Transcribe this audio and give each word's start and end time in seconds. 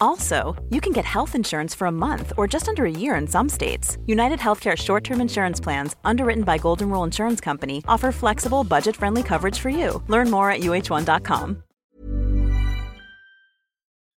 Also, 0.00 0.54
you 0.70 0.80
can 0.80 0.92
get 0.92 1.04
health 1.04 1.34
insurance 1.34 1.74
for 1.74 1.86
a 1.86 1.92
month 1.92 2.32
or 2.36 2.46
just 2.46 2.68
under 2.68 2.84
a 2.84 2.90
year 2.90 3.16
in 3.16 3.26
some 3.26 3.48
states. 3.48 3.98
United 4.06 4.38
Healthcare 4.38 4.76
short 4.76 5.04
term 5.04 5.20
insurance 5.20 5.60
plans, 5.60 5.96
underwritten 6.04 6.44
by 6.44 6.58
Golden 6.58 6.90
Rule 6.90 7.04
Insurance 7.04 7.40
Company, 7.40 7.82
offer 7.88 8.12
flexible, 8.12 8.64
budget 8.64 8.96
friendly 8.96 9.22
coverage 9.22 9.58
for 9.58 9.70
you. 9.70 10.02
Learn 10.08 10.30
more 10.30 10.50
at 10.50 10.60
uh1.com. 10.60 11.62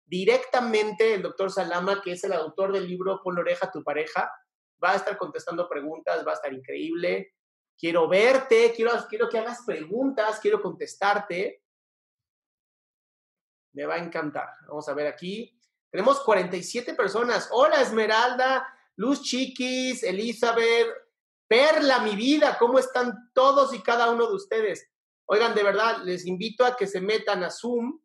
Directamente 0.09 1.13
el 1.13 1.21
doctor 1.21 1.51
Salama, 1.51 2.01
que 2.03 2.13
es 2.13 2.23
el 2.23 2.33
autor 2.33 2.71
del 2.73 2.87
libro 2.87 3.21
Pon 3.23 3.35
la 3.35 3.41
oreja 3.41 3.67
a 3.67 3.71
tu 3.71 3.83
pareja, 3.83 4.31
va 4.83 4.91
a 4.93 4.95
estar 4.95 5.17
contestando 5.17 5.69
preguntas, 5.69 6.25
va 6.25 6.31
a 6.31 6.33
estar 6.33 6.51
increíble. 6.51 7.33
Quiero 7.77 8.07
verte, 8.09 8.73
quiero, 8.75 8.91
quiero 9.07 9.29
que 9.29 9.37
hagas 9.37 9.63
preguntas, 9.65 10.39
quiero 10.39 10.61
contestarte. 10.61 11.63
Me 13.73 13.85
va 13.85 13.95
a 13.95 13.99
encantar. 13.99 14.49
Vamos 14.67 14.89
a 14.89 14.93
ver 14.93 15.07
aquí. 15.07 15.58
Tenemos 15.91 16.19
47 16.21 16.93
personas. 16.93 17.49
Hola 17.51 17.81
Esmeralda, 17.81 18.67
Luz 18.95 19.21
Chiquis, 19.23 20.03
Elizabeth, 20.03 20.87
Perla, 21.47 21.99
mi 21.99 22.15
vida. 22.15 22.57
¿Cómo 22.59 22.77
están 22.77 23.31
todos 23.33 23.73
y 23.73 23.81
cada 23.81 24.11
uno 24.11 24.27
de 24.27 24.35
ustedes? 24.35 24.87
Oigan, 25.25 25.55
de 25.55 25.63
verdad, 25.63 26.03
les 26.03 26.25
invito 26.25 26.63
a 26.63 26.75
que 26.75 26.85
se 26.85 27.01
metan 27.01 27.43
a 27.43 27.49
Zoom 27.49 27.99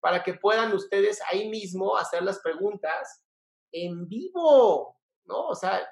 para 0.00 0.22
que 0.22 0.34
puedan 0.34 0.72
ustedes 0.72 1.20
ahí 1.30 1.48
mismo 1.48 1.96
hacer 1.96 2.22
las 2.22 2.38
preguntas 2.40 3.22
en 3.72 4.08
vivo, 4.08 4.98
¿no? 5.24 5.48
O 5.48 5.54
sea, 5.54 5.86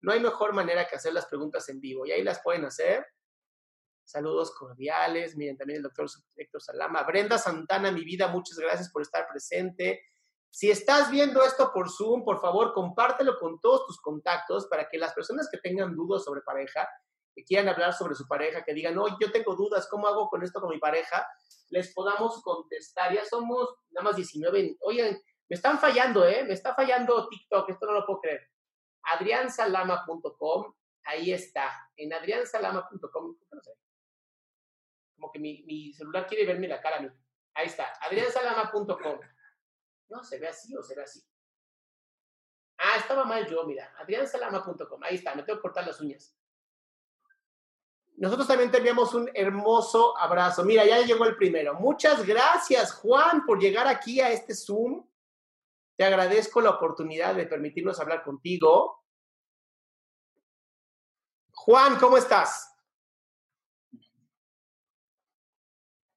no 0.00 0.12
hay 0.12 0.20
mejor 0.20 0.54
manera 0.54 0.86
que 0.86 0.96
hacer 0.96 1.12
las 1.12 1.26
preguntas 1.26 1.68
en 1.68 1.80
vivo 1.80 2.06
y 2.06 2.12
ahí 2.12 2.22
las 2.22 2.40
pueden 2.42 2.64
hacer. 2.64 3.04
Saludos 4.04 4.54
cordiales. 4.54 5.36
Miren, 5.36 5.56
también 5.56 5.78
el 5.78 5.82
doctor 5.82 6.06
Héctor 6.36 6.62
Salama. 6.62 7.02
Brenda 7.02 7.38
Santana, 7.38 7.90
mi 7.90 8.04
vida, 8.04 8.28
muchas 8.28 8.56
gracias 8.58 8.90
por 8.90 9.02
estar 9.02 9.26
presente. 9.26 10.00
Si 10.56 10.70
estás 10.70 11.10
viendo 11.10 11.44
esto 11.44 11.70
por 11.70 11.90
Zoom, 11.90 12.24
por 12.24 12.40
favor, 12.40 12.72
compártelo 12.72 13.38
con 13.38 13.60
todos 13.60 13.86
tus 13.86 14.00
contactos 14.00 14.66
para 14.68 14.88
que 14.88 14.96
las 14.96 15.12
personas 15.12 15.50
que 15.52 15.58
tengan 15.58 15.94
dudas 15.94 16.24
sobre 16.24 16.40
pareja, 16.40 16.88
que 17.34 17.44
quieran 17.44 17.68
hablar 17.68 17.92
sobre 17.92 18.14
su 18.14 18.26
pareja, 18.26 18.64
que 18.64 18.72
digan, 18.72 18.94
no, 18.94 19.06
yo 19.20 19.30
tengo 19.30 19.54
dudas, 19.54 19.86
¿cómo 19.90 20.08
hago 20.08 20.30
con 20.30 20.42
esto 20.42 20.58
con 20.58 20.70
mi 20.70 20.78
pareja? 20.78 21.28
Les 21.68 21.92
podamos 21.92 22.40
contestar. 22.40 23.12
Ya 23.12 23.22
somos 23.26 23.68
nada 23.90 24.04
más 24.04 24.16
19. 24.16 24.78
Oigan, 24.80 25.20
me 25.46 25.54
están 25.54 25.78
fallando, 25.78 26.26
¿eh? 26.26 26.42
Me 26.44 26.54
está 26.54 26.74
fallando 26.74 27.28
TikTok, 27.28 27.68
esto 27.68 27.84
no 27.84 27.92
lo 27.92 28.06
puedo 28.06 28.20
creer. 28.20 28.50
adriansalama.com, 29.02 30.74
ahí 31.04 31.32
está. 31.32 31.90
En 31.98 32.14
adriansalama.com, 32.14 33.36
no 33.52 33.60
sé 33.60 33.72
como 35.16 35.30
que 35.30 35.38
mi, 35.38 35.92
celular 35.92 36.26
quiere 36.26 36.46
verme 36.46 36.66
la 36.66 36.80
cara 36.80 36.96
a 36.96 37.00
mí. 37.00 37.10
Ahí 37.52 37.66
está, 37.66 37.92
adriansalama.com. 38.00 39.20
No, 40.08 40.22
se 40.22 40.38
ve 40.38 40.48
así 40.48 40.76
o 40.76 40.82
se 40.82 40.94
ve 40.94 41.02
así. 41.02 41.22
Ah, 42.78 42.96
estaba 42.98 43.24
mal 43.24 43.46
yo, 43.48 43.64
mira, 43.64 43.94
adriansalama.com. 43.98 45.02
Ahí 45.02 45.16
está, 45.16 45.34
me 45.34 45.42
tengo 45.42 45.58
que 45.58 45.62
cortar 45.62 45.86
las 45.86 46.00
uñas. 46.00 46.36
Nosotros 48.16 48.48
también 48.48 48.70
te 48.70 48.78
enviamos 48.78 49.14
un 49.14 49.30
hermoso 49.34 50.16
abrazo. 50.16 50.64
Mira, 50.64 50.86
ya 50.86 51.00
llegó 51.02 51.26
el 51.26 51.36
primero. 51.36 51.74
Muchas 51.74 52.24
gracias, 52.24 52.92
Juan, 52.94 53.44
por 53.44 53.58
llegar 53.58 53.86
aquí 53.86 54.20
a 54.20 54.30
este 54.30 54.54
Zoom. 54.54 55.06
Te 55.96 56.04
agradezco 56.04 56.60
la 56.60 56.70
oportunidad 56.70 57.34
de 57.34 57.46
permitirnos 57.46 58.00
hablar 58.00 58.22
contigo. 58.22 59.04
Juan, 61.52 61.98
¿cómo 61.98 62.16
estás? 62.16 62.74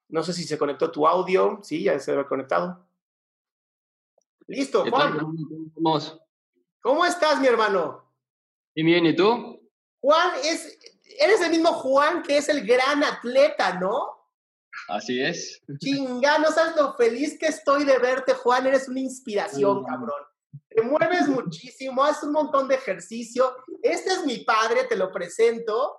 No 0.09 0.23
sé 0.23 0.33
si 0.33 0.43
se 0.43 0.57
conectó 0.57 0.91
tu 0.91 1.07
audio. 1.07 1.59
Sí, 1.63 1.83
ya 1.83 1.99
se 1.99 2.17
ha 2.17 2.27
conectado. 2.27 2.88
Listo, 4.49 4.83
Juan. 4.89 5.19
¿Cómo 6.81 7.05
estás, 7.05 7.39
mi 7.39 7.45
hermano? 7.45 8.11
Bien, 8.73 8.87
bien, 8.87 9.05
¿y 9.05 9.15
tú? 9.15 9.61
Juan, 10.01 10.31
es, 10.43 10.79
eres 11.19 11.41
el 11.41 11.51
mismo 11.51 11.71
Juan 11.73 12.23
que 12.23 12.37
es 12.37 12.49
el 12.49 12.65
gran 12.65 13.03
atleta, 13.03 13.77
¿no? 13.79 14.07
Así 14.87 15.21
es. 15.21 15.61
Chinga, 15.77 16.39
no 16.39 16.51
sabes 16.51 16.75
lo 16.75 16.95
feliz 16.95 17.37
que 17.37 17.45
estoy 17.45 17.83
de 17.83 17.99
verte, 17.99 18.33
Juan. 18.33 18.65
Eres 18.65 18.89
una 18.89 19.01
inspiración, 19.01 19.85
cabrón. 19.85 20.23
Te 20.67 20.81
mueves 20.81 21.27
muchísimo, 21.27 22.03
haces 22.03 22.23
un 22.23 22.31
montón 22.31 22.67
de 22.67 22.75
ejercicio. 22.75 23.55
Este 23.83 24.13
es 24.13 24.25
mi 24.25 24.39
padre, 24.39 24.85
te 24.85 24.95
lo 24.95 25.11
presento. 25.11 25.95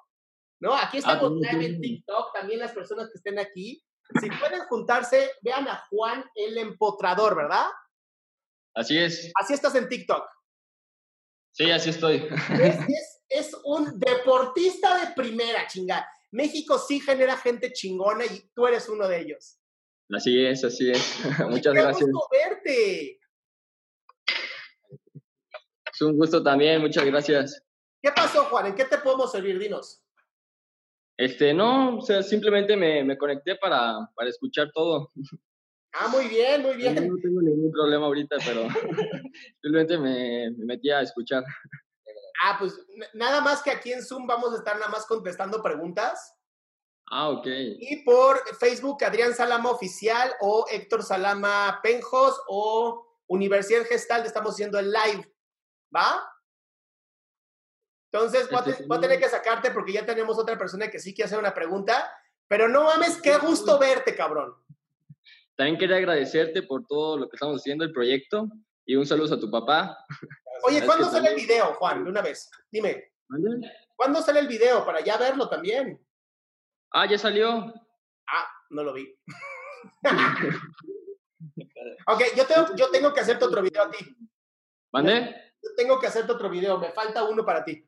¿No? 0.59 0.75
Aquí 0.75 0.97
ah, 0.97 1.01
estamos 1.01 1.33
en 1.41 1.81
TikTok, 1.81 2.33
también 2.35 2.59
las 2.59 2.73
personas 2.73 3.09
que 3.11 3.19
estén 3.19 3.39
aquí. 3.39 3.81
Si 4.21 4.29
pueden 4.29 4.65
juntarse, 4.69 5.31
vean 5.41 5.69
a 5.69 5.85
Juan 5.89 6.25
el 6.35 6.59
Empotrador, 6.59 7.37
¿verdad? 7.37 7.67
Así 8.75 8.99
es. 8.99 9.31
Así 9.35 9.55
estás 9.55 9.75
en 9.75 9.89
TikTok. 9.89 10.25
Sí, 11.53 11.71
así 11.71 11.91
estoy. 11.91 12.27
Es, 13.33 13.55
un 13.63 14.01
deportista 14.01 14.99
de 14.99 15.15
primera, 15.15 15.65
chinga. 15.69 16.05
México 16.33 16.77
sí 16.81 16.99
genera 16.99 17.37
gente 17.37 17.73
chingona 17.73 18.25
y 18.25 18.51
tú 18.53 18.67
eres 18.67 18.89
uno 18.89 19.07
de 19.07 19.21
ellos. 19.21 19.57
Así 20.13 20.45
es, 20.45 20.65
así 20.65 20.91
es. 20.91 21.17
Muchas 21.49 21.73
Qué 21.73 21.81
gracias. 21.81 22.11
gusto 22.11 22.29
verte. 22.33 23.21
Es 25.93 26.01
un 26.03 26.17
gusto 26.17 26.43
también, 26.43 26.81
muchas 26.81 27.05
gracias. 27.05 27.63
¿Qué 28.03 28.11
pasó, 28.11 28.47
Juan? 28.47 28.67
¿En 28.67 28.75
qué 28.75 28.85
te 28.85 28.99
podemos 28.99 29.31
servir? 29.31 29.61
Dinos. 29.61 30.03
Este, 31.17 31.55
no, 31.55 31.99
o 31.99 32.03
sea, 32.03 32.25
simplemente 32.25 32.77
me, 32.77 33.05
me 33.05 33.17
conecté 33.17 33.55
para, 33.57 34.11
para 34.17 34.29
escuchar 34.29 34.73
todo. 34.73 35.13
Ah, 35.93 36.09
muy 36.09 36.29
bien, 36.29 36.63
muy 36.63 36.77
bien. 36.77 36.95
No, 36.95 37.17
tengo 37.21 37.43
ningún 37.43 37.73
problema 37.73 38.07
ahorita, 38.07 38.37
pero 38.45 38.69
simplemente 39.61 39.99
me, 39.99 40.51
me, 40.51 40.65
metí 40.65 40.91
a 40.91 41.01
escuchar. 41.01 41.45
Ah, 42.43 42.57
pues 42.59 42.79
nada 43.13 43.41
más 43.41 43.63
que 43.63 43.71
aquí 43.71 43.93
en 43.93 44.03
Zoom 44.03 44.27
vamos 44.27 44.53
a 44.53 44.57
estar 44.57 44.77
nada 44.77 44.91
más 44.91 45.05
contestando 45.07 45.63
preguntas. 45.63 46.37
Ah, 47.11 47.29
ok. 47.31 47.47
Y 47.47 48.03
por 48.05 48.41
Facebook, 48.57 49.03
Adrián 49.05 49.35
Salama 49.35 49.71
Oficial 49.71 50.33
o 50.41 50.65
Héctor 50.71 51.03
Salama 51.03 51.81
Penjos 51.83 52.41
o 52.47 53.05
Universidad 53.27 53.85
Gestal, 53.85 54.25
estamos 54.25 54.53
haciendo 54.53 54.79
el 54.79 54.93
live. 54.93 55.35
¿Va? 55.95 56.25
Entonces 58.13 58.49
voy 58.51 58.97
a, 58.97 59.01
tener 59.01 59.19
que 59.19 59.29
sacarte 59.29 59.71
porque 59.71 59.93
ya 59.93 60.07
tenemos 60.07 60.39
otra 60.39 60.57
persona 60.57 60.89
que 60.89 60.99
sí 60.99 61.15
quiere 61.15 61.27
hacer 61.27 61.39
una 61.39 61.55
pregunta. 61.55 62.13
Pero 62.49 62.69
no 62.69 62.85
mames, 62.85 63.21
qué 63.21 63.39
gusto 63.39 63.79
verte, 63.79 64.15
cabrón. 64.15 64.55
También 65.61 65.77
quería 65.77 65.97
agradecerte 65.97 66.63
por 66.63 66.87
todo 66.87 67.19
lo 67.19 67.29
que 67.29 67.37
estamos 67.37 67.61
haciendo, 67.61 67.85
el 67.85 67.93
proyecto, 67.93 68.49
y 68.87 68.97
un 68.97 69.05
saludo 69.05 69.35
a 69.35 69.39
tu 69.39 69.51
papá. 69.51 70.07
Oye, 70.65 70.87
¿cuándo 70.87 71.05
sale 71.11 71.29
el 71.29 71.35
video, 71.35 71.75
Juan? 71.75 72.03
De 72.03 72.09
una 72.09 72.23
vez, 72.23 72.51
dime. 72.71 73.13
¿Cuándo 73.95 74.23
sale 74.23 74.41
el 74.41 74.49
video 74.49 74.87
para 74.87 75.01
ya 75.01 75.19
verlo 75.19 75.51
también? 75.51 76.03
Ah, 76.93 77.05
ya 77.05 77.19
salió. 77.19 77.75
Ah, 78.27 78.51
no 78.71 78.85
lo 78.85 78.95
vi. 78.95 79.15
ok, 82.07 82.23
yo 82.35 82.47
tengo, 82.47 82.75
yo 82.75 82.91
tengo 82.91 83.13
que 83.13 83.21
hacerte 83.21 83.45
otro 83.45 83.61
video 83.61 83.83
a 83.83 83.91
ti. 83.91 84.17
¿Mande? 84.95 85.53
Yo 85.63 85.75
tengo 85.77 86.01
que 86.01 86.07
hacerte 86.07 86.33
otro 86.33 86.49
video, 86.49 86.79
me 86.79 86.91
falta 86.91 87.25
uno 87.25 87.45
para 87.45 87.63
ti. 87.63 87.87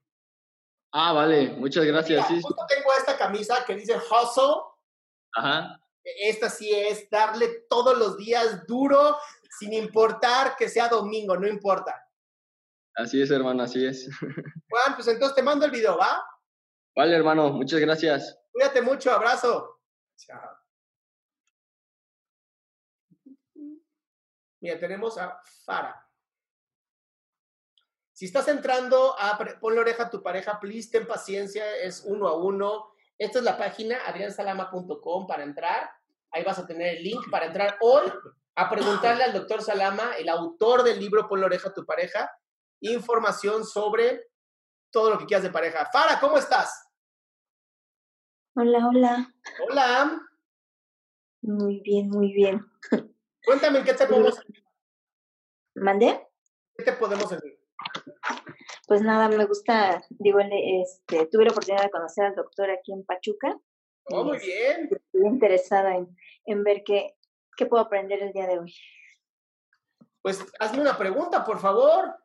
Ah, 0.92 1.14
vale, 1.14 1.52
muchas 1.52 1.86
gracias. 1.86 2.28
Mira, 2.28 2.42
justo 2.42 2.66
tengo 2.69 2.92
esta 2.98 3.16
camisa 3.16 3.64
que 3.64 3.76
dice 3.76 3.96
hustle. 3.96 4.60
Ajá. 5.34 5.81
Esta 6.04 6.50
sí 6.50 6.70
es 6.72 7.08
darle 7.10 7.64
todos 7.69 7.96
los 7.96 8.16
días 8.16 8.66
duro, 8.66 9.16
sin 9.58 9.72
importar 9.72 10.56
que 10.56 10.69
sea 10.69 10.88
domingo, 10.88 11.37
no 11.37 11.46
importa. 11.46 12.08
Así 12.94 13.22
es, 13.22 13.31
hermano, 13.31 13.62
así 13.62 13.84
es. 13.84 14.08
Juan, 14.70 14.94
pues 14.94 15.08
entonces 15.08 15.34
te 15.34 15.43
mando 15.43 15.64
el 15.64 15.70
video, 15.70 15.96
¿va? 15.96 16.25
Vale, 16.94 17.16
hermano, 17.16 17.50
muchas 17.50 17.81
gracias. 17.81 18.38
Cuídate 18.50 18.82
mucho, 18.82 19.12
abrazo. 19.12 19.81
Chao. 20.16 20.58
Mira, 24.60 24.78
tenemos 24.78 25.19
a 25.19 25.40
Fara. 25.64 26.08
Si 28.12 28.26
estás 28.26 28.46
entrando 28.48 29.16
a 29.19 29.37
Ponle 29.60 29.81
Oreja 29.81 30.05
a 30.05 30.10
tu 30.10 30.22
pareja, 30.22 30.60
please, 30.60 30.90
ten 30.90 31.06
paciencia, 31.06 31.76
es 31.78 32.05
uno 32.06 32.28
a 32.28 32.37
uno. 32.37 32.93
Esta 33.18 33.38
es 33.38 33.44
la 33.44 33.56
página 33.56 33.98
adriansalama.com 34.06 35.26
para 35.26 35.42
entrar. 35.42 35.90
Ahí 36.30 36.44
vas 36.44 36.58
a 36.58 36.66
tener 36.66 36.96
el 36.96 37.02
link 37.02 37.30
para 37.30 37.46
entrar 37.46 37.76
hoy 37.80 38.10
a 38.54 38.68
preguntarle 38.68 39.24
al 39.24 39.32
doctor 39.32 39.62
Salama, 39.62 40.14
el 40.18 40.28
autor 40.28 40.82
del 40.82 40.98
libro 40.98 41.28
Ponle 41.28 41.46
Oreja 41.46 41.70
a 41.70 41.74
tu 41.74 41.86
pareja, 41.86 42.30
información 42.80 43.64
sobre 43.64 44.28
todo 44.90 45.10
lo 45.10 45.18
que 45.18 45.26
quieras 45.26 45.44
de 45.44 45.50
pareja. 45.50 45.88
Fara, 45.90 46.20
¿cómo 46.20 46.36
estás? 46.36 46.88
Hola, 48.54 48.86
hola. 48.86 49.34
Hola. 49.66 50.20
Muy 51.40 51.80
bien, 51.80 52.10
muy 52.10 52.32
bien. 52.32 52.60
Cuéntame, 53.44 53.82
¿qué 53.82 53.94
te 53.94 54.06
podemos 54.06 54.38
¿Mandé? 55.74 56.28
¿Qué 56.76 56.84
te 56.84 56.92
podemos 56.92 57.28
servir? 57.28 57.61
Pues 58.87 59.00
nada, 59.02 59.29
me 59.29 59.44
gusta, 59.44 60.05
digo, 60.11 60.40
este, 60.40 61.26
tuve 61.26 61.44
la 61.44 61.52
oportunidad 61.52 61.84
de 61.84 61.90
conocer 61.90 62.25
al 62.25 62.34
doctor 62.34 62.70
aquí 62.70 62.93
en 62.93 63.05
Pachuca. 63.05 63.56
Oh, 64.06 64.25
muy 64.25 64.38
bien. 64.38 64.88
Estoy 64.90 65.26
interesada 65.26 65.96
en, 65.96 66.17
en 66.46 66.64
ver 66.64 66.82
qué, 66.84 67.17
qué 67.56 67.67
puedo 67.67 67.82
aprender 67.82 68.20
el 68.23 68.32
día 68.32 68.46
de 68.46 68.58
hoy. 68.58 68.75
Pues 70.20 70.44
hazme 70.58 70.81
una 70.81 70.96
pregunta, 70.96 71.44
por 71.44 71.61
favor. 71.61 72.17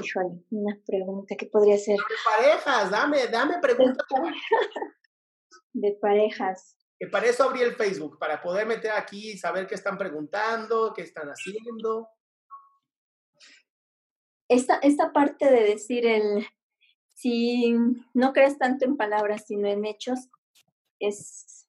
Híjole, 0.00 0.44
una 0.50 0.78
pregunta, 0.86 1.34
¿qué 1.36 1.46
podría 1.46 1.78
ser? 1.78 1.96
De 1.96 2.14
parejas, 2.24 2.90
dame, 2.90 3.26
dame 3.26 3.58
preguntas. 3.60 4.06
De 5.72 5.92
parejas. 6.00 6.76
Que 6.98 7.08
para 7.08 7.26
eso 7.26 7.44
abrí 7.44 7.62
el 7.62 7.74
Facebook, 7.74 8.18
para 8.18 8.40
poder 8.40 8.66
meter 8.66 8.92
aquí 8.92 9.32
y 9.32 9.38
saber 9.38 9.66
qué 9.66 9.74
están 9.74 9.98
preguntando, 9.98 10.92
qué 10.94 11.02
están 11.02 11.28
haciendo. 11.28 12.08
Esta, 14.48 14.76
esta 14.76 15.12
parte 15.12 15.50
de 15.50 15.64
decir 15.64 16.06
el, 16.06 16.46
si 17.14 17.74
no 18.12 18.32
crees 18.32 18.58
tanto 18.58 18.84
en 18.84 18.96
palabras, 18.96 19.44
sino 19.46 19.68
en 19.68 19.84
hechos, 19.84 20.28
es, 20.98 21.66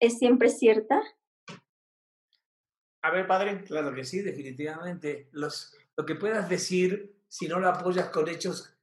es 0.00 0.18
siempre 0.18 0.48
cierta. 0.48 1.02
A 3.02 3.10
ver, 3.10 3.26
padre. 3.26 3.62
Claro 3.64 3.94
que 3.94 4.04
sí, 4.04 4.22
definitivamente. 4.22 5.28
Los, 5.32 5.76
lo 5.96 6.06
que 6.06 6.14
puedas 6.14 6.48
decir, 6.48 7.14
si 7.28 7.48
no 7.48 7.60
lo 7.60 7.68
apoyas 7.68 8.08
con 8.08 8.28
hechos 8.28 8.74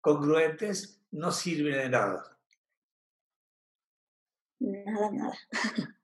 congruentes, 0.00 1.02
no 1.10 1.32
sirve 1.32 1.76
de 1.76 1.88
nada. 1.88 2.38
Nada, 4.60 5.10
nada. 5.10 5.38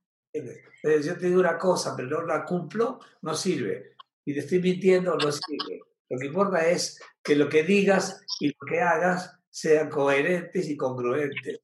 Yo 0.82 1.18
te 1.18 1.26
digo 1.26 1.40
una 1.40 1.58
cosa, 1.58 1.94
pero 1.96 2.08
no 2.08 2.26
la 2.26 2.44
cumplo, 2.44 3.00
no 3.22 3.34
sirve. 3.34 3.96
Y 4.24 4.34
te 4.34 4.40
estoy 4.40 4.60
mintiendo, 4.60 5.16
no 5.16 5.30
sirve. 5.30 5.82
Lo 6.10 6.18
que 6.18 6.26
importa 6.26 6.68
es 6.68 7.00
que 7.22 7.36
lo 7.36 7.48
que 7.48 7.62
digas 7.62 8.24
y 8.40 8.48
lo 8.48 8.66
que 8.68 8.80
hagas 8.80 9.38
sean 9.48 9.88
coherentes 9.88 10.68
y 10.68 10.76
congruentes. 10.76 11.60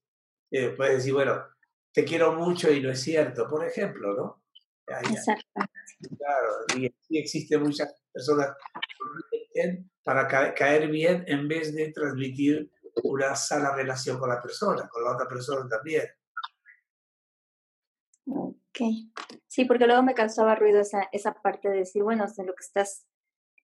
Eh, 0.50 0.70
puedes 0.70 0.98
decir, 0.98 1.12
bueno, 1.12 1.44
te 1.92 2.04
quiero 2.04 2.32
mucho 2.32 2.70
y 2.70 2.80
no 2.80 2.90
es 2.90 3.00
cierto, 3.00 3.48
por 3.48 3.66
ejemplo, 3.66 4.14
¿no? 4.14 4.42
Exacto. 4.86 5.44
Claro, 6.16 6.48
y, 6.76 6.94
y 7.08 7.18
existen 7.18 7.62
muchas 7.62 7.92
personas 8.12 8.54
para 10.04 10.54
caer 10.54 10.88
bien 10.88 11.24
en 11.26 11.48
vez 11.48 11.74
de 11.74 11.90
transmitir 11.90 12.70
una 13.02 13.34
sana 13.34 13.74
relación 13.74 14.18
con 14.18 14.28
la 14.28 14.40
persona, 14.40 14.88
con 14.88 15.02
la 15.02 15.12
otra 15.12 15.26
persona 15.26 15.68
también. 15.68 16.04
Ok. 18.26 18.78
Sí, 19.46 19.64
porque 19.64 19.86
luego 19.86 20.02
me 20.02 20.14
causaba 20.14 20.54
ruido 20.54 20.80
esa, 20.80 21.08
esa 21.12 21.34
parte 21.34 21.68
de 21.68 21.78
decir, 21.78 22.02
bueno, 22.02 22.26
lo 22.26 22.54
que 22.54 22.64
estás 22.64 23.06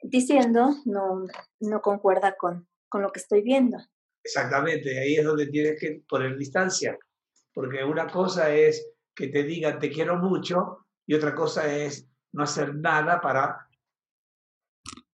diciendo 0.03 0.75
no, 0.85 1.25
no 1.61 1.81
concuerda 1.81 2.37
con, 2.37 2.69
con 2.89 3.03
lo 3.03 3.11
que 3.11 3.21
estoy 3.21 3.43
viendo. 3.43 3.79
Exactamente, 4.23 4.99
ahí 4.99 5.17
es 5.17 5.25
donde 5.25 5.47
tienes 5.47 5.81
que 5.81 6.03
poner 6.09 6.37
distancia, 6.37 6.97
porque 7.53 7.83
una 7.83 8.07
cosa 8.07 8.55
es 8.55 8.87
que 9.15 9.29
te 9.29 9.43
digan 9.43 9.79
te 9.79 9.91
quiero 9.91 10.17
mucho 10.17 10.87
y 11.07 11.15
otra 11.15 11.35
cosa 11.35 11.75
es 11.75 12.09
no 12.33 12.45
hacer 12.45 12.75
nada 12.75 13.21
para 13.21 13.69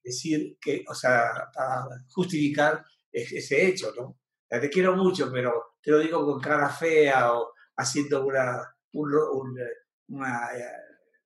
decir 0.02 0.56
que, 0.60 0.84
o 0.88 0.94
sea, 0.94 1.50
justificar 2.10 2.84
ese 3.10 3.66
hecho, 3.66 3.92
¿no? 3.96 4.18
te 4.48 4.70
quiero 4.70 4.96
mucho, 4.96 5.30
pero 5.30 5.76
te 5.82 5.90
lo 5.90 5.98
digo 5.98 6.24
con 6.24 6.40
cara 6.40 6.70
fea 6.70 7.34
o 7.34 7.52
haciendo 7.76 8.24
una, 8.24 8.62
un, 8.92 9.14
un, 9.14 9.58
eh, 9.58 10.72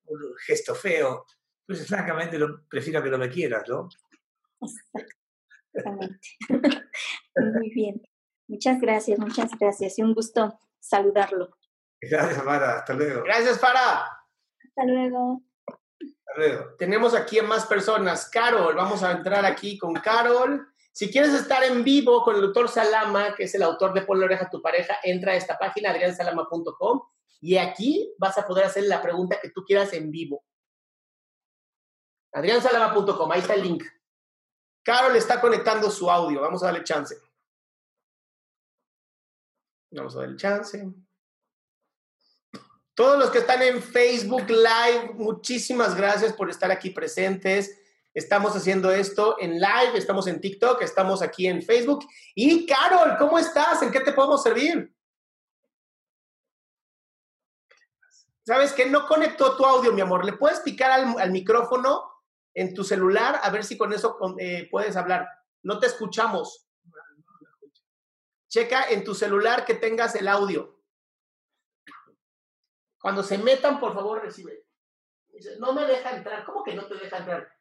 un 0.05 0.35
gesto 0.45 0.75
feo. 0.75 1.25
Pues 1.65 1.87
francamente 1.87 2.37
lo, 2.37 2.65
prefiero 2.67 3.01
que 3.01 3.09
no 3.09 3.17
me 3.17 3.29
quieras, 3.29 3.63
¿no? 3.67 3.89
Exactamente. 5.73 6.19
Muy 7.35 7.69
bien. 7.73 8.01
Muchas 8.47 8.79
gracias, 8.79 9.17
muchas 9.19 9.51
gracias. 9.57 9.97
Y 9.97 10.03
un 10.03 10.13
gusto 10.13 10.59
saludarlo. 10.79 11.57
Gracias, 12.01 12.43
Mara. 12.43 12.79
Hasta 12.79 12.93
luego. 12.93 13.23
Gracias, 13.23 13.59
Fara. 13.59 14.05
Hasta 14.63 14.85
luego. 14.85 15.41
Tenemos 16.77 17.15
aquí 17.15 17.39
a 17.39 17.43
más 17.43 17.65
personas. 17.65 18.29
Carol, 18.29 18.75
vamos 18.75 19.03
a 19.03 19.11
entrar 19.11 19.45
aquí 19.45 19.77
con 19.77 19.93
Carol. 19.93 20.67
Si 20.91 21.09
quieres 21.11 21.33
estar 21.33 21.63
en 21.63 21.83
vivo 21.83 22.23
con 22.23 22.35
el 22.35 22.41
doctor 22.41 22.69
Salama, 22.69 23.35
que 23.35 23.43
es 23.45 23.55
el 23.55 23.63
autor 23.63 23.93
de 23.93 24.01
Ponle 24.01 24.25
oreja 24.25 24.45
a 24.45 24.49
tu 24.49 24.61
pareja, 24.61 24.95
entra 25.03 25.31
a 25.31 25.35
esta 25.35 25.57
página, 25.57 25.89
adriansalama.com, 25.91 27.01
y 27.41 27.57
aquí 27.57 28.13
vas 28.17 28.37
a 28.37 28.45
poder 28.45 28.65
hacer 28.65 28.83
la 28.83 29.01
pregunta 29.01 29.39
que 29.41 29.49
tú 29.49 29.63
quieras 29.63 29.93
en 29.93 30.11
vivo. 30.11 30.43
adriansalama.com, 32.33 33.31
ahí 33.31 33.39
está 33.39 33.53
el 33.53 33.63
link. 33.63 33.83
Carol 34.83 35.15
está 35.15 35.39
conectando 35.39 35.89
su 35.89 36.09
audio, 36.09 36.41
vamos 36.41 36.61
a 36.63 36.67
darle 36.67 36.83
chance. 36.83 37.17
Vamos 39.91 40.15
a 40.15 40.21
darle 40.21 40.35
chance. 40.35 40.93
Todos 42.95 43.17
los 43.17 43.29
que 43.31 43.39
están 43.39 43.61
en 43.61 43.81
Facebook 43.81 44.49
Live, 44.49 45.13
muchísimas 45.15 45.95
gracias 45.95 46.33
por 46.33 46.49
estar 46.49 46.69
aquí 46.71 46.89
presentes. 46.89 47.79
Estamos 48.13 48.55
haciendo 48.55 48.91
esto 48.91 49.37
en 49.39 49.59
live, 49.59 49.97
estamos 49.97 50.27
en 50.27 50.39
TikTok, 50.39 50.81
estamos 50.83 51.23
aquí 51.23 51.47
en 51.47 51.63
Facebook. 51.63 52.05
Y 52.35 52.67
Carol, 52.67 53.17
¿cómo 53.17 53.39
estás? 53.39 53.81
¿En 53.81 53.91
qué 53.91 54.01
te 54.01 54.13
podemos 54.13 54.43
servir? 54.43 54.93
¿Sabes 58.45 58.73
que 58.73 58.87
no 58.87 59.07
conectó 59.07 59.55
tu 59.55 59.65
audio, 59.65 59.93
mi 59.93 60.01
amor? 60.01 60.25
¿Le 60.25 60.33
puedes 60.33 60.59
picar 60.59 60.91
al, 60.91 61.31
micrófono 61.31 62.12
en 62.53 62.73
tu 62.73 62.83
celular 62.83 63.39
a 63.41 63.49
ver 63.49 63.63
si 63.63 63.77
con 63.77 63.93
eso 63.93 64.17
eh, 64.39 64.67
puedes 64.69 64.95
hablar? 64.95 65.27
No 65.63 65.79
te 65.79 65.87
escuchamos. 65.87 66.67
Checa 68.47 68.89
en 68.89 69.03
tu 69.03 69.15
celular 69.15 69.65
que 69.65 69.73
tengas 69.75 70.15
el 70.15 70.27
audio. 70.27 70.79
Cuando 73.01 73.23
se 73.23 73.37
metan, 73.37 73.79
por 73.79 73.93
favor, 73.93 74.21
recibe. 74.21 74.65
No 75.59 75.73
me 75.73 75.85
deja 75.85 76.15
entrar. 76.15 76.45
¿Cómo 76.45 76.63
que 76.63 76.75
no 76.75 76.85
te 76.85 76.95
deja 76.95 77.17
entrar? 77.17 77.51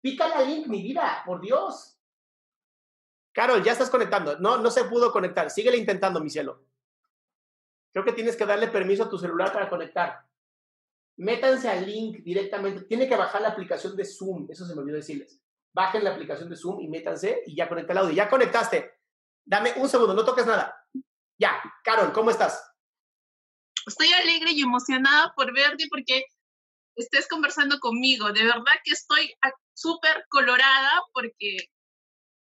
Pica 0.00 0.28
la 0.28 0.42
link, 0.42 0.68
mi 0.68 0.82
vida, 0.82 1.22
por 1.26 1.40
Dios. 1.40 1.98
Carol, 3.32 3.62
ya 3.62 3.72
estás 3.72 3.90
conectando. 3.90 4.38
No, 4.38 4.58
no 4.58 4.70
se 4.70 4.84
pudo 4.84 5.10
conectar. 5.10 5.50
Síguele 5.50 5.76
intentando, 5.76 6.20
mi 6.20 6.30
cielo. 6.30 6.64
Creo 7.92 8.04
que 8.04 8.12
tienes 8.12 8.36
que 8.36 8.46
darle 8.46 8.68
permiso 8.68 9.04
a 9.04 9.10
tu 9.10 9.18
celular 9.18 9.52
para 9.52 9.68
conectar. 9.68 10.24
Métanse 11.16 11.68
al 11.68 11.86
link 11.86 12.22
directamente. 12.24 12.84
Tiene 12.84 13.08
que 13.08 13.16
bajar 13.16 13.42
la 13.42 13.48
aplicación 13.48 13.96
de 13.96 14.04
Zoom. 14.04 14.46
Eso 14.50 14.66
se 14.66 14.74
me 14.74 14.80
olvidó 14.80 14.96
decirles. 14.96 15.40
Bajen 15.72 16.04
la 16.04 16.10
aplicación 16.10 16.48
de 16.48 16.56
Zoom 16.56 16.80
y 16.80 16.88
métanse 16.88 17.42
y 17.46 17.56
ya 17.56 17.68
conecta 17.68 17.92
el 17.92 17.98
audio. 17.98 18.14
Ya 18.14 18.28
conectaste. 18.28 18.92
Dame 19.44 19.74
un 19.76 19.88
segundo, 19.88 20.14
no 20.14 20.24
toques 20.24 20.46
nada. 20.46 20.74
Ya, 21.38 21.60
Carol, 21.82 22.12
¿cómo 22.12 22.30
estás? 22.30 22.74
estoy 23.86 24.12
alegre 24.12 24.52
y 24.52 24.62
emocionada 24.62 25.32
por 25.34 25.52
verte 25.52 25.86
porque 25.90 26.24
estés 26.96 27.28
conversando 27.28 27.78
conmigo. 27.80 28.32
De 28.32 28.44
verdad 28.44 28.80
que 28.84 28.92
estoy 28.92 29.34
súper 29.74 30.24
colorada 30.28 31.02
porque 31.12 31.56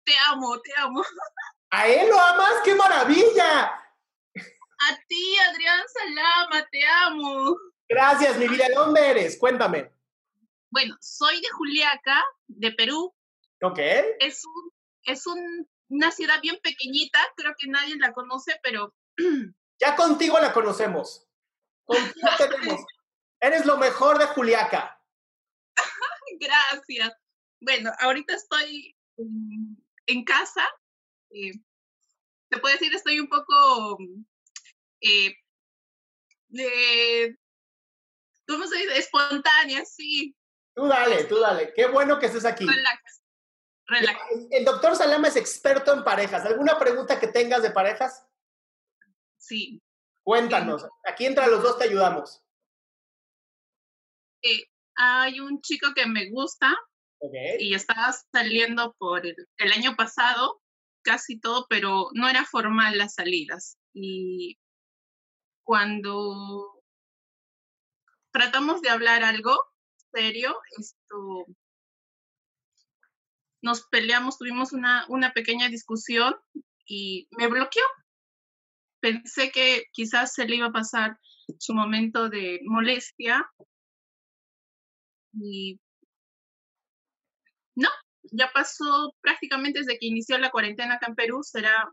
te 0.05 0.13
amo, 0.29 0.61
te 0.61 0.73
amo. 0.79 1.03
¿A 1.71 1.87
él 1.87 2.09
lo 2.09 2.19
amas? 2.19 2.55
¡Qué 2.65 2.75
maravilla! 2.75 3.67
A 4.83 4.97
ti, 5.07 5.37
Adrián 5.51 5.83
Salama, 5.93 6.67
te 6.71 6.87
amo. 6.87 7.57
Gracias, 7.91 8.39
mi 8.39 8.47
vida. 8.47 8.69
¿De 8.69 8.75
dónde 8.75 9.05
eres? 9.11 9.37
Cuéntame. 9.37 9.91
Bueno, 10.71 10.97
soy 11.01 11.41
de 11.41 11.49
Juliaca, 11.49 12.25
de 12.47 12.71
Perú. 12.71 13.13
Ok. 13.63 13.79
Es, 14.21 14.45
un, 14.45 14.73
es 15.03 15.25
una 15.89 16.13
ciudad 16.13 16.41
bien 16.41 16.57
pequeñita, 16.63 17.19
creo 17.35 17.53
que 17.59 17.67
nadie 17.67 17.97
la 17.97 18.13
conoce, 18.13 18.59
pero... 18.63 18.95
Ya 19.83 19.97
contigo 19.97 20.39
la 20.39 20.53
conocemos. 20.53 21.27
tenemos. 22.39 22.81
Eres 23.41 23.65
lo 23.65 23.79
mejor 23.79 24.19
de 24.19 24.27
Juliaca. 24.27 25.03
Gracias. 26.39 27.13
Bueno, 27.61 27.91
ahorita 27.99 28.35
estoy 28.35 28.95
en 30.07 30.25
casa. 30.25 30.69
Eh, 31.31 31.53
te 32.51 32.59
puedo 32.59 32.75
decir, 32.75 32.95
estoy 32.95 33.21
un 33.21 33.29
poco 33.29 33.97
eh, 35.01 35.35
¿cómo 38.51 38.67
se 38.67 38.75
soy 38.75 38.99
espontánea, 38.99 39.85
sí. 39.85 40.37
Tú 40.75 40.87
dale, 40.87 41.25
tú 41.25 41.39
dale. 41.39 41.73
Qué 41.75 41.87
bueno 41.87 42.19
que 42.19 42.27
estés 42.27 42.45
aquí. 42.45 42.67
Relax. 42.67 43.23
Relax. 43.87 44.21
El 44.51 44.65
doctor 44.65 44.97
Salama 44.97 45.29
es 45.29 45.37
experto 45.37 45.93
en 45.93 46.05
parejas. 46.05 46.45
¿Alguna 46.45 46.79
pregunta 46.79 47.19
que 47.19 47.29
tengas 47.29 47.63
de 47.63 47.71
parejas? 47.71 48.27
Sí. 49.39 49.83
Cuéntanos. 50.23 50.87
Aquí 51.05 51.27
entre 51.27 51.47
los 51.49 51.63
dos 51.63 51.79
te 51.79 51.85
ayudamos. 51.85 52.43
Eh, 54.43 54.65
hay 54.97 55.41
un 55.41 55.61
chico 55.61 55.89
que 55.95 56.07
me 56.07 56.31
gusta 56.31 56.77
Okay. 57.23 57.57
y 57.59 57.75
estaba 57.75 58.15
saliendo 58.33 58.95
por 58.95 59.27
el, 59.27 59.37
el 59.59 59.73
año 59.73 59.95
pasado, 59.95 60.63
casi 61.03 61.39
todo, 61.39 61.67
pero 61.69 62.09
no 62.15 62.27
era 62.31 62.47
formal 62.47 62.97
las 62.97 63.13
salidas. 63.13 63.77
Y 63.93 64.59
cuando 65.63 66.70
tratamos 68.33 68.81
de 68.83 68.91
hablar 68.91 69.23
algo 69.23 69.57
serio, 70.13 70.57
esto 70.79 71.47
nos 73.63 73.83
peleamos, 73.89 74.39
tuvimos 74.39 74.73
una, 74.73 75.05
una 75.09 75.33
pequeña 75.33 75.69
discusión 75.69 76.35
y 76.87 77.29
me 77.37 77.49
bloqueó. 77.49 77.85
Pensé 79.01 79.51
que 79.51 79.85
quizás 79.93 80.35
se 80.35 80.47
le 80.47 80.57
iba 80.57 80.67
a 80.67 80.73
pasar 80.73 81.19
su 81.59 81.75
momento 81.75 82.29
de 82.29 82.61
molestia 82.65 83.51
y 85.33 85.81
no, 87.75 87.89
ya 88.33 88.51
pasó 88.53 89.15
prácticamente 89.21 89.81
desde 89.81 89.99
que 89.99 90.07
inició 90.07 90.39
la 90.39 90.51
cuarentena 90.51 90.95
acá 90.95 91.07
en 91.09 91.15
Perú, 91.15 91.43
será 91.43 91.89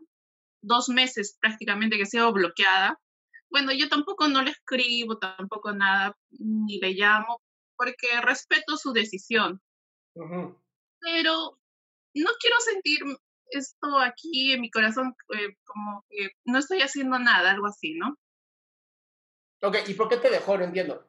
dos 0.60 0.88
meses 0.88 1.36
prácticamente 1.40 1.96
que 1.96 2.06
sido 2.06 2.32
bloqueada. 2.32 2.98
Bueno, 3.50 3.72
yo 3.72 3.88
tampoco 3.88 4.28
no 4.28 4.42
le 4.42 4.50
escribo, 4.50 5.18
tampoco 5.18 5.72
nada, 5.72 6.16
ni 6.30 6.78
le 6.80 6.92
llamo, 6.92 7.42
porque 7.76 8.20
respeto 8.20 8.76
su 8.76 8.92
decisión. 8.92 9.62
Pero 11.00 11.58
no 12.14 12.30
quiero 12.40 12.60
sentir 12.60 13.00
esto 13.50 13.98
aquí 13.98 14.52
en 14.52 14.60
mi 14.60 14.70
corazón 14.70 15.14
eh, 15.34 15.56
como 15.64 16.04
que 16.10 16.30
no 16.44 16.58
estoy 16.58 16.82
haciendo 16.82 17.18
nada, 17.18 17.50
algo 17.50 17.66
así, 17.66 17.94
¿no? 17.94 18.18
Ok, 19.62 19.76
¿y 19.86 19.94
por 19.94 20.08
qué 20.08 20.18
te 20.18 20.30
dejó? 20.30 20.58
No 20.58 20.64
entiendo. 20.64 21.08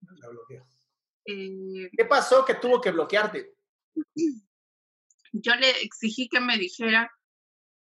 La 0.00 0.28
bloqueo. 0.28 0.66
Eh, 1.26 1.90
¿Qué 1.96 2.04
pasó 2.06 2.44
que 2.44 2.54
tuvo 2.54 2.80
que 2.80 2.90
bloquearte? 2.90 3.54
yo 5.32 5.54
le 5.54 5.70
exigí 5.82 6.28
que 6.28 6.40
me 6.40 6.58
dijera 6.58 7.10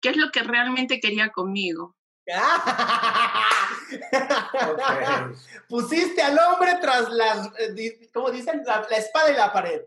qué 0.00 0.10
es 0.10 0.16
lo 0.16 0.30
que 0.30 0.42
realmente 0.42 1.00
quería 1.00 1.30
conmigo. 1.30 1.96
Pusiste 5.68 6.22
al 6.22 6.38
hombre 6.38 6.78
tras 6.80 7.08
las, 7.10 7.50
eh, 7.58 8.10
¿cómo 8.12 8.30
dicen? 8.30 8.62
La, 8.64 8.86
la 8.88 8.96
espada 8.96 9.30
y 9.30 9.36
la 9.36 9.52
pared. 9.52 9.82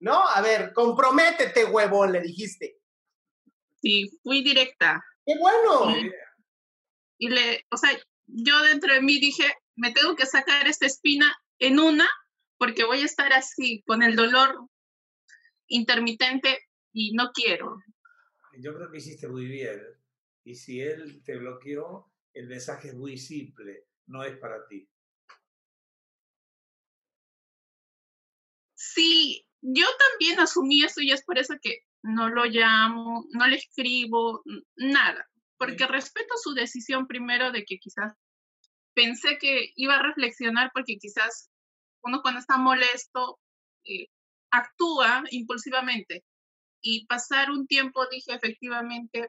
¿No? 0.00 0.28
A 0.28 0.42
ver, 0.42 0.72
comprométete, 0.72 1.64
huevón, 1.64 2.12
le 2.12 2.20
dijiste. 2.20 2.78
Sí, 3.80 4.10
fui 4.22 4.42
directa. 4.42 5.02
¡Qué 5.24 5.34
bueno! 5.38 5.94
Sí. 5.94 6.10
y 7.18 7.28
le, 7.28 7.64
o 7.70 7.76
sea, 7.76 7.90
yo 8.26 8.62
dentro 8.62 8.92
de 8.92 9.00
mí 9.00 9.18
dije, 9.18 9.54
me 9.76 9.92
tengo 9.92 10.16
que 10.16 10.26
sacar 10.26 10.66
esta 10.66 10.86
espina 10.86 11.34
en 11.58 11.78
una 11.78 12.08
porque 12.58 12.84
voy 12.84 13.02
a 13.02 13.06
estar 13.06 13.32
así 13.32 13.82
con 13.86 14.02
el 14.02 14.16
dolor 14.16 14.68
intermitente 15.68 16.66
y 16.92 17.12
no 17.12 17.30
quiero. 17.32 17.78
Yo 18.58 18.74
creo 18.74 18.90
que 18.90 18.98
hiciste 18.98 19.28
muy 19.28 19.46
bien. 19.46 19.80
Y 20.46 20.54
si 20.54 20.80
él 20.80 21.24
te 21.24 21.36
bloqueó, 21.36 22.08
el 22.32 22.46
mensaje 22.46 22.88
es 22.88 22.94
muy 22.94 23.18
simple, 23.18 23.88
no 24.06 24.22
es 24.22 24.38
para 24.38 24.64
ti. 24.68 24.88
Sí, 28.76 29.44
yo 29.60 29.86
también 29.98 30.38
asumí 30.38 30.84
eso 30.84 31.02
y 31.02 31.10
es 31.10 31.24
por 31.24 31.36
eso 31.36 31.56
que 31.60 31.80
no 32.02 32.28
lo 32.28 32.44
llamo, 32.44 33.26
no 33.30 33.48
le 33.48 33.56
escribo, 33.56 34.44
nada, 34.76 35.28
porque 35.58 35.84
respeto 35.88 36.36
su 36.36 36.54
decisión 36.54 37.08
primero 37.08 37.50
de 37.50 37.64
que 37.64 37.78
quizás 37.78 38.14
pensé 38.94 39.38
que 39.38 39.72
iba 39.74 39.96
a 39.96 40.02
reflexionar 40.02 40.70
porque 40.72 40.96
quizás 40.98 41.50
uno 42.04 42.22
cuando 42.22 42.38
está 42.38 42.56
molesto 42.56 43.40
eh, 43.84 44.06
actúa 44.52 45.24
impulsivamente 45.32 46.22
y 46.80 47.04
pasar 47.06 47.50
un 47.50 47.66
tiempo 47.66 48.06
dije 48.06 48.32
efectivamente 48.32 49.28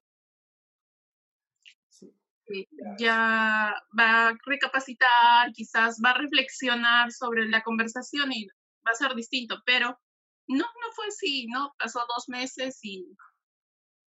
ya 2.97 3.75
va 3.97 4.29
a 4.29 4.37
recapacitar, 4.45 5.51
quizás 5.53 5.99
va 6.03 6.11
a 6.11 6.17
reflexionar 6.17 7.11
sobre 7.11 7.47
la 7.47 7.63
conversación 7.63 8.31
y 8.31 8.47
va 8.47 8.91
a 8.91 8.95
ser 8.95 9.15
distinto, 9.15 9.61
pero 9.65 9.99
no, 10.47 10.63
no 10.63 10.91
fue 10.95 11.07
así, 11.07 11.47
¿no? 11.47 11.73
Pasó 11.77 11.99
dos 12.07 12.29
meses 12.29 12.79
y 12.83 13.15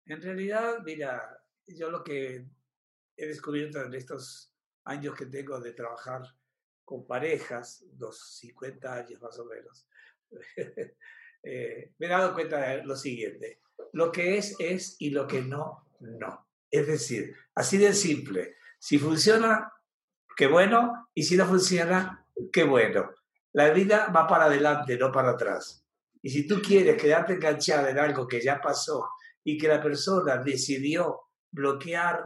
En 0.05 0.21
realidad, 0.21 0.79
mira, 0.83 1.43
yo 1.67 1.89
lo 1.89 2.03
que 2.03 2.45
he 3.17 3.27
descubierto 3.27 3.81
en 3.81 3.93
estos 3.93 4.53
años 4.85 5.15
que 5.15 5.25
tengo 5.25 5.59
de 5.59 5.73
trabajar 5.73 6.23
con 6.85 7.05
parejas, 7.05 7.85
unos 7.93 8.37
50 8.37 8.93
años 8.93 9.21
más 9.21 9.37
o 9.37 9.45
menos, 9.45 9.87
eh, 11.43 11.93
me 11.97 12.05
he 12.05 12.09
dado 12.09 12.33
cuenta 12.33 12.59
de 12.61 12.83
lo 12.83 12.95
siguiente. 12.95 13.61
Lo 13.93 14.11
que 14.11 14.37
es, 14.37 14.55
es 14.59 14.95
y 14.99 15.11
lo 15.11 15.27
que 15.27 15.41
no, 15.41 15.85
no. 15.99 16.48
Es 16.71 16.87
decir, 16.87 17.35
así 17.55 17.77
de 17.77 17.93
simple. 17.93 18.55
Si 18.79 18.97
funciona, 18.97 19.71
qué 20.35 20.47
bueno, 20.47 21.09
y 21.13 21.23
si 21.23 21.35
no 21.35 21.45
funciona, 21.45 22.25
qué 22.51 22.63
bueno. 22.63 23.11
La 23.53 23.71
vida 23.71 24.07
va 24.15 24.27
para 24.27 24.45
adelante, 24.45 24.97
no 24.97 25.11
para 25.11 25.31
atrás. 25.31 25.85
Y 26.21 26.29
si 26.29 26.47
tú 26.47 26.61
quieres 26.61 27.01
quedarte 27.01 27.33
enganchada 27.33 27.89
en 27.89 27.99
algo 27.99 28.27
que 28.27 28.41
ya 28.41 28.61
pasó 28.61 29.09
y 29.43 29.57
que 29.57 29.67
la 29.67 29.81
persona 29.81 30.37
decidió 30.37 31.21
bloquear, 31.51 32.23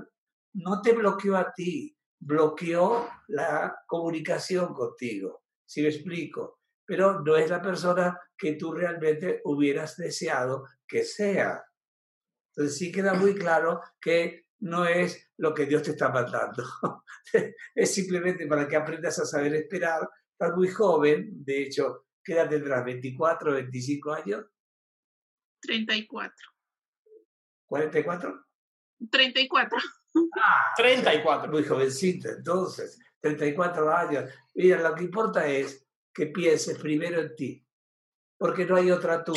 no 0.54 0.82
te 0.82 0.94
bloqueó 0.94 1.38
a 1.38 1.52
ti, 1.54 1.96
bloqueó 2.20 3.08
la 3.28 3.76
comunicación 3.88 4.74
contigo. 4.74 5.44
Si 5.66 5.82
me 5.82 5.90
explico? 5.90 6.60
Pero 6.86 7.22
no 7.22 7.38
es 7.38 7.50
la 7.50 7.62
persona 7.62 8.20
que 8.38 8.54
tú 8.54 8.74
realmente 8.74 9.42
hubieras 9.46 9.96
deseado 9.96 10.66
que 10.88 11.04
sea. 11.04 11.64
Entonces 12.56 12.78
sí 12.78 12.92
queda 12.92 13.14
muy 13.16 13.34
claro 13.36 13.82
que 14.00 14.46
no 14.60 14.86
es 14.86 15.30
lo 15.38 15.54
que 15.54 15.66
Dios 15.66 15.84
te 15.84 15.92
está 15.92 16.10
mandando. 16.10 16.64
es 17.76 17.94
simplemente 17.94 18.48
para 18.48 18.68
que 18.68 18.76
aprendas 18.76 19.20
a 19.20 19.26
saber 19.26 19.54
esperar. 19.56 20.08
Estás 20.32 20.56
muy 20.56 20.70
joven, 20.70 21.44
de 21.44 21.64
hecho, 21.64 22.08
¿qué 22.24 22.34
edad 22.34 22.50
tendrás? 22.50 22.86
¿24, 22.86 23.54
25 23.54 24.12
años? 24.14 24.46
34. 25.62 26.48
¿44? 27.70 28.46
34. 29.10 29.78
Ah, 30.40 30.74
34. 30.78 31.52
muy 31.52 31.64
jovencita, 31.64 32.30
entonces, 32.30 33.00
34 33.20 33.96
años. 33.96 34.30
Mira, 34.54 34.82
lo 34.88 34.96
que 34.96 35.06
importa 35.06 35.48
es 35.48 35.88
que 36.14 36.28
pienses 36.28 36.78
primero 36.78 37.20
en 37.20 37.36
ti, 37.36 37.68
porque 38.38 38.66
no 38.66 38.76
hay 38.76 38.92
otra 38.92 39.24
tú. 39.24 39.34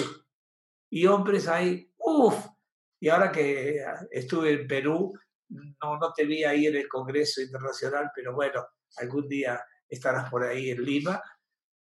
Y 0.91 1.07
hombres 1.07 1.49
hay, 1.49 1.91
uff. 1.97 2.56
Y 3.01 3.09
ahora 3.09 3.31
que 3.31 3.85
estuve 4.11 4.53
en 4.53 4.67
Perú, 4.67 5.13
no, 5.49 5.99
no 5.99 6.13
te 6.13 6.25
vi 6.25 6.45
ahí 6.45 6.67
en 6.67 6.77
el 6.77 6.89
Congreso 6.89 7.41
Internacional, 7.41 8.11
pero 8.15 8.35
bueno, 8.35 8.67
algún 8.97 9.29
día 9.29 9.63
estarás 9.89 10.31
por 10.31 10.43
ahí 10.43 10.71
en 10.71 10.85
Lima. 10.85 11.23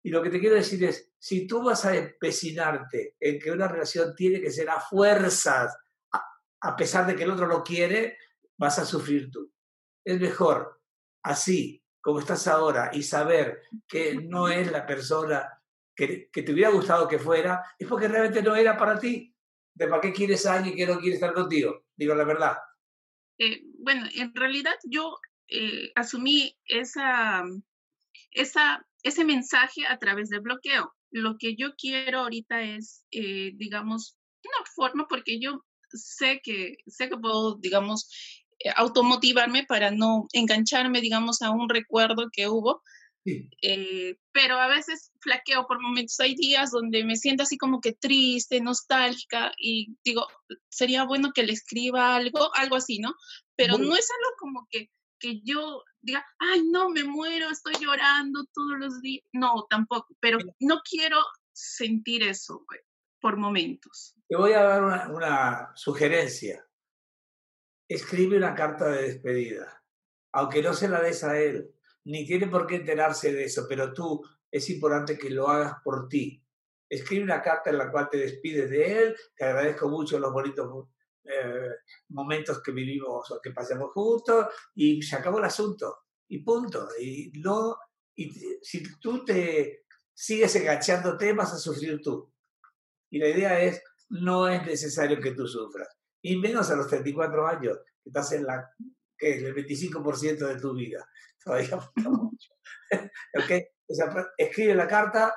Y 0.02 0.11
lo 0.11 0.23
que 0.23 0.31
te 0.31 0.40
quiero 0.40 0.57
decir 0.57 0.83
es, 0.85 1.12
si 1.19 1.47
tú 1.47 1.62
vas 1.62 1.85
a 1.85 1.97
empecinarte 1.97 3.17
en 3.19 3.38
que 3.38 3.50
una 3.50 3.69
relación 3.69 4.14
tiene 4.14 4.40
que 4.40 4.50
ser 4.50 4.71
a 4.71 4.81
fuerzas, 4.81 5.76
a, 6.12 6.25
a 6.61 6.76
pesar 6.76 7.07
de 7.07 7.17
que 7.17 7.25
el 7.25 7.31
otro 7.31 7.47
lo 7.47 7.62
quiere, 7.62 8.17
vas 8.57 8.78
a 8.78 8.85
sufrir 8.85 9.31
tú. 9.31 9.52
Es 10.05 10.21
mejor 10.21 10.81
así 11.23 11.85
como 12.00 12.21
estás 12.21 12.47
ahora 12.47 12.90
y 12.93 13.02
saber 13.02 13.62
que 13.87 14.14
no 14.14 14.49
es 14.49 14.71
la 14.71 14.87
persona 14.87 15.62
que, 15.95 16.31
que 16.31 16.43
te 16.43 16.52
hubiera 16.52 16.71
gustado 16.71 17.09
que 17.09 17.19
fuera, 17.19 17.62
es 17.78 17.87
porque 17.87 18.09
realmente 18.09 18.43
no 18.43 18.55
era 18.55 18.76
para 18.76 18.99
ti. 18.99 19.35
¿De 19.78 19.87
para 19.87 20.00
qué 20.00 20.12
quieres 20.12 20.44
a 20.44 20.54
alguien 20.54 20.75
que 20.75 20.87
no 20.87 20.99
quiere 20.99 21.14
estar 21.14 21.32
contigo? 21.32 21.85
Digo 21.97 22.12
la 22.14 22.25
verdad. 22.25 22.56
Eh, 23.38 23.62
bueno, 23.78 24.08
en 24.12 24.35
realidad 24.35 24.75
yo 24.85 25.16
eh, 25.47 25.92
asumí 25.94 26.58
esa, 26.66 27.44
esa, 28.32 28.85
ese 29.04 29.25
mensaje 29.25 29.87
a 29.87 29.97
través 29.99 30.30
del 30.30 30.40
bloqueo. 30.40 30.92
Lo 31.12 31.37
que 31.38 31.54
yo 31.54 31.76
quiero 31.76 32.20
ahorita 32.20 32.61
es, 32.62 33.06
eh, 33.12 33.52
digamos, 33.54 34.18
una 34.44 34.66
forma, 34.75 35.06
porque 35.08 35.38
yo 35.38 35.64
sé 35.90 36.40
que, 36.42 36.78
sé 36.88 37.08
que 37.08 37.16
puedo, 37.16 37.56
digamos, 37.58 38.11
eh, 38.58 38.70
automotivarme 38.75 39.64
para 39.64 39.92
no 39.92 40.26
engancharme, 40.32 41.00
digamos, 41.00 41.40
a 41.40 41.50
un 41.50 41.68
recuerdo 41.68 42.30
que 42.32 42.49
hubo. 42.49 42.82
Sí. 43.25 43.51
Eh, 43.63 44.17
pero 44.33 44.57
a 44.57 44.69
veces 44.69 45.13
flaqueo 45.21 45.67
por 45.67 45.81
momentos. 45.81 46.19
Hay 46.21 46.35
días 46.35 46.71
donde 46.71 47.05
me 47.05 47.17
siento 47.17 47.43
así 47.43 47.59
como 47.59 47.81
que 47.81 47.93
triste, 47.93 48.61
nostálgica 48.61 49.53
y 49.59 49.97
digo, 50.05 50.27
sería 50.69 51.05
bueno 51.05 51.33
que 51.35 51.43
le 51.43 51.53
escriba 51.53 52.17
algo, 52.17 52.55
algo 52.55 52.77
así, 52.77 52.99
¿no? 52.99 53.15
Pero 53.57 53.77
no 53.79 53.97
es 53.97 54.09
algo 54.11 54.37
como 54.39 54.67
que, 54.71 54.91
que 55.19 55.41
yo 55.43 55.83
diga, 56.01 56.25
ay, 56.39 56.63
no, 56.71 56.91
me 56.91 57.05
muero, 57.05 57.51
estoy 57.51 57.75
llorando 57.81 58.45
todos 58.53 58.79
los 58.79 59.01
días. 59.01 59.25
No, 59.33 59.67
tampoco, 59.69 60.17
pero 60.21 60.39
no 60.61 60.81
quiero 60.89 61.19
sentir 61.53 62.23
eso 62.23 62.65
por 63.21 63.37
momentos. 63.37 64.15
Te 64.29 64.37
voy 64.37 64.53
a 64.53 64.63
dar 64.63 64.85
una, 64.85 65.11
una 65.11 65.73
sugerencia. 65.75 66.65
Escribe 67.89 68.37
una 68.37 68.55
carta 68.55 68.89
de 68.91 69.03
despedida, 69.03 69.83
aunque 70.33 70.63
no 70.63 70.75
se 70.75 70.89
la 70.89 71.01
des 71.01 71.25
a 71.25 71.41
él, 71.41 71.75
ni 72.05 72.26
tiene 72.26 72.47
por 72.49 72.67
qué 72.67 72.76
enterarse 72.76 73.33
de 73.33 73.45
eso, 73.45 73.67
pero 73.69 73.93
tú 73.93 74.23
es 74.50 74.69
importante 74.71 75.19
que 75.19 75.31
lo 75.31 75.49
hagas 75.49 75.75
por 75.85 76.09
ti. 76.09 76.43
Escribe 76.88 77.25
una 77.25 77.43
carta 77.43 77.71
en 77.71 77.78
la 77.78 77.90
cual 77.90 78.09
te 78.11 78.19
despides 78.19 78.71
de 78.71 78.99
él, 78.99 79.17
te 79.37 79.45
agradezco 79.45 79.88
mucho 79.88 80.19
los 80.19 80.33
bonitos 80.33 80.88
eh, 81.25 81.69
momentos 82.09 82.62
que 82.62 82.73
vivimos 82.73 83.31
o 83.31 83.40
que 83.40 83.50
pasamos 83.50 83.93
juntos 83.93 84.47
y 84.75 85.02
se 85.02 85.17
acabó 85.17 85.38
el 85.38 85.45
asunto 85.45 86.05
y 86.28 86.38
punto. 86.38 86.88
Y, 86.99 87.31
no, 87.40 87.76
y 88.14 88.31
si 88.62 88.83
tú 88.99 89.25
te 89.25 89.85
sigues 90.14 90.57
enganchándote, 90.57 91.33
vas 91.35 91.52
a 91.52 91.59
sufrir 91.59 92.00
tú. 92.02 92.33
Y 93.11 93.19
la 93.19 93.28
idea 93.28 93.61
es, 93.61 93.83
no 94.09 94.49
es 94.49 94.64
necesario 94.64 95.21
que 95.21 95.33
tú 95.33 95.47
sufras. 95.47 95.88
Y 96.23 96.37
menos 96.37 96.71
a 96.71 96.76
los 96.76 96.88
34 96.88 97.47
años, 97.47 97.78
que 98.02 98.11
estás 98.11 98.33
en 98.33 98.45
la, 98.45 98.69
que 99.17 99.37
es 99.37 99.43
el 99.43 99.55
25% 99.55 100.47
de 100.47 100.61
tu 100.61 100.75
vida. 100.75 101.07
Todavía 101.49 101.78
mucho. 101.97 102.50
¿Okay? 103.43 103.69
escribe 104.37 104.75
la 104.75 104.87
carta 104.87 105.35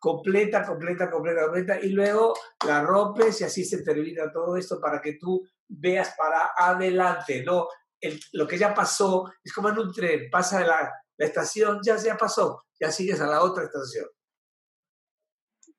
completa, 0.00 0.66
completa, 0.66 1.08
completa, 1.08 1.42
completa, 1.44 1.80
y 1.80 1.90
luego 1.90 2.34
la 2.66 2.82
rompes 2.82 3.40
y 3.40 3.44
así 3.44 3.64
se 3.64 3.84
termina 3.84 4.32
todo 4.32 4.56
esto 4.56 4.80
para 4.80 5.00
que 5.00 5.12
tú 5.12 5.48
veas 5.68 6.14
para 6.18 6.50
adelante, 6.56 7.44
¿no? 7.44 7.68
lo 8.32 8.48
que 8.48 8.58
ya 8.58 8.74
pasó 8.74 9.32
es 9.44 9.52
como 9.52 9.68
en 9.68 9.78
un 9.78 9.92
tren, 9.92 10.28
pasa 10.28 10.66
la, 10.66 10.92
la 11.16 11.26
estación, 11.26 11.78
ya, 11.84 11.96
ya 11.96 12.16
pasó, 12.16 12.64
ya 12.80 12.90
sigues 12.90 13.20
a 13.20 13.28
la 13.28 13.44
otra 13.44 13.62
estación. 13.62 14.08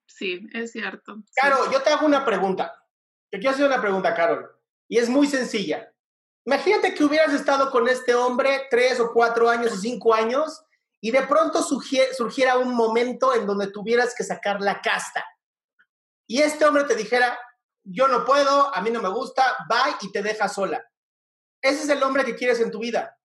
Sí, 0.07 0.47
es 0.53 0.71
cierto. 0.71 1.21
Carol, 1.35 1.69
yo 1.69 1.81
te 1.81 1.89
hago 1.89 2.05
una 2.05 2.23
pregunta. 2.23 2.73
Te 3.29 3.39
quiero 3.39 3.53
hacer 3.53 3.65
una 3.65 3.81
pregunta, 3.81 4.13
Carol, 4.13 4.49
y 4.87 4.99
es 4.99 5.09
muy 5.09 5.27
sencilla. 5.27 5.92
Imagínate 6.45 6.93
que 6.93 7.03
hubieras 7.03 7.33
estado 7.33 7.71
con 7.71 7.87
este 7.87 8.13
hombre 8.13 8.67
tres 8.69 8.99
o 8.99 9.11
cuatro 9.13 9.49
años 9.49 9.71
o 9.71 9.77
cinco 9.77 10.13
años 10.13 10.61
y 10.99 11.11
de 11.11 11.21
pronto 11.23 11.61
surgiera 11.63 12.57
un 12.57 12.73
momento 12.75 13.33
en 13.33 13.45
donde 13.45 13.67
tuvieras 13.67 14.13
que 14.15 14.23
sacar 14.23 14.61
la 14.61 14.81
casta. 14.81 15.25
Y 16.27 16.41
este 16.41 16.65
hombre 16.65 16.83
te 16.85 16.95
dijera, 16.95 17.37
yo 17.83 18.07
no 18.07 18.25
puedo, 18.25 18.73
a 18.73 18.81
mí 18.81 18.89
no 18.89 19.01
me 19.01 19.09
gusta, 19.09 19.57
bye 19.67 19.95
y 20.01 20.11
te 20.11 20.21
deja 20.21 20.47
sola. 20.47 20.83
¿Ese 21.61 21.83
es 21.83 21.89
el 21.89 22.03
hombre 22.03 22.25
que 22.25 22.35
quieres 22.35 22.59
en 22.59 22.71
tu 22.71 22.79
vida? 22.79 23.17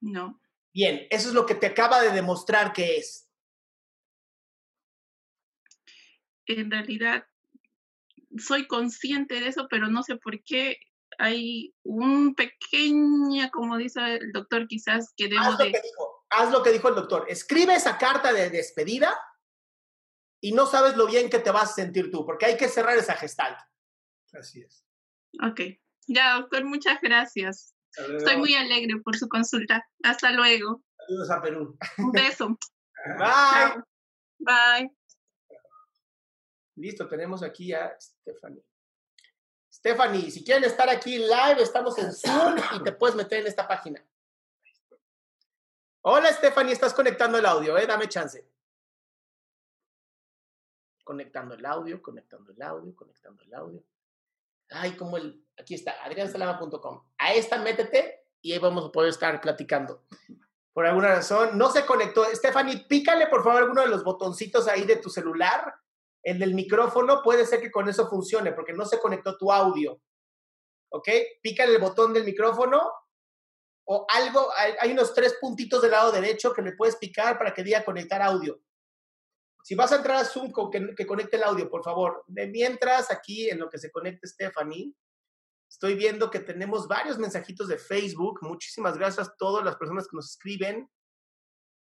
No. 0.00 0.40
Bien, 0.72 1.06
eso 1.10 1.28
es 1.28 1.34
lo 1.34 1.44
que 1.44 1.54
te 1.54 1.66
acaba 1.66 2.00
de 2.00 2.10
demostrar 2.10 2.72
que 2.72 2.96
es. 2.96 3.28
En 6.46 6.70
realidad, 6.70 7.26
soy 8.38 8.66
consciente 8.66 9.40
de 9.40 9.48
eso, 9.48 9.66
pero 9.70 9.88
no 9.88 10.02
sé 10.02 10.16
por 10.16 10.42
qué 10.42 10.78
hay 11.18 11.74
un 11.82 12.34
pequeño, 12.34 13.50
como 13.52 13.76
dice 13.76 14.16
el 14.16 14.32
doctor, 14.32 14.66
quizás 14.66 15.12
que 15.16 15.28
debo 15.28 15.42
haz 15.42 15.52
lo 15.52 15.64
de... 15.64 15.72
Que 15.72 15.82
dijo, 15.82 16.26
haz 16.30 16.50
lo 16.50 16.62
que 16.62 16.72
dijo 16.72 16.88
el 16.88 16.94
doctor. 16.94 17.26
Escribe 17.28 17.74
esa 17.74 17.98
carta 17.98 18.32
de 18.32 18.50
despedida 18.50 19.18
y 20.40 20.52
no 20.52 20.66
sabes 20.66 20.96
lo 20.96 21.06
bien 21.06 21.30
que 21.30 21.38
te 21.38 21.50
vas 21.50 21.70
a 21.70 21.74
sentir 21.74 22.10
tú, 22.10 22.24
porque 22.24 22.46
hay 22.46 22.56
que 22.56 22.68
cerrar 22.68 22.96
esa 22.96 23.14
gestalt. 23.14 23.58
Así 24.32 24.62
es. 24.62 24.84
Ok. 25.42 25.60
Ya, 26.06 26.34
doctor, 26.34 26.64
muchas 26.64 26.98
gracias. 27.00 27.74
Estoy 27.96 28.36
muy 28.38 28.54
alegre 28.54 29.00
por 29.04 29.16
su 29.16 29.28
consulta. 29.28 29.86
Hasta 30.02 30.32
luego. 30.32 30.82
Saludos 30.96 31.30
a 31.30 31.42
Perú. 31.42 31.78
Un 31.98 32.12
beso. 32.12 32.58
Bye. 33.18 33.82
Bye. 34.38 35.01
Listo, 36.76 37.06
tenemos 37.06 37.42
aquí 37.42 37.72
a 37.72 37.98
Stephanie. 38.00 38.64
Stephanie, 39.72 40.30
si 40.30 40.44
quieren 40.44 40.64
estar 40.64 40.88
aquí 40.88 41.18
live, 41.18 41.62
estamos 41.62 41.98
en 41.98 42.12
Zoom 42.12 42.56
y 42.76 42.82
te 42.82 42.92
puedes 42.92 43.16
meter 43.16 43.40
en 43.40 43.46
esta 43.46 43.66
página. 43.66 44.04
Hola 46.02 46.32
Stephanie, 46.32 46.72
estás 46.72 46.94
conectando 46.94 47.38
el 47.38 47.46
audio, 47.46 47.76
¿eh? 47.78 47.86
Dame 47.86 48.08
chance. 48.08 48.46
Conectando 51.04 51.54
el 51.54 51.64
audio, 51.64 52.02
conectando 52.02 52.52
el 52.52 52.62
audio, 52.62 52.94
conectando 52.94 53.42
el 53.44 53.54
audio. 53.54 53.84
Ay, 54.70 54.96
como 54.96 55.16
el, 55.16 55.46
aquí 55.58 55.74
está, 55.74 56.02
adriansalama.com. 56.04 57.04
A 57.18 57.34
esta 57.34 57.58
métete 57.58 58.26
y 58.40 58.52
ahí 58.52 58.58
vamos 58.58 58.86
a 58.86 58.92
poder 58.92 59.10
estar 59.10 59.40
platicando. 59.40 60.04
Por 60.72 60.86
alguna 60.86 61.08
razón, 61.08 61.58
no 61.58 61.70
se 61.70 61.84
conectó. 61.84 62.24
Stephanie, 62.34 62.86
pícale 62.88 63.26
por 63.26 63.44
favor 63.44 63.62
alguno 63.62 63.82
de 63.82 63.88
los 63.88 64.02
botoncitos 64.02 64.68
ahí 64.68 64.84
de 64.84 64.96
tu 64.96 65.10
celular 65.10 65.81
el 66.22 66.38
del 66.38 66.54
micrófono 66.54 67.22
puede 67.22 67.46
ser 67.46 67.60
que 67.60 67.70
con 67.70 67.88
eso 67.88 68.08
funcione, 68.08 68.52
porque 68.52 68.72
no 68.72 68.84
se 68.84 69.00
conectó 69.00 69.36
tu 69.36 69.50
audio. 69.52 70.00
¿Ok? 70.90 71.08
Pícale 71.42 71.74
el 71.74 71.80
botón 71.80 72.12
del 72.12 72.24
micrófono 72.24 72.90
o 73.84 74.06
algo, 74.08 74.48
hay, 74.80 74.92
unos 74.92 75.12
tres 75.12 75.36
puntitos 75.40 75.82
del 75.82 75.90
lado 75.90 76.12
derecho 76.12 76.52
que 76.52 76.62
le 76.62 76.72
puedes 76.72 76.96
picar 76.96 77.36
para 77.36 77.52
que 77.52 77.64
diga 77.64 77.84
conectar 77.84 78.22
audio. 78.22 78.60
Si 79.64 79.74
vas 79.74 79.92
a 79.92 79.96
entrar 79.96 80.16
a 80.16 80.24
Zoom, 80.24 80.52
que, 80.96 81.06
conecte 81.06 81.36
el 81.36 81.44
audio, 81.44 81.68
por 81.68 81.82
favor. 81.82 82.24
Mientras, 82.28 83.10
aquí 83.10 83.48
en 83.48 83.58
lo 83.58 83.68
que 83.68 83.78
se 83.78 83.90
conecte 83.90 84.26
Stephanie, 84.26 84.94
estoy 85.68 85.94
viendo 85.94 86.30
que 86.30 86.40
tenemos 86.40 86.86
varios 86.86 87.18
mensajitos 87.18 87.68
de 87.68 87.78
Facebook. 87.78 88.40
Muchísimas 88.42 88.96
gracias 88.96 89.28
a 89.28 89.34
todas 89.36 89.64
las 89.64 89.76
personas 89.76 90.06
que 90.08 90.16
nos 90.16 90.30
escriben. 90.30 90.88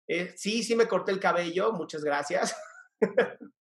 Eh, 0.08 0.34
sí, 0.36 0.64
sí 0.64 0.76
me 0.76 0.88
corté 0.88 1.12
el 1.12 1.20
cabello, 1.20 1.72
muchas 1.74 2.04
gracias. 2.04 2.56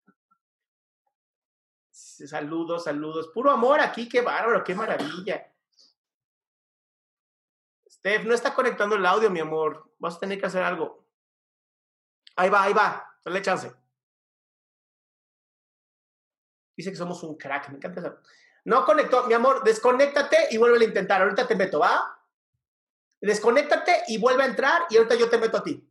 Saludos, 2.26 2.84
saludos. 2.84 3.28
Puro 3.28 3.50
amor 3.50 3.80
aquí, 3.80 4.08
qué 4.08 4.20
bárbaro, 4.20 4.64
qué 4.64 4.74
maravilla. 4.74 5.52
Steph, 7.88 8.24
no 8.24 8.34
está 8.34 8.54
conectando 8.54 8.96
el 8.96 9.06
audio, 9.06 9.30
mi 9.30 9.40
amor. 9.40 9.92
Vas 9.98 10.16
a 10.16 10.20
tener 10.20 10.40
que 10.40 10.46
hacer 10.46 10.62
algo. 10.62 11.06
Ahí 12.36 12.50
va, 12.50 12.62
ahí 12.64 12.72
va. 12.72 13.04
Dale 13.24 13.42
chance. 13.42 13.72
Dice 16.76 16.90
que 16.90 16.96
somos 16.96 17.22
un 17.22 17.36
crack. 17.36 17.68
Me 17.70 17.76
encanta 17.76 18.00
eso. 18.00 18.18
No 18.64 18.84
conectó. 18.84 19.26
Mi 19.26 19.34
amor, 19.34 19.62
desconéctate 19.64 20.48
y 20.50 20.56
vuelve 20.56 20.84
a 20.84 20.88
intentar. 20.88 21.22
Ahorita 21.22 21.46
te 21.46 21.56
meto, 21.56 21.80
¿va? 21.80 22.20
Desconéctate 23.20 24.04
y 24.08 24.18
vuelve 24.18 24.44
a 24.44 24.46
entrar 24.46 24.82
y 24.90 24.96
ahorita 24.96 25.16
yo 25.16 25.28
te 25.28 25.38
meto 25.38 25.56
a 25.56 25.62
ti. 25.62 25.84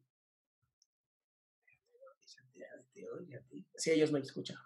Sí, 3.75 3.91
ellos 3.91 4.11
me 4.11 4.19
escuchan. 4.19 4.57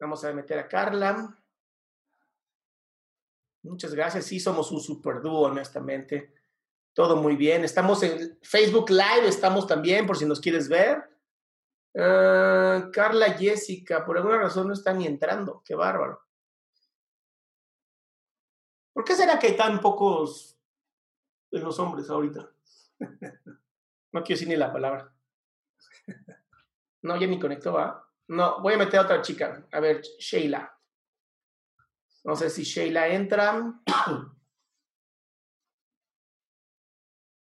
Vamos 0.00 0.24
a 0.24 0.32
meter 0.32 0.58
a 0.58 0.68
Carla. 0.68 1.36
Muchas 3.62 3.94
gracias. 3.94 4.24
Sí, 4.24 4.38
somos 4.38 4.70
un 4.70 4.80
super 4.80 5.20
dúo, 5.20 5.42
honestamente. 5.42 6.34
Todo 6.92 7.16
muy 7.16 7.36
bien. 7.36 7.64
Estamos 7.64 8.02
en 8.02 8.38
Facebook 8.42 8.90
Live, 8.90 9.26
estamos 9.26 9.66
también, 9.66 10.06
por 10.06 10.16
si 10.16 10.24
nos 10.24 10.40
quieres 10.40 10.68
ver. 10.68 11.08
Ah, 11.96 12.88
Carla 12.92 13.32
Jessica, 13.32 14.04
por 14.04 14.16
alguna 14.16 14.38
razón 14.38 14.68
no 14.68 14.72
está 14.72 14.92
ni 14.92 15.06
entrando. 15.06 15.62
Qué 15.64 15.74
bárbaro. 15.74 16.22
¿Por 18.92 19.04
qué 19.04 19.14
será 19.14 19.38
que 19.38 19.48
hay 19.48 19.56
tan 19.56 19.80
pocos 19.80 20.58
de 21.50 21.60
los 21.60 21.78
hombres 21.78 22.08
ahorita? 22.10 22.50
no 24.12 24.22
quiero 24.22 24.38
decir 24.38 24.48
ni 24.48 24.56
la 24.56 24.72
palabra. 24.72 25.12
No, 27.00 27.16
ya 27.16 27.28
ni 27.28 27.38
conectó, 27.38 27.74
¿va? 27.74 28.07
No, 28.28 28.60
voy 28.60 28.74
a 28.74 28.78
meter 28.78 29.00
a 29.00 29.02
otra 29.02 29.22
chica. 29.22 29.66
A 29.72 29.80
ver, 29.80 30.02
Sheila. 30.18 30.70
No 32.24 32.36
sé 32.36 32.50
si 32.50 32.62
Sheila 32.62 33.08
entra. 33.08 33.72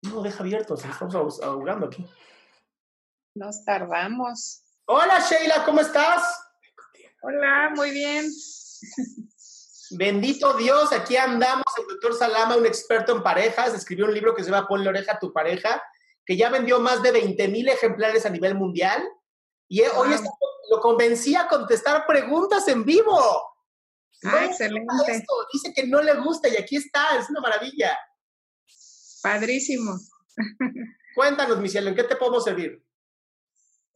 No, 0.04 0.22
deja 0.22 0.43
abierto, 0.43 0.76
se 0.76 0.89
estamos 0.89 1.41
ahogando 1.41 1.86
aquí. 1.86 2.06
Nos 3.36 3.63
tardamos. 3.63 4.63
Hola 4.86 5.19
Sheila, 5.22 5.63
¿cómo 5.63 5.80
estás? 5.80 6.22
Hola, 7.22 7.72
muy 7.74 7.91
bien. 7.91 8.30
Bendito 9.91 10.58
Dios, 10.58 10.91
aquí 10.91 11.15
andamos. 11.15 11.63
El 11.78 11.88
doctor 11.88 12.15
Salama, 12.15 12.58
un 12.58 12.65
experto 12.65 13.15
en 13.15 13.24
parejas, 13.24 13.74
escribió 13.74 14.06
un 14.06 14.13
libro 14.13 14.36
que 14.36 14.43
se 14.43 14.52
llama 14.52 14.67
Ponle 14.67 14.89
oreja 14.89 15.13
a 15.13 15.19
tu 15.19 15.32
pareja, 15.32 15.82
que 16.26 16.36
ya 16.36 16.50
vendió 16.50 16.82
más 16.82 17.02
de 17.02 17.12
20 17.12 17.48
mil 17.48 17.69
ejemplares 17.69 18.26
a 18.26 18.30
nivel 18.30 18.56
mundial. 18.56 19.02
Y 19.69 19.82
hoy 19.82 20.13
lo 20.69 20.80
convencí 20.80 21.36
a 21.36 21.47
contestar 21.47 22.06
preguntas 22.06 22.67
en 22.67 22.84
vivo. 22.84 23.19
Ah, 24.23 24.45
excelente. 24.45 24.88
Dice 25.52 25.73
que 25.73 25.88
no 25.88 26.02
le 26.02 26.15
gusta 26.15 26.47
y 26.47 26.56
aquí 26.56 26.78
está, 26.78 27.17
es 27.19 27.30
una 27.30 27.41
maravilla. 27.41 27.97
Padrísimo. 29.21 29.97
Cuéntanos, 31.15 31.60
Michelle, 31.60 31.89
¿en 31.89 31.95
qué 31.95 32.04
te 32.04 32.15
podemos 32.15 32.43
servir? 32.43 32.84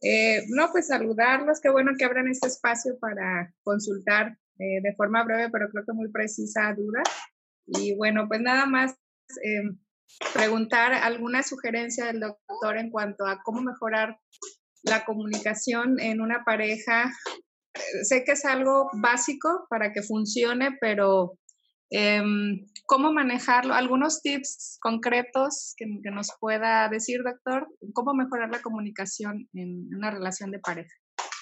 Eh, 0.00 0.44
no, 0.48 0.70
pues 0.70 0.86
saludarlos, 0.86 1.60
qué 1.60 1.70
bueno 1.70 1.92
que 1.98 2.04
abran 2.04 2.28
este 2.28 2.46
espacio 2.46 2.98
para 3.00 3.52
consultar 3.64 4.38
eh, 4.58 4.80
de 4.82 4.94
forma 4.94 5.24
breve, 5.24 5.50
pero 5.50 5.68
creo 5.70 5.84
que 5.84 5.92
muy 5.92 6.08
precisa 6.10 6.72
dudas. 6.74 7.08
Y 7.66 7.96
bueno, 7.96 8.28
pues 8.28 8.40
nada 8.40 8.66
más 8.66 8.92
eh, 9.42 9.62
preguntar 10.32 10.92
alguna 10.94 11.42
sugerencia 11.42 12.06
del 12.06 12.20
doctor 12.20 12.78
en 12.78 12.90
cuanto 12.90 13.26
a 13.26 13.42
cómo 13.42 13.60
mejorar 13.60 14.18
la 14.82 15.04
comunicación 15.04 16.00
en 16.00 16.20
una 16.20 16.44
pareja. 16.44 17.10
Eh, 17.74 18.04
sé 18.04 18.24
que 18.24 18.32
es 18.32 18.44
algo 18.44 18.90
básico 18.94 19.66
para 19.68 19.92
que 19.92 20.02
funcione, 20.02 20.76
pero 20.80 21.38
em, 21.90 22.66
¿cómo 22.86 23.12
manejarlo? 23.12 23.74
¿Algunos 23.74 24.20
tips 24.22 24.78
concretos 24.80 25.74
que, 25.76 25.86
que, 26.02 26.10
nos 26.10 26.28
pueda 26.40 26.88
decir, 26.88 27.22
doctor? 27.22 27.68
¿Cómo 27.92 28.14
mejorar 28.14 28.50
la 28.50 28.62
comunicación 28.62 29.48
en 29.54 29.94
una 29.94 30.10
relación 30.10 30.50
de 30.50 30.58
pareja? 30.58 30.94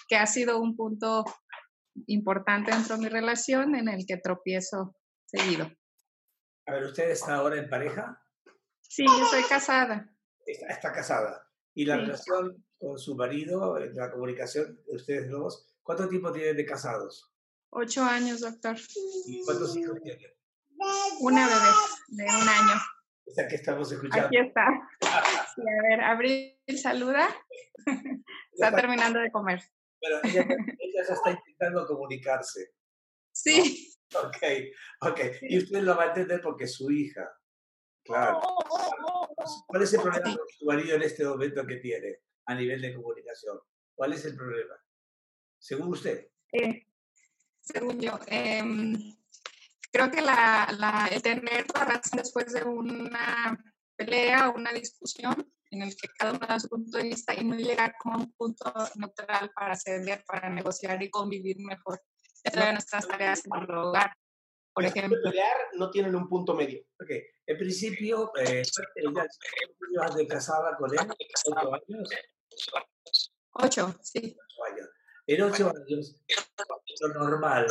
Que 0.09 0.16
ha 0.16 0.27
sido 0.27 0.61
un 0.61 0.77
punto 0.77 1.25
importante 2.07 2.70
dentro 2.70 2.96
de 2.96 3.03
mi 3.03 3.09
relación 3.09 3.75
en 3.75 3.88
el 3.88 4.05
que 4.07 4.18
tropiezo 4.18 4.94
seguido. 5.27 5.70
A 6.66 6.72
ver, 6.72 6.85
¿usted 6.85 7.11
está 7.11 7.37
ahora 7.37 7.59
en 7.59 7.68
pareja? 7.68 8.20
Sí, 8.83 9.05
yo 9.07 9.27
soy 9.27 9.42
casada. 9.44 10.11
Está, 10.44 10.66
está 10.66 10.92
casada. 10.92 11.49
¿Y 11.75 11.85
la 11.85 11.94
sí. 11.94 12.01
relación 12.01 12.66
con 12.79 12.99
su 12.99 13.15
marido, 13.15 13.79
la 13.79 14.11
comunicación 14.11 14.79
de 14.87 14.97
ustedes 14.97 15.31
dos, 15.31 15.67
cuánto 15.83 16.09
tiempo 16.09 16.33
tienen 16.33 16.57
de 16.57 16.67
casados? 16.67 17.33
Ocho 17.71 18.03
años, 18.03 18.41
doctor. 18.41 18.77
¿Y 19.27 19.43
cuántos 19.45 19.77
hijos 19.77 20.01
tienen? 20.03 20.31
Una 21.21 21.47
bebé 21.47 21.71
de 22.09 22.25
un 22.25 22.49
año. 22.49 22.81
Esa 23.27 23.49
que 23.49 23.57
estamos 23.57 23.91
escuchando. 23.91 24.27
Aquí 24.27 24.39
está. 24.39 24.67
Sí, 25.55 25.62
a 25.62 25.89
ver, 25.89 26.01
Abril, 26.05 26.59
saluda. 26.81 27.29
está, 27.87 27.93
está 28.53 28.77
terminando 28.77 29.19
de 29.19 29.31
comer. 29.31 29.61
Pero 30.01 30.21
ella, 30.23 30.43
ella 30.43 31.03
ya 31.09 31.15
está 31.15 31.31
intentando 31.31 31.87
comunicarse. 31.87 32.73
Sí. 33.33 33.93
¿no? 34.12 34.21
Ok, 34.21 34.37
ok. 35.01 35.21
Y 35.43 35.59
usted 35.59 35.81
lo 35.81 35.97
va 35.97 36.05
a 36.05 36.09
entender 36.09 36.41
porque 36.41 36.65
es 36.65 36.75
su 36.75 36.91
hija. 36.91 37.29
Claro. 38.05 38.41
¿Cuál 39.67 39.83
es 39.83 39.93
el 39.95 40.01
problema 40.01 40.37
con 40.37 40.49
su 40.49 40.65
marido 40.65 40.95
en 40.95 41.03
este 41.03 41.25
momento 41.25 41.67
que 41.67 41.77
tiene 41.77 42.21
a 42.47 42.55
nivel 42.55 42.81
de 42.81 42.95
comunicación? 42.95 43.59
¿Cuál 43.95 44.13
es 44.13 44.25
el 44.25 44.37
problema? 44.37 44.75
Según 45.59 45.89
usted. 45.89 46.29
Eh, 46.53 46.87
según 47.61 48.01
yo, 48.01 48.19
eh, 48.29 48.63
creo 49.91 50.11
que 50.11 50.21
la, 50.21 50.69
la, 50.79 51.09
el 51.11 51.23
tener 51.23 51.67
la 51.75 51.85
razón 51.85 52.19
después 52.19 52.53
de 52.53 52.63
una 52.63 53.59
pelea 53.97 54.49
o 54.49 54.55
una 54.55 54.73
discusión 54.73 55.35
en 55.71 55.83
el 55.83 55.97
que 55.97 56.09
cada 56.17 56.33
uno 56.33 56.47
da 56.47 56.61
su 56.61 56.69
punto 56.69 56.99
de 56.99 57.05
vista 57.05 57.35
y 57.35 57.45
no 57.45 57.57
llegar 57.57 57.95
a 58.05 58.17
un 58.17 58.33
punto 58.33 58.73
neutral 58.97 59.51
para 59.55 59.75
ceder, 59.75 60.25
para 60.27 60.49
negociar 60.49 61.03
y 61.03 61.11
convivir 61.11 61.59
mejor. 61.59 62.01
Esa 62.45 62.67
de 62.67 62.73
nuestras 62.73 63.09
tareas 63.09 63.43
en 63.45 63.63
el 63.63 63.71
hogar, 63.71 64.13
por 64.73 64.85
ejemplo. 64.85 65.19
pelear 65.25 65.57
no 65.75 65.91
tienen 65.91 66.15
un 66.15 66.29
punto 66.29 66.55
medio. 66.55 66.81
Ok, 67.01 67.11
en 67.47 67.59
principio, 67.59 68.31
eh, 68.37 68.63
ella 68.95 70.15
de 70.15 70.27
casada 70.29 70.77
con 70.77 70.93
él, 70.93 71.09
ocho 71.47 71.75
años. 71.75 72.09
Ocho, 73.53 73.95
sí. 74.03 74.37
Ocho 74.39 74.65
años. 74.73 74.89
En 75.27 75.43
ocho 75.43 75.73
años, 75.75 76.23
lo 77.01 77.09
normal, 77.09 77.67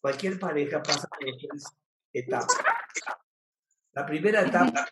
cualquier 0.00 0.38
pareja 0.38 0.82
pasa 0.82 1.08
por 1.08 1.20
tres 1.20 1.64
etapas. 2.12 2.58
La 3.92 4.06
primera 4.06 4.42
etapa 4.42 4.88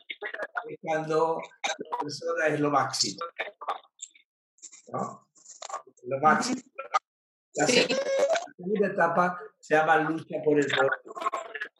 es 0.68 0.78
cuando 0.80 1.40
la 1.62 1.98
persona 1.98 2.46
es 2.48 2.60
lo 2.60 2.70
máximo. 2.70 3.24
¿No? 4.88 5.28
Lo 6.04 6.20
máximo. 6.20 6.60
La, 7.54 7.66
sí. 7.66 7.74
segunda, 7.74 8.02
la 8.04 8.54
segunda 8.56 8.86
etapa 8.88 9.40
se 9.58 9.74
llama 9.74 9.96
lucha 9.98 10.36
por 10.44 10.58
el 10.58 10.66
poder, 10.66 10.90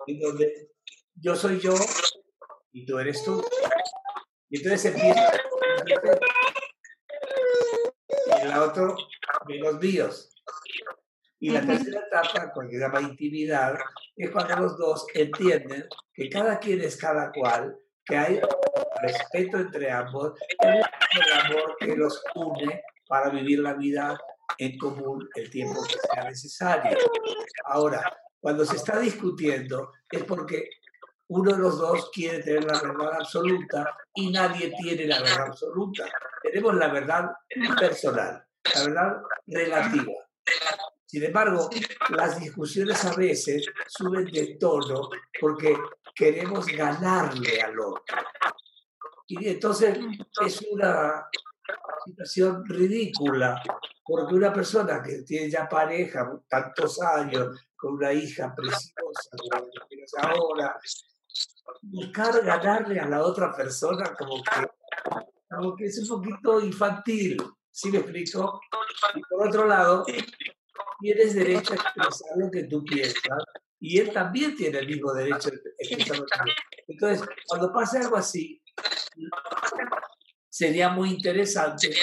en 0.07 0.21
donde 0.21 0.73
yo 1.15 1.37
soy 1.37 1.61
yo 1.61 1.75
y 2.73 2.85
tú 2.87 2.99
eres 2.99 3.23
tú. 3.25 3.45
Y 4.49 4.59
entonces 4.59 4.95
empieza 4.95 5.33
y 8.27 8.47
el 8.47 8.57
otro 8.59 8.97
de 9.47 9.55
los 9.59 9.81
míos. 9.81 10.31
Y 11.39 11.51
la 11.51 11.61
tercera 11.65 12.01
etapa, 12.01 12.53
que 12.63 12.77
se 12.77 12.79
llama 12.79 13.01
intimidad, 13.03 13.75
es 14.17 14.31
cuando 14.31 14.57
los 14.57 14.79
dos 14.79 15.07
entienden 15.15 15.87
que 16.15 16.29
cada 16.29 16.59
quien 16.59 16.81
es 16.81 16.97
cada 16.97 17.31
cual, 17.33 17.77
que 18.05 18.17
hay 18.17 18.41
respeto 19.03 19.59
entre 19.59 19.91
ambos, 19.91 20.39
el 20.61 21.33
amor 21.45 21.77
que 21.79 21.97
los 21.97 22.23
une 22.35 22.83
para 23.07 23.31
vivir 23.31 23.59
la 23.59 23.75
vida 23.75 24.19
en 24.59 24.79
común 24.79 25.29
el 25.35 25.51
tiempo 25.51 25.83
que 25.85 25.99
sea 25.99 26.25
necesario. 26.25 26.97
Ahora, 27.67 28.01
cuando 28.41 28.65
se 28.65 28.77
está 28.77 28.99
discutiendo 28.99 29.93
es 30.11 30.25
porque 30.25 30.71
uno 31.29 31.53
de 31.53 31.59
los 31.59 31.79
dos 31.79 32.11
quiere 32.13 32.43
tener 32.43 32.65
la 32.65 32.81
verdad 32.81 33.15
absoluta 33.21 33.97
y 34.15 34.31
nadie 34.31 34.73
tiene 34.81 35.07
la 35.07 35.21
verdad 35.21 35.49
absoluta. 35.49 36.05
Tenemos 36.43 36.75
la 36.75 36.89
verdad 36.89 37.31
personal, 37.79 38.47
la 38.75 38.85
verdad 38.85 39.23
relativa. 39.47 40.13
Sin 41.07 41.25
embargo, 41.25 41.71
las 42.11 42.41
discusiones 42.41 43.05
a 43.05 43.15
veces 43.15 43.67
suben 43.89 44.27
de 44.27 44.57
tono 44.59 45.09
porque 45.41 45.77
queremos 46.15 46.67
ganarle 46.67 47.61
al 47.61 47.79
otro. 47.79 48.17
Y 49.29 49.49
entonces 49.49 49.99
es 50.45 50.63
una 50.71 51.29
situación 52.05 52.65
ridícula, 52.65 53.61
porque 54.05 54.35
una 54.35 54.53
persona 54.53 55.03
que 55.03 55.23
tiene 55.23 55.51
ya 55.51 55.69
pareja 55.69 56.31
tantos 56.49 57.01
años, 57.03 57.69
con 57.77 57.95
una 57.95 58.13
hija 58.13 58.55
preciosa, 58.55 59.31
ahora, 60.19 60.79
buscar 61.83 62.45
ganarle 62.45 63.01
a 63.01 63.09
la 63.09 63.23
otra 63.23 63.55
persona 63.55 64.15
como 64.15 64.43
que, 64.43 65.21
como 65.49 65.77
que 65.77 65.87
es 65.87 65.99
un 65.99 66.09
poquito 66.09 66.61
infantil, 66.61 67.37
¿sí 67.71 67.91
me 67.91 67.99
explico? 67.99 68.61
Y 69.15 69.21
por 69.23 69.49
otro 69.49 69.67
lado, 69.67 70.05
tienes 71.01 71.35
derecho 71.35 71.73
a 71.73 71.77
expresar 71.77 72.37
lo 72.37 72.51
que 72.51 72.65
tú 72.65 72.85
piensas 72.85 73.45
y 73.79 73.99
él 73.99 74.13
también 74.13 74.57
tiene 74.57 74.79
el 74.79 74.87
mismo 74.87 75.13
derecho 75.13 75.49
a 75.49 75.53
expresar 75.79 76.19
lo 76.19 76.27
que. 76.27 76.53
Entonces, 76.89 77.29
cuando 77.47 77.73
pase 77.73 77.99
algo 77.99 78.17
así, 78.17 78.63
sería 80.49 80.89
muy 80.89 81.11
interesante 81.11 81.95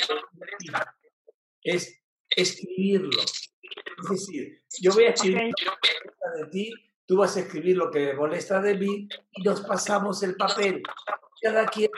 es 1.63 2.01
escribirlo. 2.29 3.21
Es 3.21 4.09
decir, 4.09 4.63
yo 4.81 4.91
voy 4.93 5.05
a 5.05 5.09
escribir 5.09 5.37
molesta 5.41 6.31
de 6.37 6.45
ti, 6.51 6.73
tú 7.05 7.17
vas 7.17 7.35
a 7.37 7.41
escribir 7.41 7.77
lo 7.77 7.91
que 7.91 8.07
me 8.07 8.13
molesta 8.13 8.61
de 8.61 8.75
mí 8.75 9.07
y 9.31 9.43
nos 9.43 9.61
pasamos 9.61 10.23
el 10.23 10.35
papel. 10.35 10.81
Cada 11.41 11.65
quien 11.67 11.91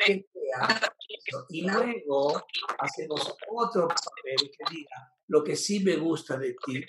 y 1.50 1.62
luego 1.62 2.46
hacemos 2.80 3.36
otro 3.50 3.88
papel 3.88 4.52
que 4.52 4.76
diga 4.76 5.12
lo 5.28 5.44
que 5.44 5.56
sí 5.56 5.80
me 5.84 5.96
gusta 5.96 6.38
de 6.38 6.56
ti 6.66 6.86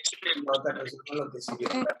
otra 0.47 0.75
persona 0.75 1.25
lo 1.25 1.31
que 1.31 1.41
sí 1.41 1.51
me 1.59 1.65
gusta. 1.65 1.99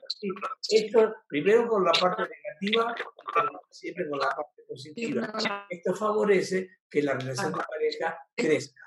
Esto 0.69 1.15
primero 1.27 1.67
con 1.67 1.83
la 1.83 1.91
parte 1.91 2.23
negativa, 2.23 2.95
pero 3.33 3.61
siempre 3.71 4.09
con 4.09 4.19
la 4.19 4.29
parte 4.29 4.63
positiva. 4.67 5.65
Esto 5.69 5.95
favorece 5.95 6.79
que 6.89 7.01
la 7.01 7.13
relación 7.13 7.53
de 7.53 7.63
pareja 7.63 8.19
crezca. 8.35 8.81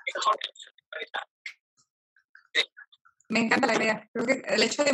Me 3.29 3.39
encanta 3.41 3.67
la 3.67 3.75
idea. 3.75 4.09
Creo 4.13 4.25
que 4.25 4.43
el 4.45 4.63
hecho 4.63 4.83
de 4.83 4.93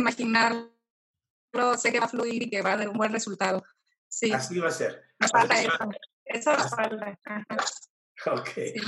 sé 1.78 1.92
que 1.92 2.00
va 2.00 2.06
a 2.06 2.10
fluir 2.10 2.44
y 2.44 2.50
que 2.50 2.62
va 2.62 2.74
a 2.74 2.78
dar 2.78 2.90
un 2.90 2.98
buen 2.98 3.12
resultado. 3.12 3.64
Sí. 4.08 4.32
Así 4.32 4.60
va 4.60 4.70
a 4.70 4.72
ser. 4.72 5.04
Nos 5.20 5.32
falta 5.32 5.62
eso. 5.62 5.90
Eso 6.26 6.54
nos 6.54 6.70
falta. 6.70 7.20
Ok. 8.26 8.50
Sí. 8.56 8.82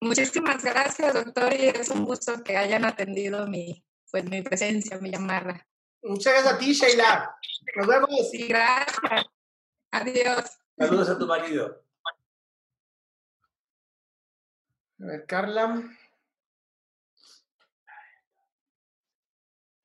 Muchísimas 0.00 0.62
gracias, 0.62 1.14
doctor, 1.14 1.52
y 1.52 1.66
es 1.68 1.90
un 1.90 2.04
gusto 2.04 2.44
que 2.44 2.56
hayan 2.56 2.84
atendido 2.84 3.46
mi, 3.48 3.84
pues, 4.10 4.24
mi 4.24 4.42
presencia, 4.42 4.98
mi 4.98 5.10
llamada. 5.10 5.66
Muchas 6.02 6.34
gracias 6.34 6.54
a 6.54 6.58
ti, 6.58 6.72
Sheila. 6.72 7.36
Nos 7.76 7.86
vemos. 7.86 8.30
Sí, 8.30 8.46
gracias. 8.46 9.24
Adiós. 9.90 10.58
Saludos 10.78 11.08
a 11.08 11.18
tu 11.18 11.26
marido. 11.26 11.84
A 15.00 15.06
ver, 15.06 15.26
Carla. 15.26 15.82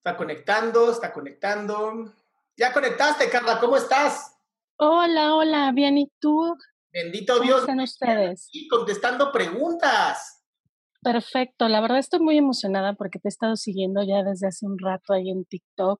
Está 0.05 0.17
conectando, 0.17 0.91
está 0.91 1.13
conectando. 1.13 2.13
Ya 2.57 2.73
conectaste, 2.73 3.29
Carla, 3.29 3.57
¿cómo 3.61 3.77
estás? 3.77 4.35
Hola, 4.75 5.33
hola, 5.33 5.71
bien, 5.71 5.97
¿y 5.97 6.11
tú? 6.19 6.57
Bendito 6.91 7.35
¿Cómo 7.35 7.45
Dios. 7.45 7.61
están 7.61 7.79
ustedes? 7.79 8.49
Y 8.51 8.67
contestando 8.67 9.31
preguntas. 9.31 10.32
Perfecto, 11.03 11.67
la 11.67 11.81
verdad 11.81 11.99
estoy 11.99 12.19
muy 12.19 12.37
emocionada 12.37 12.93
porque 12.93 13.19
te 13.19 13.27
he 13.27 13.29
estado 13.29 13.55
siguiendo 13.55 14.03
ya 14.03 14.23
desde 14.23 14.47
hace 14.47 14.65
un 14.65 14.77
rato 14.79 15.13
ahí 15.13 15.29
en 15.29 15.43
TikTok. 15.43 15.99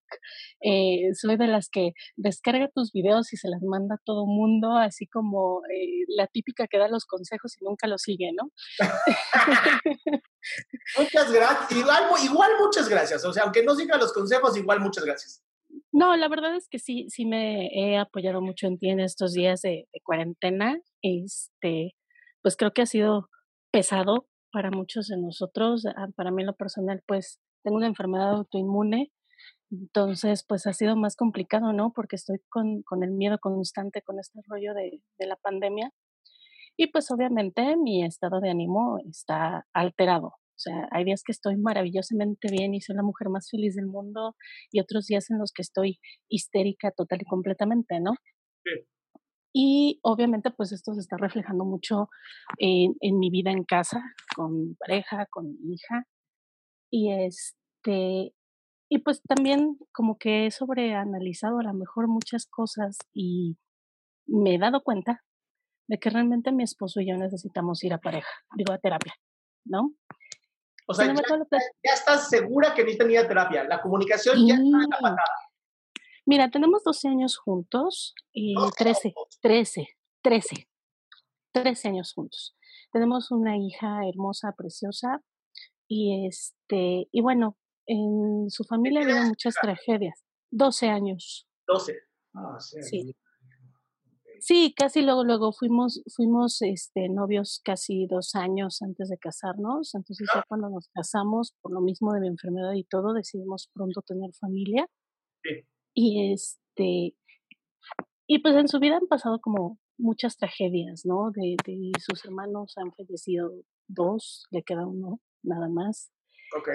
Eh, 0.62 1.13
soy 1.13 1.36
de 1.36 1.48
las 1.48 1.68
que 1.70 1.92
descarga 2.16 2.70
tus 2.74 2.92
videos 2.94 3.34
y 3.34 3.38
se 3.38 3.50
las 3.50 3.62
manda 3.63 3.96
a 3.96 4.02
todo 4.06 4.26
mundo, 4.26 4.78
así 4.78 5.08
como 5.08 5.62
eh, 5.66 6.06
la 6.08 6.28
típica 6.28 6.68
que 6.68 6.78
da 6.78 6.88
los 6.88 7.06
consejos 7.06 7.56
y 7.60 7.66
nunca 7.66 7.88
los 7.88 8.02
sigue, 8.02 8.32
¿no? 8.34 8.50
muchas 10.98 11.32
gracias. 11.32 11.72
Igual, 11.72 12.04
igual 12.24 12.52
muchas 12.60 12.88
gracias. 12.88 13.26
O 13.26 13.34
sea, 13.34 13.44
aunque 13.44 13.63
no 13.63 13.76
siga 13.76 13.98
los 13.98 14.13
consejos, 14.13 14.56
igual 14.58 14.80
muchas 14.80 15.04
gracias. 15.04 15.44
No, 15.92 16.16
la 16.16 16.30
verdad 16.30 16.56
es 16.56 16.70
que 16.70 16.80
sí, 16.80 17.08
sí 17.10 17.26
me 17.26 17.68
he 17.74 17.98
apoyado 17.98 18.42
mucho 18.42 18.68
en 18.68 18.78
ti 18.78 18.89
en 18.89 19.00
estos 19.00 19.34
días 19.34 19.62
de, 19.62 19.88
de 19.92 20.00
cuarentena. 20.02 20.80
Este, 21.02 21.96
pues 22.42 22.56
creo 22.56 22.72
que 22.72 22.84
ha 22.84 22.86
sido 22.86 23.30
pesado 23.72 24.28
para 24.54 24.72
muchos 24.72 25.08
de 25.08 25.18
nosotros. 25.18 25.86
Ah, 25.86 26.08
Para 26.16 26.32
mí 26.32 26.44
en 26.44 26.48
lo 26.48 26.56
personal, 26.56 27.04
pues 27.06 27.42
tengo 27.63 27.78
una 27.78 27.88
enfermedad 27.88 28.32
autoinmune, 28.32 29.12
entonces 29.72 30.46
pues 30.48 30.68
ha 30.68 30.74
sido 30.74 30.96
más 30.96 31.16
complicado, 31.16 31.74
¿no? 31.74 31.92
Porque 31.94 32.16
estoy 32.16 32.39
con, 32.50 32.84
el 33.02 33.12
miedo 33.12 33.39
constante 33.39 34.02
con 34.04 34.20
este 34.20 34.39
rollo 34.48 34.74
de, 34.74 35.02
de 35.18 35.28
la 35.28 35.36
pandemia. 35.38 35.92
Y 36.78 36.88
pues 36.88 37.12
obviamente 37.12 37.76
mi 37.78 38.06
estado 38.06 38.39
de 38.39 38.50
ánimo 38.52 38.98
está 39.10 39.66
alterado. 39.74 40.28
O 40.28 40.60
sea, 40.63 40.88
hay 40.92 41.04
días 41.04 41.24
que 41.24 41.32
estoy 41.32 41.58
maravillosamente 41.58 42.48
bien 42.50 42.74
y 42.76 42.82
soy 42.82 42.96
la 42.96 43.04
mujer 43.04 43.30
más 43.30 43.50
feliz 43.50 43.76
del 43.76 43.88
mundo 43.88 44.36
y 44.72 44.80
otros 44.80 45.08
días 45.08 45.30
en 45.32 45.39
los 45.39 45.52
que 45.52 45.63
estoy 45.63 46.00
histérica 46.30 46.92
total 46.92 47.22
y 47.22 47.26
completamente, 47.26 48.00
¿no? 48.00 48.13
Sí. 48.63 48.88
Y 49.54 50.00
obviamente 50.02 50.50
pues 50.52 50.72
esto 50.72 50.94
se 50.94 51.02
está 51.02 51.18
reflejando 51.18 51.63
mucho 51.63 52.10
en, 52.58 52.96
en 53.02 53.20
mi 53.20 53.30
vida 53.30 53.52
en 53.52 53.63
casa, 53.63 54.02
con 54.36 54.70
mi 54.70 54.74
pareja, 54.74 55.28
con 55.28 55.46
mi 55.46 55.76
hija. 55.76 56.08
Y 56.92 57.12
este, 57.12 58.34
y 58.89 59.00
pues 59.00 59.22
también 59.24 59.78
como 59.92 60.18
que 60.18 60.48
he 60.48 60.52
sobreanalizado 60.52 61.60
a 61.60 61.63
lo 61.63 61.74
mejor 61.74 62.08
muchas 62.08 62.48
cosas 62.48 62.98
y 63.13 63.58
me 64.26 64.56
he 64.56 64.60
dado 64.60 64.84
cuenta 64.84 65.24
de 65.88 66.00
que 66.00 66.10
realmente 66.10 66.52
mi 66.52 66.63
esposo 66.63 67.02
y 67.02 67.10
yo 67.10 67.18
necesitamos 67.18 67.84
ir 67.84 67.94
a 67.94 67.98
pareja, 68.00 68.30
digo 68.56 68.74
a 68.74 68.78
terapia, 68.78 69.13
¿no? 69.66 69.94
O 70.88 70.94
sea, 70.94 71.13
ya, 71.13 71.94
estás 71.94 72.30
segura 72.30 72.74
que 72.74 72.84
necesitan 72.84 73.12
ir 73.12 73.20
a 73.20 73.28
terapia. 73.28 73.63
La 73.63 73.82
comunicación 73.82 74.46
ya 74.46 74.56
está 74.56 74.66
en 74.66 74.72
la 74.72 74.88
patada. 75.02 75.18
Mira, 76.26 76.50
tenemos 76.50 76.84
12 76.84 77.08
años 77.10 77.38
juntos 77.38 78.16
y 78.32 78.56
13, 78.78 79.14
13, 79.42 79.88
13, 80.22 80.70
13 81.52 81.88
años 81.90 82.14
juntos. 82.14 82.56
Tenemos 82.92 83.32
una 83.32 83.58
hija 83.58 84.08
hermosa, 84.08 84.54
preciosa 84.58 85.22
y 85.88 86.26
este, 86.28 87.08
y 87.12 87.22
bueno, 87.22 87.58
en 87.86 88.50
su 88.50 88.64
familia 88.64 89.02
ha 89.02 89.04
habido 89.04 89.24
muchas 89.24 89.56
tragedias. 89.62 90.24
12 90.52 90.88
años. 90.88 91.48
12. 91.68 91.94
Ah, 92.36 92.58
sí. 92.60 92.82
Sí. 92.84 93.16
Sí, 94.40 94.74
casi 94.76 95.02
luego, 95.02 95.24
luego 95.24 95.54
fuimos, 95.54 96.04
fuimos 96.14 96.62
este, 96.62 97.08
novios 97.08 97.62
casi 97.64 98.08
dos 98.08 98.36
años 98.36 98.82
antes 98.82 99.08
de 99.08 99.18
casarnos. 99.18 99.96
Entonces 99.96 100.28
ya 100.34 100.44
cuando 100.48 100.70
nos 100.70 100.90
casamos, 100.90 101.54
por 101.62 101.72
lo 101.72 101.80
mismo 101.80 102.12
de 102.14 102.20
mi 102.20 102.28
enfermedad 102.28 102.74
y 102.74 102.84
todo, 102.84 103.14
decidimos 103.14 103.70
pronto 103.74 104.02
tener 104.02 104.34
familia. 104.34 104.86
Sí. 105.44 105.66
Y 105.93 106.34
este, 106.34 107.15
y 108.27 108.39
pues 108.39 108.56
en 108.56 108.67
su 108.67 108.79
vida 108.79 108.97
han 108.97 109.08
pasado 109.08 109.39
como 109.39 109.79
muchas 109.97 110.38
tragedias, 110.38 111.06
¿no? 111.06 111.32
De, 111.32 111.56
de 111.65 111.91
sus 111.99 112.25
hermanos 112.25 112.73
han 112.77 112.91
fallecido 112.93 113.51
dos, 113.88 114.45
le 114.51 114.63
queda 114.63 114.88
uno 114.88 115.19
nada 115.43 115.69
más. 115.69 116.12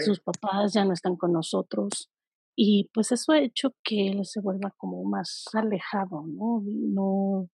Sus 0.05 0.21
papás 0.21 0.73
ya 0.73 0.85
no 0.85 0.93
están 0.93 1.17
con 1.17 1.33
nosotros. 1.33 2.11
Y 2.57 2.91
pues 2.93 3.13
eso 3.13 3.33
ha 3.33 3.39
hecho 3.39 3.75
que 3.85 4.09
él 4.09 4.25
se 4.25 4.41
vuelva 4.41 4.75
como 4.77 5.05
más 5.05 5.45
alejado, 5.53 6.25
¿no? 6.27 6.63
No, 6.65 7.49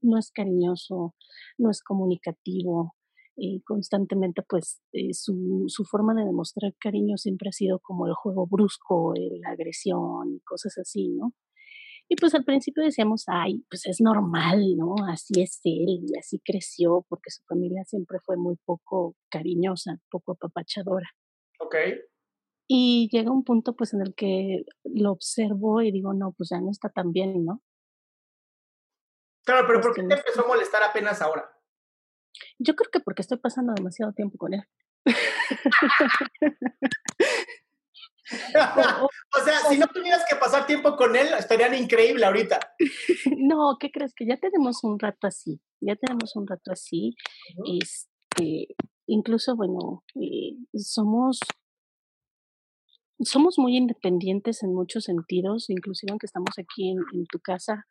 no 0.00 0.18
es 0.18 0.30
cariñoso, 0.30 1.16
no 1.58 1.70
es 1.70 1.82
comunicativo. 1.82 2.94
Y 3.36 3.62
constantemente, 3.62 4.42
pues, 4.48 4.80
eh, 4.92 5.12
su, 5.12 5.64
su 5.66 5.84
forma 5.84 6.14
de 6.14 6.24
demostrar 6.24 6.72
cariño 6.78 7.16
siempre 7.16 7.48
ha 7.48 7.52
sido 7.52 7.80
como 7.80 8.06
el 8.06 8.14
juego 8.14 8.46
brusco, 8.46 9.14
eh, 9.16 9.38
la 9.42 9.50
agresión 9.50 10.34
y 10.34 10.40
cosas 10.40 10.78
así, 10.78 11.08
¿no? 11.08 11.32
Y 12.08 12.16
pues 12.16 12.34
al 12.34 12.44
principio 12.44 12.84
decíamos, 12.84 13.24
ay, 13.28 13.64
pues 13.70 13.86
es 13.86 14.00
normal, 14.00 14.76
¿no? 14.76 14.94
Así 15.08 15.40
es 15.40 15.60
él 15.64 16.04
y 16.06 16.18
así 16.18 16.38
creció, 16.44 17.06
porque 17.08 17.30
su 17.30 17.42
familia 17.44 17.82
siempre 17.86 18.18
fue 18.24 18.36
muy 18.36 18.56
poco 18.64 19.16
cariñosa, 19.30 19.98
poco 20.10 20.32
apapachadora. 20.32 21.08
Ok. 21.60 21.76
Y 22.68 23.08
llega 23.10 23.30
un 23.30 23.44
punto 23.44 23.74
pues 23.74 23.94
en 23.94 24.02
el 24.02 24.14
que 24.14 24.64
lo 24.84 25.12
observo 25.12 25.80
y 25.82 25.92
digo, 25.92 26.12
no, 26.12 26.32
pues 26.36 26.50
ya 26.50 26.60
no 26.60 26.70
está 26.70 26.90
tan 26.90 27.12
bien, 27.12 27.44
¿no? 27.44 27.62
Claro, 29.44 29.66
pero 29.66 29.80
Pues 29.80 29.86
¿por 29.86 29.94
qué 29.94 30.02
te 30.08 30.14
empezó 30.14 30.44
a 30.44 30.48
molestar 30.48 30.82
apenas 30.82 31.20
ahora? 31.20 31.53
Yo 32.58 32.74
creo 32.74 32.90
que 32.90 33.00
porque 33.00 33.22
estoy 33.22 33.38
pasando 33.38 33.72
demasiado 33.74 34.12
tiempo 34.12 34.38
con 34.38 34.54
él. 34.54 34.62
O- 39.36 39.44
sea, 39.44 39.58
si 39.68 39.78
no 39.78 39.86
tuvieras 39.88 40.24
que 40.28 40.36
pasar 40.36 40.66
tiempo 40.66 40.96
con 40.96 41.14
él, 41.14 41.28
estarían 41.38 41.74
increíble 41.74 42.24
ahorita. 42.24 42.58
no, 43.38 43.76
¿qué 43.78 43.90
crees? 43.90 44.14
Que 44.14 44.26
ya 44.26 44.38
tenemos 44.38 44.82
un 44.82 44.98
rato 44.98 45.26
así, 45.26 45.60
ya 45.80 45.96
tenemos 45.96 46.34
un 46.36 46.46
rato 46.46 46.72
así. 46.72 47.14
Este, 47.80 48.68
incluso, 49.06 49.56
bueno, 49.56 50.04
eh, 50.14 50.56
somos, 50.78 51.40
somos 53.20 53.58
muy 53.58 53.76
independientes 53.76 54.62
en 54.62 54.74
muchos 54.74 55.04
sentidos, 55.04 55.68
inclusive 55.68 56.10
aunque 56.12 56.26
estamos 56.26 56.58
aquí 56.58 56.90
en, 56.90 56.98
en 57.12 57.26
tu 57.26 57.40
casa, 57.40 57.86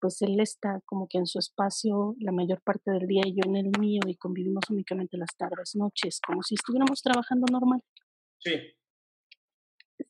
pues 0.00 0.22
él 0.22 0.40
está 0.40 0.80
como 0.86 1.08
que 1.08 1.18
en 1.18 1.26
su 1.26 1.38
espacio 1.38 2.14
la 2.20 2.32
mayor 2.32 2.60
parte 2.62 2.90
del 2.90 3.06
día 3.06 3.22
y 3.26 3.34
yo 3.34 3.42
en 3.46 3.56
el 3.56 3.70
mío 3.78 4.00
y 4.06 4.16
convivimos 4.16 4.64
únicamente 4.70 5.16
las 5.18 5.36
tardes, 5.36 5.74
noches, 5.76 6.20
como 6.26 6.42
si 6.42 6.54
estuviéramos 6.54 7.02
trabajando 7.02 7.46
normal. 7.50 7.82
Sí. 8.38 8.52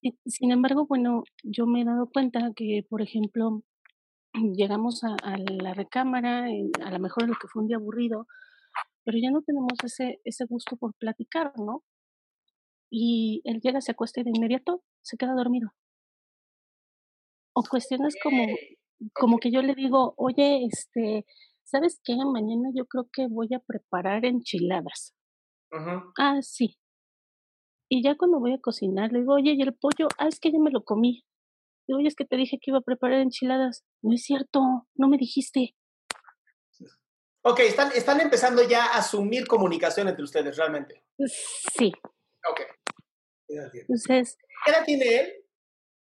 Si- 0.00 0.18
Sin 0.26 0.50
embargo, 0.52 0.86
bueno, 0.86 1.24
yo 1.42 1.66
me 1.66 1.82
he 1.82 1.84
dado 1.84 2.08
cuenta 2.10 2.52
que, 2.56 2.84
por 2.88 3.02
ejemplo, 3.02 3.62
llegamos 4.56 5.04
a, 5.04 5.16
a 5.22 5.36
la 5.38 5.74
recámara, 5.74 6.50
eh, 6.50 6.70
a 6.84 6.90
lo 6.92 6.98
mejor 7.00 7.24
en 7.24 7.30
lo 7.30 7.36
que 7.40 7.48
fue 7.48 7.62
un 7.62 7.68
día 7.68 7.76
aburrido, 7.78 8.26
pero 9.04 9.18
ya 9.18 9.30
no 9.30 9.42
tenemos 9.42 9.74
ese, 9.84 10.20
ese 10.24 10.44
gusto 10.46 10.76
por 10.76 10.94
platicar, 10.94 11.52
¿no? 11.58 11.84
Y 12.90 13.40
él 13.44 13.60
llega, 13.62 13.80
se 13.80 13.92
acuesta 13.92 14.20
y 14.20 14.24
de 14.24 14.30
inmediato 14.34 14.82
se 15.00 15.16
queda 15.16 15.32
dormido. 15.32 15.72
O 17.54 17.62
cuestiones 17.62 18.14
como, 18.22 18.42
como 19.12 19.38
que 19.38 19.50
yo 19.50 19.62
le 19.62 19.74
digo, 19.74 20.14
oye, 20.16 20.64
este, 20.66 21.26
¿sabes 21.64 22.00
qué? 22.04 22.16
Mañana 22.16 22.70
yo 22.74 22.86
creo 22.86 23.08
que 23.12 23.26
voy 23.28 23.48
a 23.54 23.60
preparar 23.60 24.24
enchiladas. 24.24 25.14
Ujú. 25.70 26.12
Ah, 26.18 26.38
sí. 26.42 26.78
Y 27.90 28.02
ya 28.02 28.16
cuando 28.16 28.38
voy 28.40 28.52
a 28.54 28.60
cocinar, 28.60 29.12
le 29.12 29.20
digo, 29.20 29.34
oye, 29.34 29.52
¿y 29.52 29.62
el 29.62 29.74
pollo? 29.74 30.08
Ah, 30.18 30.28
es 30.28 30.40
que 30.40 30.52
ya 30.52 30.58
me 30.58 30.70
lo 30.70 30.84
comí. 30.84 31.24
Digo, 31.86 31.98
oye, 32.00 32.08
es 32.08 32.16
que 32.16 32.26
te 32.26 32.36
dije 32.36 32.58
que 32.60 32.70
iba 32.70 32.78
a 32.78 32.82
preparar 32.82 33.20
enchiladas. 33.20 33.84
No 34.02 34.14
es 34.14 34.22
cierto, 34.22 34.86
no 34.94 35.08
me 35.08 35.16
dijiste. 35.16 35.74
Ok, 37.42 37.60
están, 37.60 37.92
están 37.92 38.20
empezando 38.20 38.62
ya 38.68 38.84
a 38.84 38.98
asumir 38.98 39.46
comunicación 39.46 40.08
entre 40.08 40.24
ustedes, 40.24 40.56
realmente. 40.56 41.02
Sí. 41.18 41.92
Ok. 42.50 42.60
Entonces, 43.48 44.36
¿Qué 44.66 44.70
edad 44.70 44.84
tiene 44.84 45.04
él? 45.20 45.32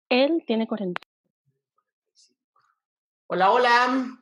él 0.09 0.43
tiene 0.45 0.67
40. 0.67 0.99
Hola, 3.29 3.51
hola. 3.51 4.17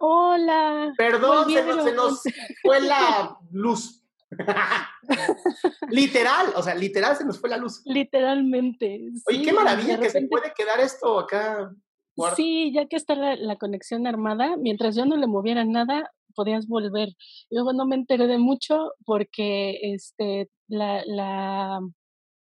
Hola. 0.00 0.92
Perdón, 0.96 1.48
se 1.50 1.62
nos, 1.62 1.76
se 1.76 1.82
volvieron. 1.84 1.96
nos 1.96 2.22
fue 2.62 2.80
la 2.80 3.38
luz. 3.52 4.04
literal, 5.90 6.46
o 6.56 6.62
sea, 6.62 6.74
literal 6.74 7.16
se 7.16 7.24
nos 7.24 7.40
fue 7.40 7.48
la 7.48 7.56
luz. 7.56 7.80
Literalmente. 7.84 9.00
Oye, 9.26 9.38
sí, 9.38 9.44
qué 9.44 9.52
maravilla 9.52 10.00
que 10.00 10.10
se 10.10 10.22
puede 10.26 10.52
quedar 10.56 10.80
esto 10.80 11.20
acá. 11.20 11.72
guardado. 12.16 12.36
Sí, 12.36 12.72
ya 12.74 12.86
que 12.86 12.96
está 12.96 13.14
la, 13.14 13.36
la 13.36 13.56
conexión 13.56 14.06
armada, 14.08 14.56
mientras 14.56 14.96
yo 14.96 15.06
no 15.06 15.16
le 15.16 15.28
moviera 15.28 15.64
nada, 15.64 16.10
podías 16.34 16.66
volver. 16.66 17.10
Luego 17.50 17.72
no 17.72 17.86
me 17.86 17.94
enteré 17.94 18.26
de 18.26 18.38
mucho 18.38 18.94
porque 19.04 19.78
este 19.94 20.50
la, 20.66 21.02
la 21.06 21.80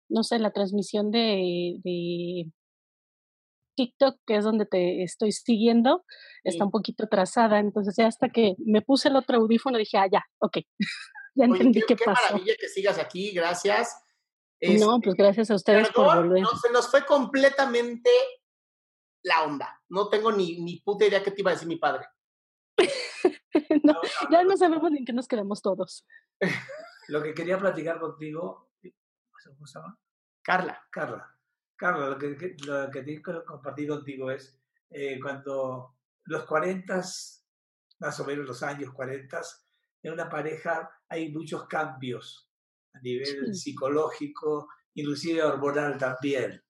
no 0.09 0.23
sé, 0.23 0.37
la 0.37 0.51
transmisión 0.51 1.09
de, 1.09 1.79
de 1.83 2.51
TikTok, 3.75 4.19
que 4.25 4.37
es 4.37 4.43
donde 4.43 4.65
te 4.65 5.03
estoy 5.03 5.31
siguiendo, 5.31 6.05
está 6.43 6.65
un 6.65 6.71
poquito 6.71 7.05
atrasada. 7.05 7.59
Entonces 7.59 7.95
ya 7.97 8.07
hasta 8.07 8.29
que 8.29 8.55
me 8.57 8.81
puse 8.81 9.09
el 9.09 9.15
otro 9.15 9.37
audífono 9.37 9.77
dije, 9.77 9.97
ah, 9.97 10.07
ya, 10.11 10.23
ok. 10.39 10.57
ya 11.35 11.45
entendí 11.45 11.81
qué, 11.81 11.87
qué, 11.87 11.95
qué 11.95 12.05
pasó. 12.05 12.21
maravilla 12.23 12.55
que 12.59 12.67
sigas 12.69 12.97
aquí, 12.97 13.31
gracias. 13.31 14.01
No, 14.61 14.95
Este, 14.95 15.03
pues 15.03 15.15
gracias 15.15 15.51
a 15.51 15.55
ustedes 15.55 15.89
por 15.91 16.05
volver. 16.15 16.41
no, 16.41 16.49
se 16.57 16.71
nos 16.71 16.89
fue 16.89 17.05
completamente 17.05 18.09
la 19.23 19.43
onda. 19.43 19.81
No 19.89 20.09
tengo 20.09 20.31
ni, 20.31 20.61
ni 20.61 20.79
puta 20.79 21.05
idea 21.05 21.21
qué 21.23 21.31
te 21.31 21.41
iba 21.41 21.51
a 21.51 21.53
decir 21.53 21.67
mi 21.67 21.77
padre. 21.77 22.05
No, 23.83 23.93
ya 24.31 24.43
no 24.43 24.57
sabemos 24.57 24.91
en 24.91 25.05
qué 25.05 25.13
nos 25.13 25.27
quedamos 25.27 25.61
todos. 25.61 26.05
Lo 27.07 27.21
que 27.23 27.33
quería 27.33 27.57
platicar 27.57 27.99
contigo, 27.99 28.71
¿cómo 28.81 29.67
se 29.67 29.79
llama? 29.79 29.97
Carla. 30.41 30.83
Carla. 30.91 31.34
Carla, 31.77 32.09
lo 32.09 32.17
que, 32.17 32.35
que- 32.37 32.55
lo 32.65 32.89
que 32.89 33.03
tengo 33.03 33.21
que 33.41 33.45
compartir 33.45 33.89
contigo 33.89 34.31
es 34.31 34.57
eh, 34.89 35.19
cuando 35.21 35.95
los 36.25 36.45
40, 36.45 37.01
más 37.99 38.19
o 38.19 38.25
menos 38.25 38.45
los 38.45 38.63
años 38.63 38.93
40, 38.93 39.41
en 40.03 40.13
una 40.13 40.29
pareja 40.29 40.89
hay 41.09 41.31
muchos 41.31 41.67
cambios 41.67 42.49
a 42.93 42.99
nivel 43.01 43.25
Sí. 43.47 43.53
psicológico, 43.53 44.69
inclusive 44.93 45.43
hormonal 45.43 45.97
también. 45.97 46.63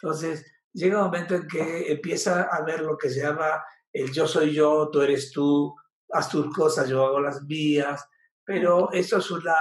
Entonces, 0.00 0.46
llega 0.72 0.98
un 0.98 1.04
momento 1.06 1.34
en 1.34 1.46
que 1.48 1.92
empieza 1.92 2.42
a 2.44 2.62
ver 2.64 2.80
lo 2.82 2.96
que 2.96 3.08
se 3.10 3.20
llama 3.22 3.62
el 3.92 4.12
yo 4.12 4.26
soy 4.26 4.52
yo, 4.54 4.88
tú 4.90 5.02
eres 5.02 5.32
tú, 5.32 5.74
haz 6.12 6.28
tus 6.30 6.54
cosas, 6.54 6.88
yo 6.88 7.04
hago 7.04 7.20
las 7.20 7.42
mías, 7.42 8.06
pero 8.44 8.90
eso 8.92 9.18
es 9.18 9.30
una 9.30 9.54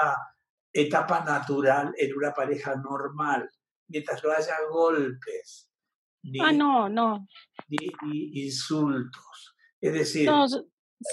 etapa 0.74 1.24
natural 1.26 1.94
en 1.98 2.16
una 2.16 2.34
pareja 2.34 2.76
normal, 2.76 3.50
mientras 3.92 4.24
no 4.24 4.32
haya 4.32 4.56
golpes. 4.70 5.70
Ni, 6.24 6.40
ah, 6.40 6.52
no, 6.52 6.90
no. 6.90 7.28
Ni, 7.68 8.44
insultos. 8.44 9.56
Es 9.80 9.94
decir... 9.94 10.30
No, 10.30 10.46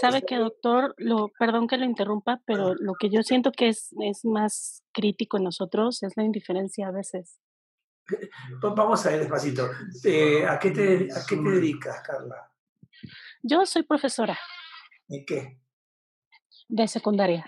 sabe 0.01 0.23
que 0.23 0.37
doctor, 0.37 0.95
lo, 0.99 1.31
perdón 1.39 1.67
que 1.67 1.79
lo 1.79 1.85
interrumpa, 1.85 2.43
pero 2.47 2.75
lo 2.75 2.95
que 2.95 3.09
yo 3.11 3.23
siento 3.23 3.53
que 3.53 3.69
es, 3.69 3.91
es 4.03 4.25
más 4.25 4.85
crítico 4.93 5.39
en 5.39 5.45
nosotros 5.45 6.03
es 6.03 6.13
la 6.17 6.25
indiferencia 6.25 6.89
a 6.89 6.93
veces. 6.93 7.41
Vamos 8.63 9.05
a 9.07 9.11
ver 9.11 9.21
despacito. 9.21 9.69
Eh, 10.05 10.47
¿a, 10.47 10.59
qué 10.59 10.71
te, 10.71 11.09
¿A 11.13 11.25
qué 11.27 11.37
te 11.37 11.51
dedicas, 11.51 12.01
Carla? 12.03 12.53
Yo 13.43 13.65
soy 13.65 13.83
profesora. 13.83 14.39
¿En 15.09 15.25
qué? 15.25 15.61
De 16.69 16.87
secundaria. 16.89 17.47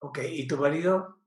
Ok, 0.00 0.20
¿y 0.30 0.46
tu 0.46 0.56
marido? 0.56 1.21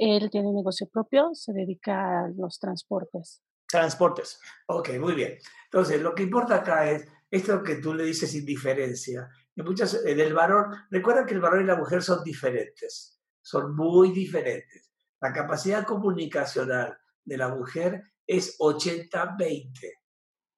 Él 0.00 0.30
tiene 0.30 0.48
un 0.48 0.56
negocio 0.56 0.88
propio, 0.88 1.34
se 1.34 1.52
dedica 1.52 2.24
a 2.24 2.28
los 2.28 2.58
transportes. 2.58 3.42
Transportes. 3.68 4.40
Ok, 4.66 4.88
muy 4.98 5.12
bien. 5.12 5.36
Entonces, 5.64 6.00
lo 6.00 6.14
que 6.14 6.22
importa 6.22 6.56
acá 6.56 6.90
es 6.90 7.06
esto 7.30 7.62
que 7.62 7.76
tú 7.76 7.92
le 7.92 8.04
dices 8.04 8.34
indiferencia. 8.34 9.28
En 9.54 9.64
muchas, 9.66 10.02
en 10.06 10.18
el 10.18 10.32
varón, 10.32 10.74
recuerda 10.90 11.26
que 11.26 11.34
el 11.34 11.40
varón 11.42 11.64
y 11.64 11.66
la 11.66 11.76
mujer 11.76 12.02
son 12.02 12.24
diferentes, 12.24 13.20
son 13.42 13.76
muy 13.76 14.10
diferentes. 14.10 14.90
La 15.20 15.34
capacidad 15.34 15.84
comunicacional 15.84 16.96
de 17.22 17.36
la 17.36 17.48
mujer 17.48 18.02
es 18.26 18.58
80-20 18.58 19.70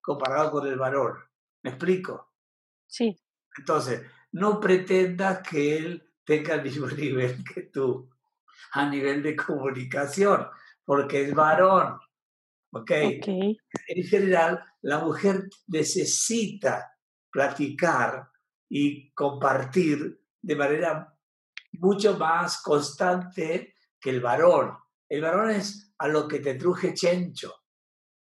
comparado 0.01 0.53
con 0.53 0.69
el 0.69 0.79
varón. 0.79 1.15
¿Me 1.65 1.71
explico? 1.71 2.33
Sí. 2.87 3.21
Entonces, 3.59 4.03
no 4.31 4.61
pretendas 4.61 5.41
que 5.43 5.79
él 5.79 6.13
tenga 6.25 6.55
el 6.55 6.63
mismo 6.63 6.87
nivel 6.97 7.43
que 7.43 7.63
tú 7.63 8.12
a 8.73 8.89
nivel 8.89 9.23
de 9.23 9.37
comunicación, 9.37 10.47
porque 10.85 11.23
es 11.23 11.35
varón. 11.35 11.99
¿Ok? 12.75 12.91
En 12.91 14.05
general, 14.05 14.65
la 14.81 14.99
mujer 15.01 15.49
necesita 15.67 16.97
platicar 17.31 18.29
y 18.69 19.13
compartir 19.13 20.21
de 20.41 20.57
manera 20.57 21.15
mucho 21.73 22.19
más 22.19 22.63
constante 22.63 23.75
que 24.01 24.11
el 24.11 24.21
varón. 24.21 24.77
El 25.09 25.21
varón 25.21 25.51
es 25.51 25.93
a 25.99 26.09
lo 26.09 26.27
que 26.27 26.41
te 26.41 26.55
truje 26.55 26.95
chencho. 26.95 27.55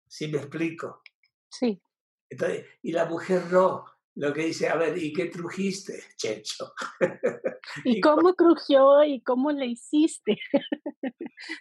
¿Sí 0.08 0.28
me 0.28 0.38
explico? 0.38 1.02
Sí. 1.48 1.80
Entonces, 2.28 2.66
y 2.82 2.92
la 2.92 3.06
mujer 3.06 3.44
no 3.50 3.84
lo 4.14 4.33
que 4.33 4.46
dice, 4.46 4.68
a 4.68 4.77
ver, 4.77 4.96
¿y 4.98 5.12
qué 5.12 5.27
trujiste, 5.27 6.03
Checho? 6.16 6.72
¿Y 7.85 8.01
cómo 8.01 8.35
crujió 8.35 9.05
y 9.05 9.22
cómo 9.22 9.53
le 9.53 9.66
hiciste? 9.66 10.38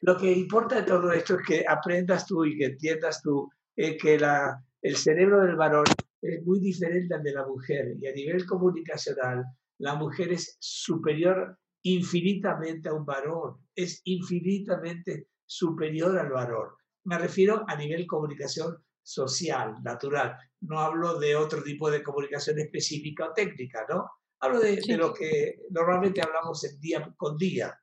lo 0.02 0.18
que 0.18 0.32
importa 0.32 0.76
de 0.76 0.84
todo 0.84 1.12
esto 1.12 1.36
es 1.40 1.48
que 1.48 1.66
aprendas 1.68 2.26
tú 2.26 2.46
y 2.46 2.58
que 2.58 2.66
entiendas 2.66 3.22
tú 3.22 3.50
eh, 3.76 3.98
que 3.98 4.20
la, 4.20 4.62
el 4.82 4.96
cerebro 4.98 5.42
del 5.42 5.56
varón 5.56 5.86
es 6.22 6.44
muy 6.46 6.60
diferente 6.60 7.16
al 7.16 7.24
de 7.24 7.34
la 7.34 7.48
mujer 7.48 7.96
y 8.00 8.08
a 8.08 8.14
nivel 8.14 8.46
comunicacional 8.46 9.46
la 9.80 9.96
mujer 9.96 10.32
es 10.34 10.58
superior 10.60 11.58
infinitamente 11.84 12.90
a 12.90 12.94
un 12.94 13.06
varón, 13.06 13.58
es 13.76 14.02
infinitamente 14.04 15.30
superior 15.46 16.18
al 16.20 16.30
varón. 16.30 16.70
Me 17.06 17.18
refiero 17.18 17.66
a 17.68 17.76
nivel 17.76 18.06
comunicación 18.06 18.78
social, 19.02 19.78
natural. 19.84 20.38
No 20.62 20.80
hablo 20.80 21.20
de 21.20 21.36
otro 21.36 21.64
tipo 21.64 21.90
de 21.90 22.04
comunicación 22.04 22.60
específica 22.60 23.30
o 23.30 23.34
técnica, 23.34 23.86
¿no? 23.90 24.10
Hablo 24.40 24.60
de, 24.60 24.82
lo 24.98 25.14
que 25.14 25.60
normalmente 25.70 26.22
hablamos 26.22 26.64
en 26.64 26.80
día 26.80 27.14
con 27.18 27.38
día. 27.38 27.80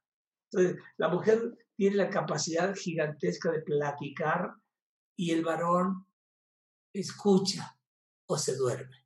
Entonces, 0.51 0.83
la 0.97 1.09
mujer 1.09 1.57
tiene 1.77 1.97
la 1.97 2.11
capacidad 2.11 2.75
gigantesca 2.75 3.51
de 3.53 3.62
platicar 3.62 4.55
y 5.17 5.31
el 5.31 5.45
varón 5.45 6.07
escucha 6.93 7.77
o 8.27 8.37
se 8.37 8.57
duerme. 8.57 8.97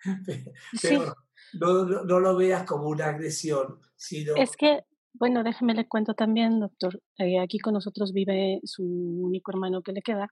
Pero 0.82 1.14
no, 1.54 1.84
no, 1.84 2.20
lo 2.20 2.36
veas 2.36 2.64
como 2.64 2.88
una 2.88 3.06
agresión, 3.06 3.80
sino... 3.96 4.34
Es 4.36 4.56
que, 4.56 4.80
bueno, 5.12 5.42
déjeme 5.42 5.74
le 5.74 5.88
cuento 5.88 6.14
también, 6.14 6.60
doctor. 6.60 7.00
Eh, 7.18 7.40
aquí 7.40 7.58
con 7.58 7.74
nosotros 7.74 8.12
vive 8.12 8.60
su 8.64 8.84
único 8.84 9.52
hermano 9.52 9.82
que 9.82 9.92
le 9.92 10.02
queda, 10.02 10.28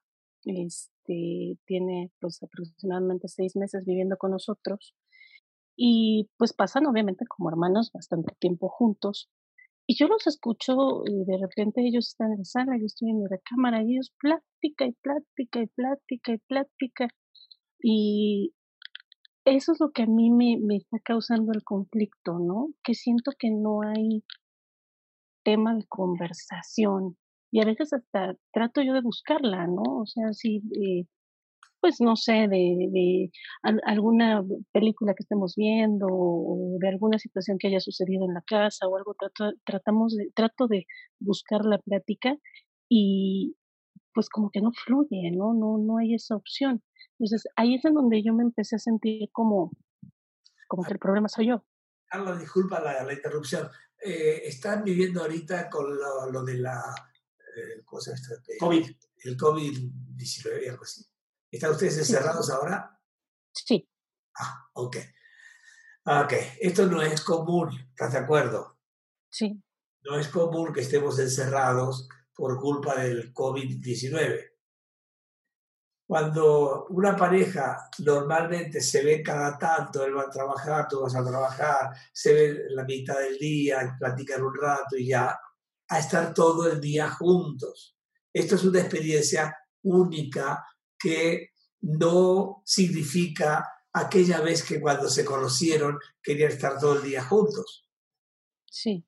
este, 0.47 1.59
tiene 1.67 2.11
pues 2.21 2.43
aproximadamente 2.43 3.29
seis 3.29 3.57
meses 3.57 3.85
viviendo 3.85 4.17
con 4.17 4.31
nosotros 4.33 4.95
y 5.77 6.31
pues 6.39 6.53
pasan 6.53 6.87
obviamente 6.87 7.25
como 7.27 7.49
hermanos 7.49 7.91
bastante 7.93 8.35
tiempo 8.39 8.69
juntos 8.69 9.31
y 9.87 9.97
yo 9.97 10.09
los 10.09 10.27
escucho 10.27 11.03
y 11.05 11.25
de 11.25 11.39
repente 11.39 11.87
ellos 11.87 12.09
están 12.09 12.33
en 12.33 12.39
la 12.39 12.45
sala, 12.45 12.79
yo 12.79 12.87
estoy 12.87 13.11
en 13.11 13.19
mi 13.19 13.27
recámara 13.27 13.83
y 13.83 13.95
ellos 13.95 14.13
plática 14.19 14.87
y 14.87 14.93
plática 14.93 15.61
y 15.61 15.67
plática 15.67 16.33
y 16.33 16.39
plática 16.39 17.09
y 17.83 18.55
eso 19.45 19.73
es 19.73 19.81
lo 19.81 19.91
que 19.93 20.05
a 20.05 20.07
mí 20.07 20.31
me, 20.31 20.57
me 20.59 20.77
está 20.77 20.99
causando 21.01 21.53
el 21.53 21.63
conflicto, 21.63 22.39
¿no? 22.39 22.69
Que 22.83 22.95
siento 22.95 23.33
que 23.39 23.51
no 23.51 23.83
hay 23.83 24.25
tema 25.45 25.75
de 25.75 25.85
conversación 25.87 27.19
y 27.55 27.61
a 27.61 27.65
veces 27.65 27.93
hasta 27.93 28.35
trato 28.53 28.83
yo 28.83 28.95
de 28.95 29.01
buscarla, 29.01 29.69
¿no? 29.69 30.01
O 30.01 30.07
sea, 30.07 30.33
si, 30.33 30.57
eh, 30.77 31.07
pues 31.81 32.01
no 32.01 32.17
sé, 32.17 32.49
de, 32.49 32.89
de 32.91 33.31
alguna 33.85 34.43
película 34.73 35.15
que 35.15 35.23
estemos 35.23 35.55
viendo 35.55 36.09
o 36.11 36.77
de 36.81 36.89
alguna 36.89 37.17
situación 37.17 37.59
que 37.59 37.69
haya 37.69 37.79
sucedido 37.79 38.25
en 38.25 38.35
la 38.35 38.43
casa 38.45 38.89
o 38.89 38.97
algo, 38.97 39.15
trato, 39.15 39.57
tratamos 39.65 40.17
de, 40.17 40.33
trato 40.35 40.67
de 40.67 40.85
buscar 41.21 41.65
la 41.65 41.79
plática 41.79 42.37
y 42.89 43.57
pues 44.13 44.29
como 44.29 44.51
que 44.51 44.61
no 44.61 44.73
fluye, 44.85 45.31
¿no? 45.31 45.55
No, 45.55 45.79
no 45.79 45.99
hay 45.99 46.15
esa 46.15 46.35
opción. 46.35 46.83
Entonces 47.21 47.45
ahí 47.55 47.77
es 47.77 47.85
en 47.85 47.95
donde 47.95 48.21
yo 48.25 48.35
me 48.35 48.43
empecé 48.43 48.75
a 48.75 48.81
sentir 48.81 49.29
como, 49.31 49.71
como 50.67 50.83
que 50.83 50.95
el 50.95 50.99
problema 50.99 51.29
soy 51.29 51.51
yo. 51.51 51.65
Carla, 52.07 52.37
disculpa 52.37 52.81
la, 52.81 53.05
la 53.05 53.13
interrupción. 53.13 53.69
Eh, 54.05 54.43
están 54.43 54.83
viviendo 54.83 55.21
ahorita 55.21 55.71
con 55.71 55.97
lo, 55.97 56.33
lo 56.33 56.43
de 56.43 56.59
la 56.59 56.83
eh, 57.57 57.85
COVID. 58.59 58.91
El 59.25 59.37
COVID-19, 59.37 60.71
algo 60.71 60.85
así. 60.85 61.05
¿Están 61.51 61.71
ustedes 61.71 61.99
encerrados 61.99 62.51
ahora? 62.51 63.01
Sí. 63.53 63.89
Ah, 64.37 64.69
ok. 64.75 64.97
Ok, 66.07 66.33
esto 66.61 66.87
no 66.87 67.01
es 67.01 67.23
común, 67.23 67.71
¿estás 67.91 68.13
de 68.13 68.19
acuerdo? 68.19 68.79
Sí. 69.31 69.63
No 70.03 70.19
es 70.19 70.29
común 70.29 70.73
que 70.73 70.83
estemos 70.83 71.19
encerrados 71.19 72.09
por 72.35 72.61
culpa 72.61 72.97
del 72.97 73.33
COVID-19. 73.33 74.51
Cuando 76.07 76.87
una 76.91 77.17
pareja 77.17 77.89
normalmente 78.01 78.83
se 78.83 79.03
ve 79.03 79.23
cada 79.23 79.57
tanto, 79.57 80.05
él 80.05 80.15
va 80.15 80.25
a 80.25 80.31
trabajar, 80.31 80.87
tú 80.87 81.01
vas 81.01 81.15
a 81.17 81.25
trabajar, 81.25 81.91
se 82.13 82.35
ve 82.35 82.65
la 82.69 82.85
mitad 82.85 83.19
del 83.19 83.39
día, 83.39 83.97
platican 83.99 84.43
un 84.43 84.55
rato 84.55 84.99
y 84.99 85.07
ya, 85.07 85.41
a 85.89 85.99
estar 85.99 86.35
todo 86.35 86.71
el 86.71 86.81
día 86.81 87.11
juntos. 87.11 87.97
Esto 88.33 88.57
es 88.57 88.65
una 88.65 88.81
experiencia 88.81 89.57
única 89.83 90.65
que 90.99 91.51
no 91.81 92.63
significa 92.65 93.69
aquella 93.93 94.41
vez 94.41 94.63
que 94.63 94.81
cuando 94.81 95.09
se 95.09 95.25
conocieron 95.25 95.99
querían 96.23 96.51
estar 96.51 96.79
todo 96.79 96.97
el 96.97 97.03
día 97.03 97.23
juntos. 97.25 97.89
Sí. 98.69 99.07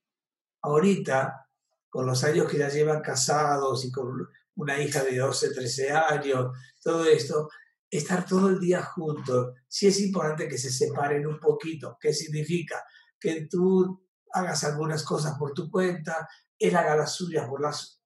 Ahorita, 0.63 1.49
con 1.89 2.07
los 2.07 2.23
años 2.25 2.51
que 2.51 2.59
ya 2.59 2.69
llevan 2.69 3.03
casados 3.03 3.85
y 3.85 3.91
con 3.91 4.29
una 4.57 4.81
hija 4.81 5.03
de 5.03 5.19
12, 5.19 5.55
13 5.55 5.91
años, 5.91 6.57
todo 6.83 7.05
esto, 7.05 7.49
estar 7.91 8.27
todo 8.27 8.49
el 8.49 8.61
día 8.61 8.83
juntos, 8.83 9.55
sí 9.69 9.87
es 9.87 10.01
importante 10.01 10.49
que 10.49 10.59
se 10.59 10.71
separen 10.71 11.27
un 11.27 11.41
poquito. 11.41 11.97
¿Qué 12.01 12.13
significa? 12.13 12.83
Que 13.19 13.47
tú 13.51 14.07
hagas 14.33 14.65
algunas 14.65 15.03
cosas 15.03 15.37
por 15.39 15.53
tu 15.53 15.71
cuenta, 15.71 16.29
él 16.59 16.77
haga 16.77 16.97
las 16.97 17.15
suyas 17.15 17.49
por 17.49 17.63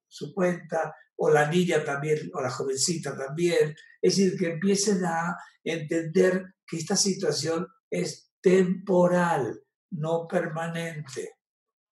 su 0.07 0.33
cuenta, 0.33 0.95
o 1.15 1.29
la 1.29 1.47
niña 1.47 1.83
también, 1.83 2.31
o 2.33 2.41
la 2.41 2.49
jovencita 2.49 3.15
también. 3.15 3.75
Es 4.01 4.17
decir, 4.17 4.37
que 4.37 4.53
empiecen 4.53 5.05
a 5.05 5.37
entender 5.63 6.55
que 6.65 6.77
esta 6.77 6.95
situación 6.95 7.67
es 7.89 8.31
temporal, 8.41 9.61
no 9.91 10.27
permanente. 10.27 11.35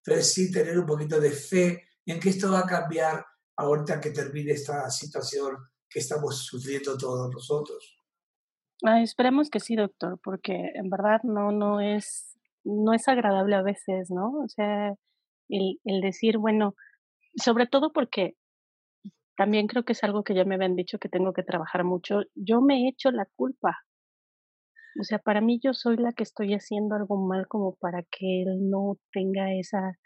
Entonces, 0.04 0.32
sí 0.32 0.50
tener 0.50 0.78
un 0.78 0.86
poquito 0.86 1.20
de 1.20 1.30
fe 1.30 1.84
en 2.06 2.18
que 2.18 2.30
esto 2.30 2.50
va 2.50 2.60
a 2.60 2.66
cambiar 2.66 3.24
ahorita 3.56 4.00
que 4.00 4.10
termine 4.10 4.52
esta 4.52 4.90
situación 4.90 5.56
que 5.88 6.00
estamos 6.00 6.44
sufriendo 6.44 6.96
todos 6.96 7.30
nosotros. 7.30 7.96
esperemos 9.02 9.50
que 9.50 9.60
sí, 9.60 9.76
doctor, 9.76 10.18
porque 10.22 10.70
en 10.74 10.88
verdad 10.88 11.20
no, 11.22 11.52
no 11.52 11.80
es, 11.80 12.38
no 12.64 12.94
es 12.94 13.06
agradable 13.06 13.54
a 13.56 13.62
veces, 13.62 14.10
¿no? 14.10 14.40
O 14.42 14.48
sea, 14.48 14.94
el, 15.50 16.00
decir, 16.00 16.38
bueno, 16.38 16.74
sobre 17.34 17.66
todo 17.66 17.92
porque 17.92 18.36
también 19.36 19.66
creo 19.66 19.84
que 19.84 19.92
es 19.92 20.04
algo 20.04 20.22
que 20.22 20.34
ya 20.34 20.44
me 20.44 20.54
habían 20.54 20.76
dicho 20.76 20.98
que 20.98 21.08
tengo 21.08 21.32
que 21.32 21.42
trabajar 21.42 21.84
mucho. 21.84 22.22
Yo 22.34 22.60
me 22.60 22.82
he 22.84 22.88
hecho 22.88 23.10
la 23.10 23.26
culpa. 23.36 23.78
O 25.00 25.04
sea, 25.04 25.18
para 25.18 25.40
mí 25.40 25.60
yo 25.62 25.72
soy 25.72 25.96
la 25.96 26.12
que 26.12 26.24
estoy 26.24 26.52
haciendo 26.54 26.94
algo 26.94 27.16
mal 27.16 27.46
como 27.48 27.76
para 27.76 28.02
que 28.02 28.42
él 28.42 28.68
no 28.68 28.98
tenga 29.12 29.54
esa, 29.54 29.96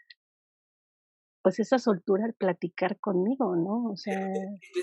pues 1.41 1.59
esa 1.59 1.79
soltura 1.79 2.25
al 2.25 2.33
platicar 2.33 2.99
conmigo, 2.99 3.55
¿no? 3.55 3.91
O 3.91 3.97
sea... 3.97 4.27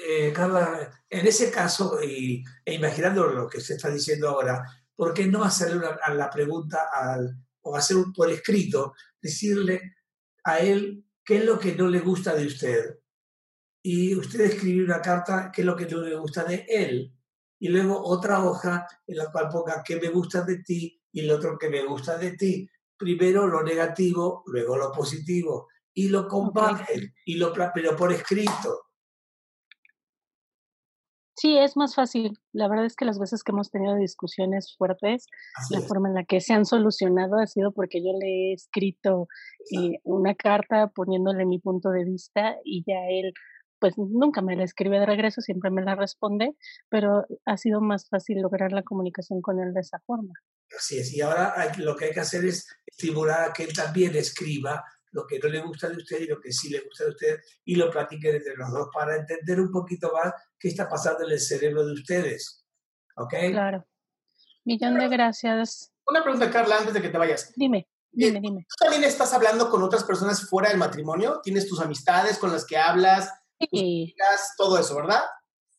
Eh, 0.08 0.32
Carla, 0.34 0.90
en 1.08 1.26
ese 1.26 1.50
caso, 1.50 2.02
y, 2.02 2.44
e 2.64 2.74
imaginando 2.74 3.26
lo 3.28 3.48
que 3.48 3.60
se 3.60 3.74
está 3.74 3.90
diciendo 3.90 4.28
ahora, 4.28 4.64
¿por 4.94 5.14
qué 5.14 5.26
no 5.26 5.44
hacerle 5.44 5.86
a 6.02 6.12
la 6.14 6.30
pregunta 6.30 6.88
al, 6.92 7.36
o 7.62 7.76
hacer 7.76 7.96
por 8.14 8.30
escrito, 8.30 8.94
decirle 9.20 9.80
a 10.44 10.58
él 10.60 11.04
qué 11.24 11.38
es 11.38 11.44
lo 11.44 11.58
que 11.58 11.74
no 11.74 11.88
le 11.88 12.00
gusta 12.00 12.34
de 12.34 12.46
usted? 12.46 12.98
Y 13.82 14.14
usted 14.14 14.42
escribir 14.42 14.84
una 14.84 15.00
carta, 15.00 15.50
qué 15.52 15.62
es 15.62 15.66
lo 15.66 15.76
que 15.76 15.86
no 15.86 16.02
le 16.02 16.14
gusta 16.16 16.44
de 16.44 16.64
él. 16.68 17.12
Y 17.58 17.68
luego 17.68 18.00
otra 18.04 18.44
hoja 18.44 18.86
en 19.06 19.16
la 19.16 19.30
cual 19.30 19.48
ponga 19.48 19.82
qué 19.84 19.96
me 19.96 20.08
gusta 20.08 20.42
de 20.42 20.62
ti 20.62 21.00
y 21.12 21.20
el 21.20 21.30
otro 21.30 21.58
que 21.58 21.68
me 21.68 21.84
gusta 21.84 22.16
de 22.16 22.32
ti. 22.32 22.68
Primero 22.96 23.46
lo 23.46 23.62
negativo, 23.62 24.42
luego 24.46 24.76
lo 24.76 24.92
positivo. 24.92 25.68
Y 25.94 26.08
lo 26.08 26.26
comparten, 26.26 27.12
y 27.26 27.34
lo, 27.34 27.52
pero 27.52 27.96
por 27.96 28.12
escrito. 28.12 28.91
Sí, 31.42 31.58
es 31.58 31.76
más 31.76 31.96
fácil. 31.96 32.38
La 32.52 32.68
verdad 32.68 32.86
es 32.86 32.94
que 32.94 33.04
las 33.04 33.18
veces 33.18 33.42
que 33.42 33.50
hemos 33.50 33.68
tenido 33.68 33.96
discusiones 33.96 34.76
fuertes, 34.78 35.26
la 35.70 35.80
forma 35.80 36.08
en 36.08 36.14
la 36.14 36.24
que 36.24 36.40
se 36.40 36.52
han 36.52 36.64
solucionado 36.64 37.36
ha 37.36 37.48
sido 37.48 37.72
porque 37.72 37.98
yo 37.98 38.12
le 38.16 38.28
he 38.28 38.52
escrito 38.52 39.26
eh, 39.72 39.98
una 40.04 40.36
carta 40.36 40.92
poniéndole 40.94 41.44
mi 41.44 41.58
punto 41.58 41.90
de 41.90 42.04
vista 42.04 42.54
y 42.64 42.84
ya 42.86 43.08
él, 43.10 43.32
pues 43.80 43.98
nunca 43.98 44.40
me 44.40 44.54
la 44.54 44.62
escribe 44.62 45.00
de 45.00 45.06
regreso, 45.06 45.40
siempre 45.40 45.72
me 45.72 45.82
la 45.82 45.96
responde, 45.96 46.54
pero 46.88 47.26
ha 47.44 47.56
sido 47.56 47.80
más 47.80 48.08
fácil 48.08 48.40
lograr 48.40 48.70
la 48.70 48.84
comunicación 48.84 49.42
con 49.42 49.58
él 49.58 49.74
de 49.74 49.80
esa 49.80 49.98
forma. 50.06 50.34
Así 50.78 51.00
es, 51.00 51.12
y 51.12 51.22
ahora 51.22 51.54
lo 51.78 51.96
que 51.96 52.04
hay 52.04 52.12
que 52.12 52.20
hacer 52.20 52.44
es 52.44 52.68
estimular 52.86 53.50
a 53.50 53.52
que 53.52 53.64
él 53.64 53.72
también 53.72 54.14
escriba 54.14 54.84
lo 55.12 55.26
que 55.26 55.38
no 55.38 55.48
le 55.48 55.60
gusta 55.60 55.88
de 55.88 55.96
usted 55.96 56.20
y 56.20 56.26
lo 56.26 56.40
que 56.40 56.52
sí 56.52 56.70
le 56.70 56.80
gusta 56.80 57.04
de 57.04 57.10
usted 57.10 57.40
y 57.64 57.76
lo 57.76 57.90
platiquen 57.90 58.36
entre 58.36 58.56
los 58.56 58.70
dos 58.70 58.88
para 58.92 59.16
entender 59.16 59.60
un 59.60 59.70
poquito 59.70 60.12
más 60.12 60.32
qué 60.58 60.68
está 60.68 60.88
pasando 60.88 61.24
en 61.24 61.32
el 61.32 61.40
cerebro 61.40 61.86
de 61.86 61.92
ustedes. 61.92 62.64
¿Ok? 63.16 63.34
Claro. 63.50 63.86
Millón 64.64 64.98
de 64.98 65.08
gracias. 65.08 65.92
Una 66.06 66.22
pregunta, 66.22 66.50
Carla, 66.50 66.78
antes 66.78 66.94
de 66.94 67.02
que 67.02 67.08
te 67.08 67.18
vayas. 67.18 67.52
Dime, 67.56 67.88
dime, 68.10 68.40
dime. 68.40 68.66
¿Tú 68.68 68.84
también 68.84 69.04
estás 69.04 69.32
hablando 69.32 69.70
con 69.70 69.82
otras 69.82 70.04
personas 70.04 70.48
fuera 70.48 70.70
del 70.70 70.78
matrimonio? 70.78 71.40
¿Tienes 71.42 71.68
tus 71.68 71.80
amistades 71.80 72.38
con 72.38 72.52
las 72.52 72.64
que 72.64 72.76
hablas? 72.76 73.30
Sí. 73.70 74.14
todo 74.56 74.78
eso, 74.78 74.96
¿verdad? 74.96 75.22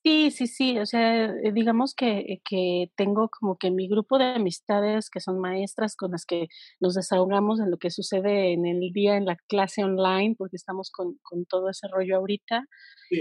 Sí, 0.05 0.31
sí, 0.31 0.47
sí, 0.47 0.77
o 0.79 0.85
sea, 0.85 1.27
eh, 1.27 1.53
digamos 1.53 1.95
que, 1.95 2.41
que 2.43 2.91
tengo 2.97 3.29
como 3.29 3.57
que 3.57 3.71
mi 3.71 3.87
grupo 3.87 4.17
de 4.17 4.25
amistades 4.25 5.09
que 5.09 5.21
son 5.21 5.39
maestras 5.39 5.95
con 5.95 6.11
las 6.11 6.25
que 6.25 6.47
nos 6.81 6.95
desahogamos 6.95 7.61
en 7.61 7.71
lo 7.71 7.77
que 7.77 7.89
sucede 7.89 8.51
en 8.51 8.65
el 8.65 8.91
día 8.91 9.15
en 9.15 9.23
la 9.25 9.37
clase 9.47 9.81
online, 9.81 10.35
porque 10.37 10.57
estamos 10.57 10.91
con, 10.91 11.17
con 11.23 11.45
todo 11.45 11.69
ese 11.69 11.87
rollo 11.87 12.17
ahorita. 12.17 12.65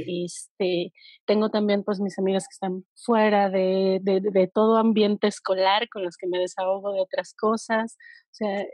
Este, 0.06 0.92
tengo 1.24 1.50
también 1.50 1.84
pues 1.84 2.00
mis 2.00 2.18
amigas 2.18 2.44
que 2.48 2.54
están 2.54 2.84
fuera 2.96 3.48
de, 3.48 4.00
de, 4.02 4.20
de 4.20 4.48
todo 4.52 4.76
ambiente 4.78 5.28
escolar 5.28 5.88
con 5.88 6.02
los 6.02 6.16
que 6.16 6.26
me 6.26 6.38
desahogo 6.40 6.92
de 6.92 7.00
otras 7.00 7.32
cosas. 7.38 7.96
O 8.32 8.34
sea, 8.34 8.64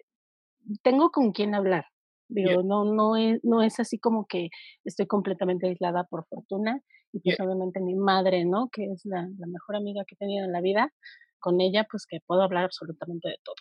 tengo 0.82 1.11
con 1.11 1.32
quién 1.32 1.54
hablar. 1.54 1.86
Digo, 2.29 2.62
no, 2.62 2.85
no, 2.85 3.16
es, 3.16 3.41
no 3.43 3.62
es 3.62 3.81
así 3.81 3.99
como 3.99 4.26
que 4.26 4.49
estoy 4.85 5.07
completamente 5.07 5.66
aislada 5.66 6.05
por 6.05 6.26
fortuna 6.29 6.83
y 7.12 7.20
pues 7.20 7.41
obviamente 7.41 7.81
mi 7.81 7.95
madre, 7.95 8.45
¿no? 8.45 8.68
Que 8.70 8.85
es 8.85 9.01
la, 9.05 9.26
la, 9.39 9.47
mejor 9.47 9.76
amiga 9.76 10.05
que 10.07 10.14
he 10.14 10.18
tenido 10.18 10.45
en 10.45 10.53
la 10.53 10.61
vida, 10.61 10.93
con 11.39 11.61
ella 11.61 11.87
pues 11.91 12.05
que 12.07 12.18
puedo 12.26 12.43
hablar 12.43 12.64
absolutamente 12.64 13.29
de 13.29 13.37
todo. 13.43 13.57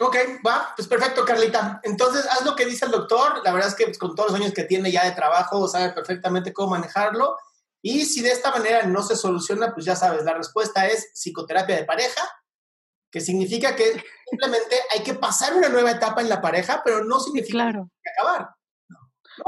Ok, 0.00 0.16
va, 0.46 0.74
pues 0.76 0.86
perfecto, 0.88 1.24
Carlita. 1.24 1.80
Entonces, 1.82 2.26
haz 2.26 2.44
lo 2.44 2.54
que 2.54 2.66
dice 2.66 2.84
el 2.84 2.90
doctor. 2.90 3.40
La 3.44 3.52
verdad 3.52 3.70
es 3.70 3.74
que 3.74 3.84
pues, 3.84 3.98
con 3.98 4.14
todos 4.14 4.30
los 4.30 4.40
años 4.40 4.52
que 4.52 4.64
tiene 4.64 4.92
ya 4.92 5.04
de 5.04 5.12
trabajo, 5.12 5.66
sabe 5.68 5.92
perfectamente 5.92 6.52
cómo 6.52 6.70
manejarlo. 6.70 7.36
Y 7.80 8.04
si 8.04 8.20
de 8.20 8.30
esta 8.30 8.50
manera 8.50 8.84
no 8.86 9.02
se 9.02 9.16
soluciona, 9.16 9.72
pues 9.72 9.86
ya 9.86 9.96
sabes, 9.96 10.24
la 10.24 10.34
respuesta 10.34 10.86
es 10.86 11.12
psicoterapia 11.14 11.76
de 11.76 11.84
pareja, 11.84 12.20
que 13.10 13.20
significa 13.20 13.74
que 13.76 14.02
simplemente 14.28 14.76
hay 14.92 15.02
que 15.02 15.14
pasar 15.14 15.54
una 15.54 15.68
nueva 15.68 15.92
etapa 15.92 16.20
en 16.20 16.28
la 16.28 16.40
pareja, 16.40 16.82
pero 16.84 17.04
no 17.04 17.20
significa 17.20 17.58
claro. 17.58 17.90
que 18.02 18.10
acabar. 18.10 18.50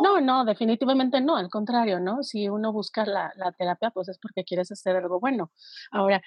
No, 0.02 0.20
no, 0.20 0.44
definitivamente 0.44 1.20
no, 1.20 1.36
al 1.36 1.48
contrario, 1.48 1.98
¿no? 1.98 2.22
Si 2.22 2.48
uno 2.48 2.72
busca 2.72 3.06
la, 3.06 3.32
la 3.36 3.52
terapia, 3.52 3.90
pues 3.90 4.09
es 4.09 4.18
porque 4.18 4.44
quieres 4.44 4.70
hacer 4.70 4.96
algo 4.96 5.18
bueno. 5.18 5.50
Ahora, 5.90 6.20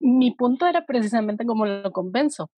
mi 0.00 0.32
punto 0.32 0.66
era 0.66 0.84
precisamente 0.86 1.46
cómo 1.46 1.66
lo 1.66 1.92
convenzo, 1.92 2.50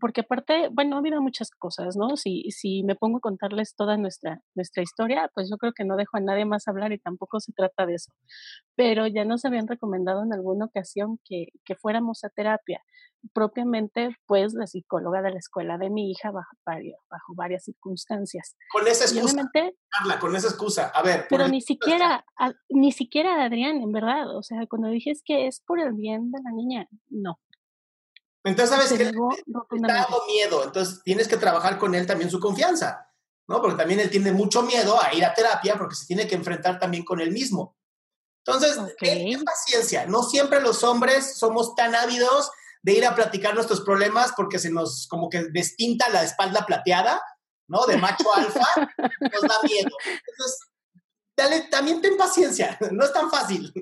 porque 0.00 0.22
aparte, 0.22 0.68
bueno, 0.72 0.96
ha 0.96 0.98
habido 1.00 1.20
muchas 1.20 1.50
cosas, 1.50 1.96
¿no? 1.96 2.16
Si, 2.16 2.50
si 2.50 2.82
me 2.82 2.94
pongo 2.94 3.18
a 3.18 3.20
contarles 3.20 3.74
toda 3.74 3.96
nuestra, 3.96 4.40
nuestra 4.54 4.82
historia, 4.82 5.30
pues 5.34 5.48
yo 5.50 5.56
creo 5.58 5.72
que 5.72 5.84
no 5.84 5.96
dejo 5.96 6.16
a 6.16 6.20
nadie 6.20 6.44
más 6.44 6.68
hablar 6.68 6.92
y 6.92 6.98
tampoco 6.98 7.40
se 7.40 7.52
trata 7.52 7.86
de 7.86 7.94
eso. 7.94 8.12
Pero 8.76 9.06
ya 9.06 9.24
nos 9.24 9.44
habían 9.44 9.68
recomendado 9.68 10.22
en 10.22 10.32
alguna 10.32 10.66
ocasión 10.66 11.18
que, 11.24 11.46
que 11.64 11.74
fuéramos 11.76 12.24
a 12.24 12.30
terapia. 12.30 12.82
Propiamente, 13.32 14.16
pues, 14.26 14.52
la 14.52 14.66
psicóloga 14.66 15.22
de 15.22 15.30
la 15.30 15.38
escuela 15.38 15.78
de 15.78 15.90
mi 15.90 16.10
hija 16.10 16.32
bajo, 16.32 16.56
bajo 16.64 17.34
varias 17.36 17.64
circunstancias. 17.64 18.56
Con 18.72 18.88
esa 18.88 19.04
excusa. 19.04 19.48
Carla, 19.88 20.18
con 20.18 20.34
esa 20.34 20.48
excusa. 20.48 20.88
A 20.88 21.02
ver. 21.02 21.26
Pero 21.28 21.46
ni 21.46 21.60
siquiera, 21.60 22.24
ni 22.68 22.90
siquiera 22.90 23.44
Adrián, 23.44 23.76
en 23.76 23.92
verdad. 23.92 24.36
O 24.36 24.42
sea, 24.42 24.66
cuando 24.66 24.88
dije 24.88 25.10
es 25.10 25.22
que 25.24 25.46
es 25.46 25.60
por 25.64 25.78
el 25.78 25.92
bien 25.92 26.32
de 26.32 26.38
la 26.42 26.50
niña, 26.50 26.88
no. 27.10 27.38
Entonces, 28.44 28.74
¿sabes 28.76 28.92
qué? 28.92 29.04
Está 29.04 29.94
dando 29.94 30.22
miedo, 30.26 30.64
entonces 30.64 31.00
tienes 31.04 31.28
que 31.28 31.36
trabajar 31.36 31.78
con 31.78 31.94
él 31.94 32.06
también 32.06 32.30
su 32.30 32.40
confianza, 32.40 33.08
¿no? 33.48 33.60
Porque 33.60 33.76
también 33.76 34.00
él 34.00 34.10
tiene 34.10 34.32
mucho 34.32 34.62
miedo 34.62 35.00
a 35.00 35.14
ir 35.14 35.24
a 35.24 35.34
terapia 35.34 35.76
porque 35.78 35.94
se 35.94 36.06
tiene 36.06 36.26
que 36.26 36.34
enfrentar 36.34 36.78
también 36.78 37.04
con 37.04 37.20
él 37.20 37.30
mismo. 37.30 37.76
Entonces, 38.44 38.76
ten 38.98 39.44
paciencia, 39.44 40.06
no 40.06 40.24
siempre 40.24 40.60
los 40.60 40.82
hombres 40.82 41.38
somos 41.38 41.76
tan 41.76 41.94
ávidos 41.94 42.50
de 42.82 42.92
ir 42.92 43.06
a 43.06 43.14
platicar 43.14 43.54
nuestros 43.54 43.82
problemas 43.82 44.32
porque 44.36 44.58
se 44.58 44.70
nos 44.70 45.06
como 45.06 45.30
que 45.30 45.44
destinta 45.44 46.08
la 46.08 46.24
espalda 46.24 46.66
plateada, 46.66 47.22
¿no? 47.68 47.86
De 47.86 47.96
macho 47.96 48.34
alfa, 48.34 48.66
nos 49.32 49.42
da 49.42 49.54
miedo. 49.62 49.90
Entonces, 50.04 50.58
dale, 51.36 51.60
también 51.70 52.00
ten 52.00 52.16
paciencia, 52.16 52.76
no 52.90 53.04
es 53.04 53.12
tan 53.12 53.30
fácil. 53.30 53.72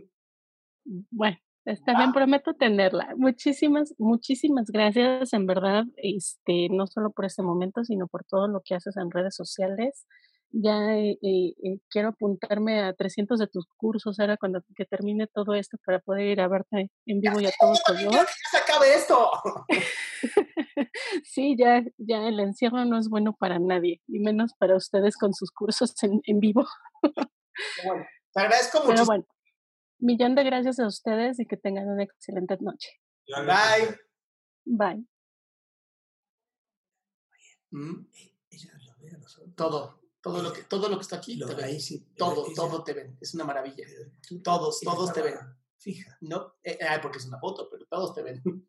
Bueno, 0.85 1.39
Está 1.67 1.97
bien, 1.97 2.13
prometo 2.13 2.55
tenerla. 2.55 3.15
Muchísimas, 3.17 3.95
muchísimas 3.99 4.71
gracias, 4.71 5.33
en 5.35 5.47
verdad, 5.47 5.85
este, 5.97 6.69
no 6.71 6.87
solo 6.87 7.11
por 7.11 7.27
este 7.27 7.43
momento, 7.43 7.85
sino 7.85 8.07
por 8.07 8.25
todo 8.25 8.49
lo 8.49 8.63
que 8.65 8.75
haces 8.75 8.97
en 8.97 9.11
redes 9.11 9.37
sociales. 9.37 10.07
Ya 10.53 10.97
eh, 10.97 11.19
eh, 11.23 11.55
eh 11.63 11.79
quiero 11.91 12.09
apuntarme 12.09 12.83
a 12.83 12.93
300 12.93 13.39
de 13.39 13.47
tus 13.47 13.67
cursos 13.77 14.19
ahora 14.19 14.37
cuando 14.37 14.63
que 14.75 14.85
termine 14.85 15.29
todo 15.29 15.55
esto 15.55 15.77
para 15.85 16.01
poder 16.01 16.27
ir 16.27 16.41
a 16.41 16.49
verte 16.49 16.91
en 17.07 17.21
vivo 17.21 17.41
y 17.41 17.47
a 17.47 17.53
todo 17.61 17.75
color. 17.87 18.13
¡Ya 18.13 18.27
se 18.51 18.57
acabe 18.57 18.95
esto! 18.95 19.31
sí, 21.25 21.57
ya, 21.57 21.85
ya 21.99 22.27
el 22.27 22.41
encierro 22.41 22.85
no 22.85 22.99
es 22.99 23.09
bueno 23.09 23.37
para 23.39 23.61
nadie, 23.61 24.01
y 24.09 24.19
menos 24.19 24.55
para 24.59 24.77
ustedes 24.77 25.17
con 25.17 25.35
sus 25.35 25.53
cursos 25.53 25.95
en, 26.03 26.21
en 26.25 26.41
vivo. 26.41 26.67
bueno, 27.85 28.05
te 28.33 28.41
agradezco 28.41 28.79
mucho. 28.79 28.91
Pero 28.91 29.05
bueno, 29.05 29.25
Millón 30.01 30.35
de 30.35 30.45
gracias 30.45 30.79
a 30.81 30.87
ustedes 30.87 31.39
y 31.41 31.47
que 31.47 31.57
tengan 31.57 31.89
una 31.89 32.03
excelente 32.03 32.57
noche. 32.61 32.91
Bye. 33.27 33.99
Bye. 34.65 35.07
Mm. 37.71 38.07
Todo, 39.55 40.01
todo 40.21 40.43
lo 40.43 40.53
que, 40.53 40.63
todo 40.63 40.89
lo 40.89 40.97
que 40.97 41.03
está 41.03 41.17
aquí, 41.17 41.39
te 41.39 41.55
ven. 41.55 41.79
todo, 42.17 42.47
todo 42.55 42.83
te 42.83 42.95
ven. 42.95 43.19
Es 43.21 43.35
una 43.35 43.45
maravilla. 43.45 43.87
Todos, 44.43 44.81
todos 44.81 45.13
te 45.13 45.23
ven. 45.23 45.37
Fija. 45.79 46.17
No, 46.21 46.55
eh, 46.63 46.79
porque 47.01 47.19
es 47.19 47.27
una 47.27 47.39
foto, 47.39 47.69
pero 47.71 47.87
todos 47.87 48.15
te 48.15 48.23
ven. 48.23 48.43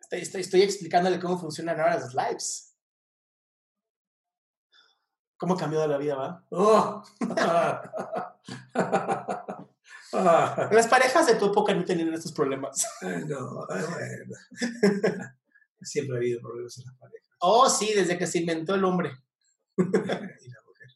Estoy, 0.00 0.20
estoy, 0.20 0.40
estoy 0.40 0.62
explicándole 0.62 1.20
cómo 1.20 1.38
funcionan 1.38 1.78
ahora 1.78 1.98
las 1.98 2.14
lives. 2.14 2.67
¿Cómo 5.38 5.54
ha 5.54 5.56
cambiado 5.56 5.86
la 5.86 5.98
vida, 5.98 6.16
va? 6.16 6.44
Oh. 6.50 7.04
Las 10.12 10.86
parejas 10.88 11.26
de 11.26 11.36
tu 11.36 11.46
época 11.46 11.72
no 11.74 11.84
tenían 11.84 12.12
estos 12.12 12.32
problemas. 12.32 12.86
no, 13.26 13.66
bueno. 13.66 14.34
Siempre 15.80 16.16
ha 16.16 16.18
habido 16.18 16.40
problemas 16.40 16.76
en 16.78 16.86
las 16.86 16.96
parejas. 16.96 17.28
Oh, 17.40 17.68
sí, 17.68 17.92
desde 17.94 18.18
que 18.18 18.26
se 18.26 18.38
inventó 18.38 18.74
el 18.74 18.84
hombre. 18.84 19.12
y 19.76 19.82
la 19.82 20.62
mujer. 20.66 20.88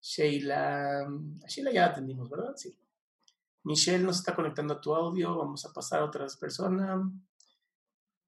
Sheila. 0.00 1.06
Sheila 1.46 1.70
ya 1.70 1.86
atendimos, 1.86 2.28
¿verdad? 2.28 2.54
Sí. 2.56 2.76
Michelle 3.62 4.02
nos 4.02 4.18
está 4.18 4.34
conectando 4.34 4.74
a 4.74 4.80
tu 4.80 4.92
audio. 4.94 5.36
Vamos 5.36 5.64
a 5.64 5.72
pasar 5.72 6.00
a 6.00 6.06
otras 6.06 6.36
personas. 6.36 7.06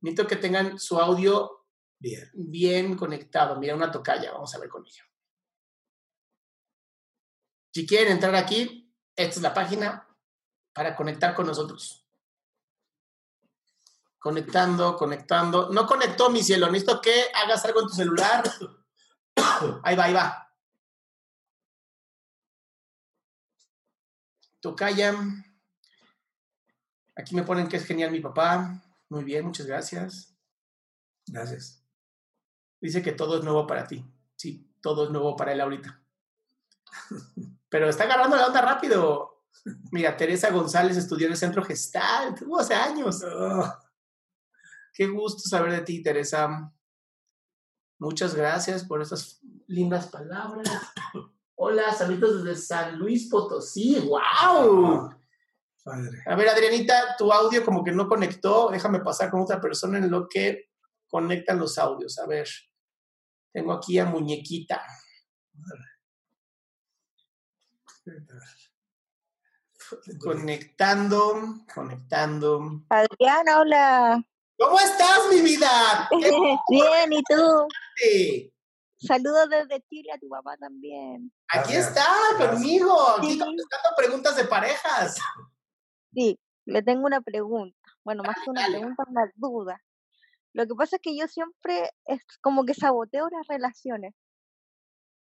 Necesito 0.01 0.29
que 0.29 0.37
tengan 0.37 0.79
su 0.79 1.01
audio 1.01 1.66
Bien. 1.99 2.31
Bien 2.35 2.97
conectado. 2.97 3.57
Mira 3.57 3.75
una 3.75 3.91
tocaya. 3.91 4.33
Vamos 4.33 4.55
a 4.55 4.59
ver 4.59 4.69
con 4.69 4.87
ella. 4.87 5.05
Si 7.73 7.87
quieren 7.87 8.13
entrar 8.13 8.35
aquí, 8.35 8.95
esta 9.15 9.37
es 9.37 9.43
la 9.43 9.53
página 9.53 10.07
para 10.73 10.97
conectar 10.97 11.35
con 11.35 11.47
nosotros. 11.47 12.07
Conectando, 14.19 14.97
conectando. 14.97 15.71
No 15.71 15.87
conectó, 15.87 16.31
mi 16.31 16.43
cielo. 16.43 16.71
Necesito 16.71 17.01
que 17.01 17.27
hagas 17.35 17.65
algo 17.65 17.81
en 17.83 17.89
tu 17.89 17.95
celular. 17.95 18.45
Ahí 19.83 19.95
va, 19.97 20.05
ahí 20.05 20.13
va. 20.13 20.55
Tocaya. 24.61 25.15
Aquí 27.15 27.35
me 27.35 27.43
ponen 27.43 27.69
que 27.69 27.77
es 27.77 27.87
genial 27.87 28.11
mi 28.11 28.21
papá. 28.21 28.83
Muy 29.09 29.25
bien, 29.25 29.47
muchas 29.47 29.67
gracias. 29.67 30.35
Gracias. 31.27 31.86
Dice 32.81 33.03
que 33.03 33.13
todo 33.13 33.39
es 33.39 33.45
nuevo 33.45 33.67
para 33.67 33.87
ti. 33.87 34.05
Sí, 34.37 34.71
todo 34.81 35.05
es 35.05 35.11
nuevo 35.11 35.37
para 35.37 35.53
él 35.53 35.61
ahorita. 35.61 36.03
Pero 37.69 37.89
está 37.89 38.05
agarrando 38.05 38.37
la 38.37 38.47
onda 38.47 38.61
rápido. 38.61 39.45
Mira, 39.91 40.17
Teresa 40.17 40.51
González 40.51 40.97
estudió 40.97 41.27
en 41.27 41.33
el 41.33 41.39
Centro 41.39 41.65
Gestal, 41.65 42.35
tuvo 42.35 42.61
hace 42.61 42.75
años. 42.75 43.25
Qué 44.93 45.07
gusto 45.09 45.49
saber 45.49 45.73
de 45.73 45.81
ti, 45.81 46.03
Teresa. 46.03 46.73
Muchas 47.99 48.35
gracias 48.35 48.85
por 48.85 49.01
estas 49.01 49.41
lindas 49.67 50.09
palabras. 50.09 50.69
Hola, 51.55 51.93
saludos 51.93 52.45
desde 52.45 52.61
San 52.61 52.99
Luis 52.99 53.29
Potosí. 53.31 53.99
¡Wow! 54.07 55.11
A 55.87 56.35
ver, 56.35 56.49
Adrianita, 56.49 57.17
tu 57.17 57.33
audio 57.33 57.65
como 57.65 57.83
que 57.83 57.93
no 57.93 58.09
conectó. 58.09 58.71
Déjame 58.71 59.01
pasar 59.01 59.31
con 59.31 59.41
otra 59.41 59.61
persona 59.61 59.99
en 59.99 60.11
lo 60.11 60.29
que 60.29 60.71
conectan 61.17 61.59
los 61.59 61.79
audios. 61.79 62.19
A 62.19 62.27
ver, 62.27 62.47
tengo 63.51 63.73
aquí 63.73 63.99
a 63.99 64.05
Muñequita. 64.05 64.85
Conectando, 70.21 71.65
conectando. 71.75 72.83
Adriana, 72.91 73.61
hola. 73.61 74.23
¿Cómo 74.59 74.79
estás, 74.79 75.21
mi 75.33 75.41
vida? 75.41 76.09
Bien, 76.71 77.13
¿y 77.13 77.23
tú? 77.23 77.67
Sí. 77.97 78.53
Saludos 78.99 79.49
desde 79.49 79.83
Chile 79.89 80.13
a 80.13 80.19
tu 80.19 80.29
papá 80.29 80.59
también. 80.59 81.33
Aquí 81.49 81.77
está, 81.77 82.07
conmigo, 82.37 82.95
aquí 83.17 83.39
contestando 83.39 83.89
preguntas 83.97 84.37
de 84.37 84.45
parejas. 84.45 85.17
Sí, 86.13 86.39
le 86.67 86.83
tengo 86.83 87.07
una 87.07 87.23
pregunta. 87.23 87.79
Bueno, 88.05 88.23
más 88.23 88.37
que 88.45 88.51
una 88.51 88.67
pregunta, 88.67 89.05
una 89.09 89.31
duda. 89.35 89.81
Lo 90.57 90.67
que 90.67 90.75
pasa 90.75 90.97
es 90.97 91.03
que 91.03 91.15
yo 91.15 91.29
siempre 91.29 91.91
es 92.07 92.23
como 92.41 92.65
que 92.65 92.73
saboteo 92.73 93.29
las 93.29 93.47
relaciones. 93.47 94.15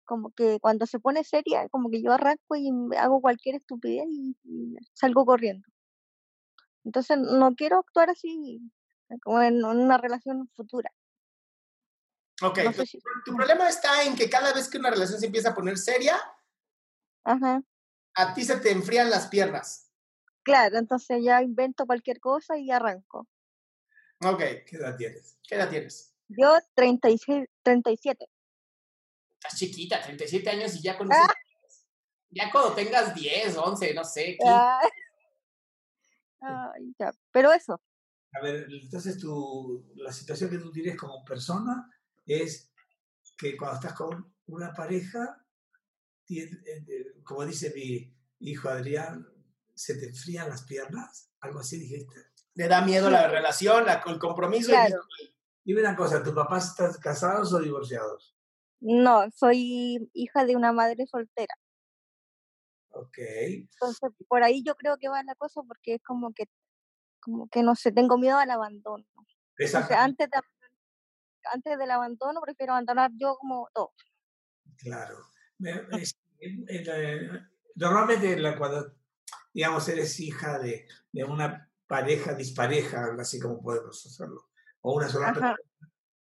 Como 0.04 0.30
que 0.30 0.60
cuando 0.60 0.86
se 0.86 1.00
pone 1.00 1.24
seria, 1.24 1.68
como 1.70 1.90
que 1.90 2.00
yo 2.00 2.12
arranco 2.12 2.54
y 2.54 2.70
hago 2.96 3.20
cualquier 3.20 3.56
estupidez 3.56 4.06
y, 4.08 4.36
salgo 4.94 5.26
corriendo. 5.26 5.66
Entonces 6.84 7.18
no 7.18 7.56
quiero 7.56 7.80
actuar 7.80 8.10
así, 8.10 8.60
como 9.24 9.42
en 9.42 9.64
una 9.64 9.98
relación 9.98 10.48
futura. 10.54 10.92
Ok, 12.40 12.60
tu 13.24 13.34
problema 13.34 13.68
está 13.68 14.04
en 14.04 14.14
que 14.14 14.30
cada 14.30 14.52
vez 14.52 14.70
que 14.70 14.78
una 14.78 14.90
relación 14.90 15.18
se 15.18 15.26
empieza 15.26 15.48
a 15.48 15.54
poner 15.56 15.78
seria, 15.78 16.16
a 17.24 18.34
ti 18.34 18.44
se 18.44 18.56
te 18.58 18.70
enfrían 18.70 19.10
las 19.10 19.26
piernas. 19.26 19.90
Claro, 20.44 20.78
entonces 20.78 21.24
ya 21.24 21.42
invento 21.42 21.86
cualquier 21.86 22.20
cosa 22.20 22.56
y 22.56 22.70
arranco. 22.70 23.26
Ok, 24.24 24.40
¿qué 24.66 24.76
edad 24.76 24.96
tienes? 24.96 25.38
¿Qué 25.46 25.54
edad 25.54 25.70
tienes? 25.70 26.14
Yo 26.28 26.58
36, 26.74 27.46
37. 27.62 28.26
Estás 29.34 29.58
chiquita, 29.58 30.02
37 30.02 30.50
años 30.50 30.74
y 30.74 30.82
ya 30.82 30.98
conoces. 30.98 31.22
Ah. 31.22 31.34
Ya 32.30 32.50
cuando 32.50 32.74
tengas 32.74 33.14
10, 33.14 33.56
11, 33.56 33.94
no 33.94 34.04
sé. 34.04 34.36
Ah. 36.40 36.70
Ay, 36.72 36.94
ya. 36.96 37.10
Pero 37.32 37.52
eso. 37.52 37.80
A 38.32 38.40
ver, 38.40 38.68
entonces 38.70 39.18
tu, 39.18 39.92
la 39.96 40.12
situación 40.12 40.48
que 40.48 40.58
tú 40.58 40.70
tienes 40.70 40.96
como 40.96 41.24
persona 41.24 41.90
es 42.24 42.70
que 43.36 43.56
cuando 43.56 43.80
estás 43.80 43.94
con 43.94 44.32
una 44.46 44.72
pareja, 44.72 45.44
eh, 46.28 47.22
como 47.24 47.44
dice 47.44 47.72
mi 47.74 48.14
hijo 48.38 48.68
Adrián, 48.68 49.26
se 49.74 49.96
te 49.96 50.06
enfrían 50.06 50.48
las 50.48 50.62
piernas, 50.62 51.32
algo 51.40 51.58
así 51.58 51.76
dijiste. 51.76 52.27
Le 52.58 52.66
da 52.66 52.82
miedo 52.82 53.08
la 53.08 53.28
relación, 53.28 53.86
la, 53.86 54.02
el 54.04 54.18
compromiso. 54.18 54.70
Claro. 54.70 55.00
Dime 55.64 55.80
una 55.80 55.94
cosa, 55.94 56.24
¿tus 56.24 56.34
papás 56.34 56.70
están 56.70 56.92
casados 57.00 57.52
o 57.52 57.60
divorciados? 57.60 58.34
No, 58.80 59.30
soy 59.30 60.10
hija 60.12 60.44
de 60.44 60.56
una 60.56 60.72
madre 60.72 61.06
soltera. 61.06 61.54
Ok. 62.90 63.18
Entonces, 63.18 64.10
por 64.26 64.42
ahí 64.42 64.64
yo 64.64 64.74
creo 64.74 64.96
que 64.98 65.08
va 65.08 65.22
la 65.22 65.36
cosa 65.36 65.62
porque 65.62 65.94
es 65.94 66.02
como 66.02 66.32
que, 66.32 66.46
como 67.20 67.48
que 67.48 67.62
no 67.62 67.76
sé, 67.76 67.92
tengo 67.92 68.18
miedo 68.18 68.38
al 68.38 68.50
abandono. 68.50 69.04
Exacto. 69.56 69.94
antes 69.94 70.28
de, 70.28 70.40
antes 71.52 71.78
del 71.78 71.90
abandono, 71.92 72.40
prefiero 72.40 72.72
abandonar 72.72 73.12
yo 73.14 73.36
como 73.36 73.68
todo. 73.72 73.92
Claro. 74.78 75.16
normalmente 77.76 78.56
cuando, 78.58 78.96
digamos, 79.52 79.88
eres 79.88 80.18
hija 80.18 80.58
de, 80.58 80.88
de, 81.12 81.24
una 81.24 81.67
pareja 81.88 82.34
dispareja, 82.34 83.16
así 83.18 83.40
como 83.40 83.60
podemos 83.60 84.04
hacerlo, 84.06 84.50
o 84.82 84.94
una 84.94 85.08
sola 85.08 85.32
persona. 85.32 85.56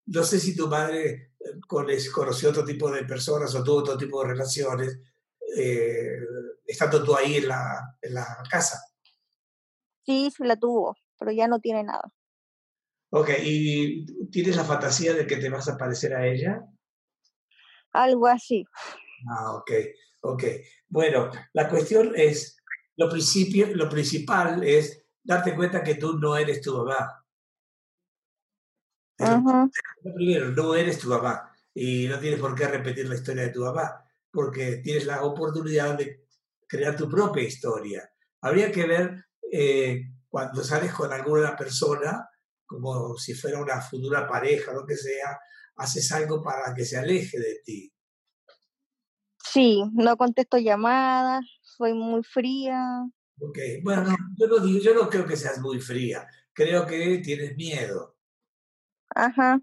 No 0.06 0.24
sé 0.24 0.40
si 0.40 0.56
tu 0.56 0.68
madre 0.68 1.32
eh, 1.40 1.60
conoció 1.68 2.50
otro 2.50 2.66
tipo 2.66 2.92
de 2.92 3.06
personas 3.06 3.56
o 3.56 3.64
tuvo 3.64 3.78
otro 3.78 3.98
tipo 3.98 4.22
de 4.22 4.30
relaciones, 4.30 5.00
eh, 5.58 6.20
estando 6.66 7.04
tú 7.04 7.16
ahí 7.16 7.38
en 7.38 7.48
la, 7.48 7.98
en 8.02 8.14
la 8.14 8.44
casa. 8.50 8.80
Sí, 10.06 10.30
sí 10.36 10.44
la 10.44 10.58
tuvo, 10.58 10.98
pero 11.18 11.32
ya 11.32 11.48
no 11.48 11.60
tiene 11.60 11.84
nada. 11.84 12.14
Ok, 13.12 13.30
¿y 13.42 14.06
tienes 14.32 14.58
la 14.58 14.66
fantasía 14.66 15.14
de 15.14 15.26
que 15.26 15.38
te 15.38 15.50
vas 15.50 15.70
a 15.70 15.78
parecer 15.78 16.14
a 16.14 16.28
ella? 16.28 16.62
Algo 17.92 18.28
así. 18.28 18.66
Ah, 19.30 19.54
ok, 19.54 19.72
ok. 20.22 20.44
Bueno, 20.90 21.30
la 21.54 21.70
cuestión 21.70 22.12
es, 22.16 22.58
lo, 22.98 23.10
principio, 23.10 23.68
lo 23.76 23.88
principal 23.88 24.64
es 24.64 25.03
darte 25.24 25.56
cuenta 25.56 25.84
que 25.84 25.96
tú 25.96 26.18
no 26.20 26.36
eres 26.36 26.62
tu. 26.62 26.86
Lo 30.04 30.14
primero, 30.14 30.50
no 30.52 30.76
eres 30.76 31.00
tu 31.00 31.08
mamá 31.08 31.50
y 31.74 32.08
no 32.08 32.20
tienes 32.20 32.40
por 32.40 32.56
qué 32.56 32.68
repetir 32.68 33.08
la 33.08 33.16
historia 33.16 33.44
de 33.44 33.50
tu 33.50 33.62
mamá, 33.62 34.04
porque 34.32 34.78
tienes 34.78 35.06
la 35.06 35.24
oportunidad 35.24 35.98
de 35.98 36.26
crear 36.68 36.96
tu 36.96 37.10
propia 37.10 37.44
historia. 37.44 38.10
Habría 38.42 38.72
que 38.72 38.86
ver 38.86 39.26
eh, 39.52 40.12
cuando 40.28 40.64
sales 40.64 40.92
con 40.94 41.12
alguna 41.12 41.56
persona, 41.56 42.30
como 42.66 43.18
si 43.18 43.34
fuera 43.34 43.62
una 43.62 43.82
futura 43.82 44.28
pareja, 44.28 44.74
lo 44.74 44.86
que 44.86 44.96
sea, 44.96 45.40
haces 45.78 46.12
algo 46.12 46.42
para 46.42 46.74
que 46.74 46.86
se 46.86 46.98
aleje 46.98 47.40
de 47.40 47.62
ti. 47.64 47.94
Sí, 49.44 49.84
no 49.94 50.18
contesto 50.18 50.58
llamadas, 50.58 51.46
soy 51.62 51.94
muy 51.94 52.24
fría. 52.24 53.06
Ok, 53.40 53.58
bueno, 53.84 54.16
yo, 54.38 54.48
no 54.48 54.60
digo, 54.60 54.80
yo 54.80 54.94
no 54.94 55.10
creo 55.10 55.26
que 55.26 55.36
seas 55.36 55.60
muy 55.60 55.80
fría, 55.80 56.28
creo 56.54 56.86
que 56.86 57.20
tienes 57.24 57.56
miedo. 57.58 58.18
Ajá. 59.16 59.60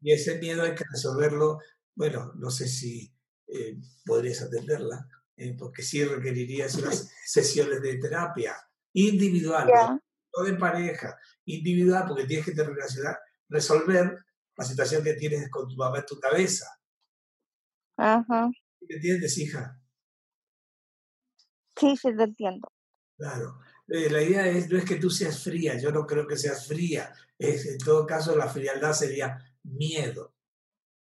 Y 0.00 0.12
ese 0.12 0.38
miedo 0.38 0.62
hay 0.62 0.74
que 0.74 0.84
resolverlo, 0.90 1.58
bueno, 1.94 2.32
no 2.34 2.50
sé 2.50 2.68
si 2.68 3.12
eh, 3.46 3.78
podrías 4.04 4.42
atenderla, 4.42 5.08
eh, 5.36 5.56
porque 5.58 5.82
sí 5.82 6.04
requerirías 6.04 6.74
unas 6.76 7.10
sesiones 7.24 7.80
de 7.80 7.96
terapia 7.98 8.54
individual 8.92 10.00
no 10.36 10.44
de 10.44 10.54
pareja, 10.54 11.16
individual, 11.44 12.04
porque 12.08 12.24
tienes 12.24 12.46
que 12.46 12.52
te 12.52 12.64
relacionar, 12.64 13.18
resolver 13.48 14.24
la 14.56 14.64
situación 14.64 15.02
que 15.02 15.14
tienes 15.14 15.48
con 15.50 15.68
tu 15.68 15.76
mamá 15.76 15.98
en 15.98 16.06
tu 16.06 16.18
cabeza. 16.18 16.66
Ajá. 17.96 18.50
¿Me 18.80 18.96
entiendes, 18.96 19.38
hija? 19.38 19.80
Sí, 21.76 21.96
sí, 21.96 22.16
te 22.16 22.22
entiendo. 22.22 22.68
Claro. 23.16 23.58
Eh, 23.88 24.08
la 24.10 24.22
idea 24.22 24.46
es, 24.46 24.70
no 24.70 24.78
es 24.78 24.84
que 24.84 24.96
tú 24.96 25.10
seas 25.10 25.42
fría, 25.42 25.78
yo 25.78 25.92
no 25.92 26.06
creo 26.06 26.26
que 26.26 26.36
seas 26.36 26.66
fría. 26.66 27.12
Es, 27.38 27.66
en 27.66 27.78
todo 27.78 28.06
caso, 28.06 28.36
la 28.36 28.48
frialdad 28.48 28.92
sería 28.92 29.38
miedo. 29.62 30.34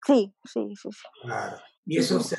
Sí, 0.07 0.35
sí, 0.45 0.75
sí. 0.81 0.89
Claro. 1.23 1.59
Y 1.85 1.99
eso, 1.99 2.21
se, 2.21 2.37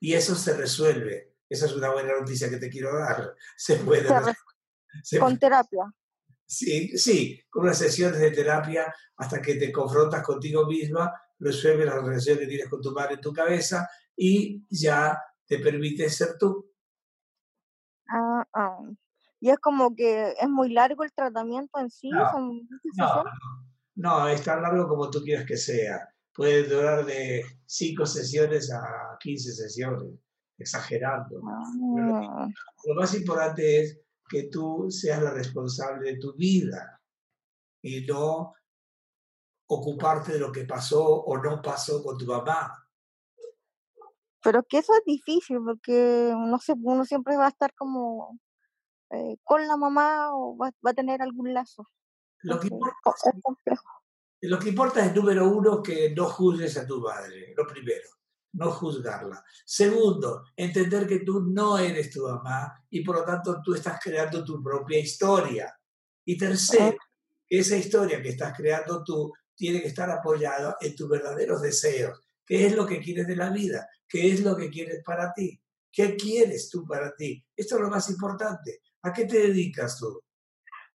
y 0.00 0.14
eso 0.14 0.34
se 0.34 0.56
resuelve. 0.56 1.34
Esa 1.48 1.66
es 1.66 1.72
una 1.72 1.92
buena 1.92 2.18
noticia 2.18 2.48
que 2.48 2.56
te 2.56 2.70
quiero 2.70 2.98
dar. 2.98 3.34
Se 3.56 3.76
puede. 3.76 4.08
con 5.18 5.38
terapia. 5.38 5.84
Sí, 6.46 6.96
sí, 6.98 7.40
con 7.48 7.64
unas 7.64 7.78
sesiones 7.78 8.20
de 8.20 8.30
terapia 8.30 8.92
hasta 9.16 9.40
que 9.40 9.54
te 9.54 9.72
confrontas 9.72 10.22
contigo 10.22 10.66
misma, 10.66 11.12
resuelves 11.38 11.86
la 11.86 12.00
relación 12.00 12.38
que 12.38 12.46
tienes 12.46 12.68
con 12.68 12.82
tu 12.82 12.92
madre 12.92 13.14
en 13.14 13.20
tu 13.20 13.32
cabeza 13.32 13.88
y 14.16 14.64
ya 14.68 15.18
te 15.46 15.58
permite 15.58 16.08
ser 16.10 16.36
tú. 16.38 16.70
Ah, 18.08 18.44
ah. 18.52 18.78
Y 19.44 19.50
es 19.50 19.58
como 19.58 19.94
que 19.94 20.34
es 20.40 20.48
muy 20.48 20.70
largo 20.70 21.04
el 21.04 21.12
tratamiento 21.12 21.78
en 21.78 21.90
sí. 21.90 22.08
No, 22.08 22.32
no, 22.96 23.24
no, 23.94 24.28
es 24.28 24.42
tan 24.42 24.62
largo 24.62 24.88
como 24.88 25.10
tú 25.10 25.22
quieras 25.22 25.44
que 25.44 25.58
sea. 25.58 26.08
Puede 26.32 26.66
durar 26.66 27.04
de 27.04 27.44
5 27.66 28.06
sesiones 28.06 28.72
a 28.72 29.18
15 29.20 29.52
sesiones. 29.52 30.14
exagerando. 30.56 31.42
Ah, 31.46 32.48
Lo 32.86 32.94
más 32.94 33.14
importante 33.14 33.82
es 33.82 34.00
que 34.30 34.44
tú 34.44 34.86
seas 34.88 35.22
la 35.22 35.32
responsable 35.32 36.12
de 36.12 36.18
tu 36.18 36.34
vida 36.36 36.98
y 37.82 38.06
no 38.06 38.54
ocuparte 39.66 40.32
de 40.32 40.38
lo 40.38 40.50
que 40.50 40.64
pasó 40.64 41.04
o 41.04 41.36
no 41.36 41.60
pasó 41.60 42.02
con 42.02 42.16
tu 42.16 42.24
mamá. 42.24 42.82
Pero 44.42 44.62
que 44.62 44.78
eso 44.78 44.94
es 44.94 45.04
difícil 45.04 45.58
porque 45.62 46.32
no 46.34 46.58
sé, 46.58 46.72
uno 46.82 47.04
siempre 47.04 47.36
va 47.36 47.44
a 47.44 47.50
estar 47.50 47.74
como 47.74 48.38
eh, 49.14 49.38
con 49.42 49.66
la 49.66 49.76
mamá 49.76 50.34
o 50.36 50.56
va, 50.56 50.70
va 50.84 50.90
a 50.90 50.94
tener 50.94 51.22
algún 51.22 51.52
lazo. 51.52 51.88
Lo 52.42 52.60
que, 52.60 52.68
importa, 52.68 53.30
es 53.32 53.42
complejo. 53.42 53.88
lo 54.42 54.58
que 54.58 54.68
importa 54.68 55.06
es, 55.06 55.14
número 55.14 55.48
uno, 55.48 55.82
que 55.82 56.14
no 56.14 56.26
juzgues 56.26 56.76
a 56.76 56.86
tu 56.86 57.00
madre, 57.00 57.54
lo 57.56 57.66
primero, 57.66 58.08
no 58.52 58.70
juzgarla. 58.70 59.42
Segundo, 59.64 60.44
entender 60.54 61.06
que 61.06 61.20
tú 61.20 61.40
no 61.40 61.78
eres 61.78 62.10
tu 62.10 62.26
mamá 62.28 62.84
y 62.90 63.02
por 63.02 63.16
lo 63.16 63.24
tanto 63.24 63.62
tú 63.62 63.74
estás 63.74 63.98
creando 64.02 64.44
tu 64.44 64.62
propia 64.62 64.98
historia. 64.98 65.74
Y 66.26 66.36
tercero, 66.36 66.96
que 67.46 67.58
esa 67.58 67.76
historia 67.76 68.22
que 68.22 68.30
estás 68.30 68.54
creando 68.56 69.02
tú 69.02 69.32
tiene 69.54 69.80
que 69.80 69.88
estar 69.88 70.10
apoyada 70.10 70.76
en 70.80 70.94
tus 70.94 71.08
verdaderos 71.08 71.62
deseos. 71.62 72.20
¿Qué 72.44 72.66
es 72.66 72.74
lo 72.74 72.86
que 72.86 73.00
quieres 73.00 73.26
de 73.26 73.36
la 73.36 73.50
vida? 73.50 73.88
¿Qué 74.06 74.32
es 74.32 74.40
lo 74.40 74.56
que 74.56 74.68
quieres 74.68 75.02
para 75.04 75.32
ti? 75.32 75.60
¿Qué 75.90 76.16
quieres 76.16 76.68
tú 76.68 76.84
para 76.86 77.14
ti? 77.14 77.44
Esto 77.56 77.76
es 77.76 77.80
lo 77.80 77.88
más 77.88 78.10
importante. 78.10 78.80
¿A 79.04 79.12
qué 79.12 79.26
te 79.26 79.36
dedicas 79.36 79.98
tú? 79.98 80.22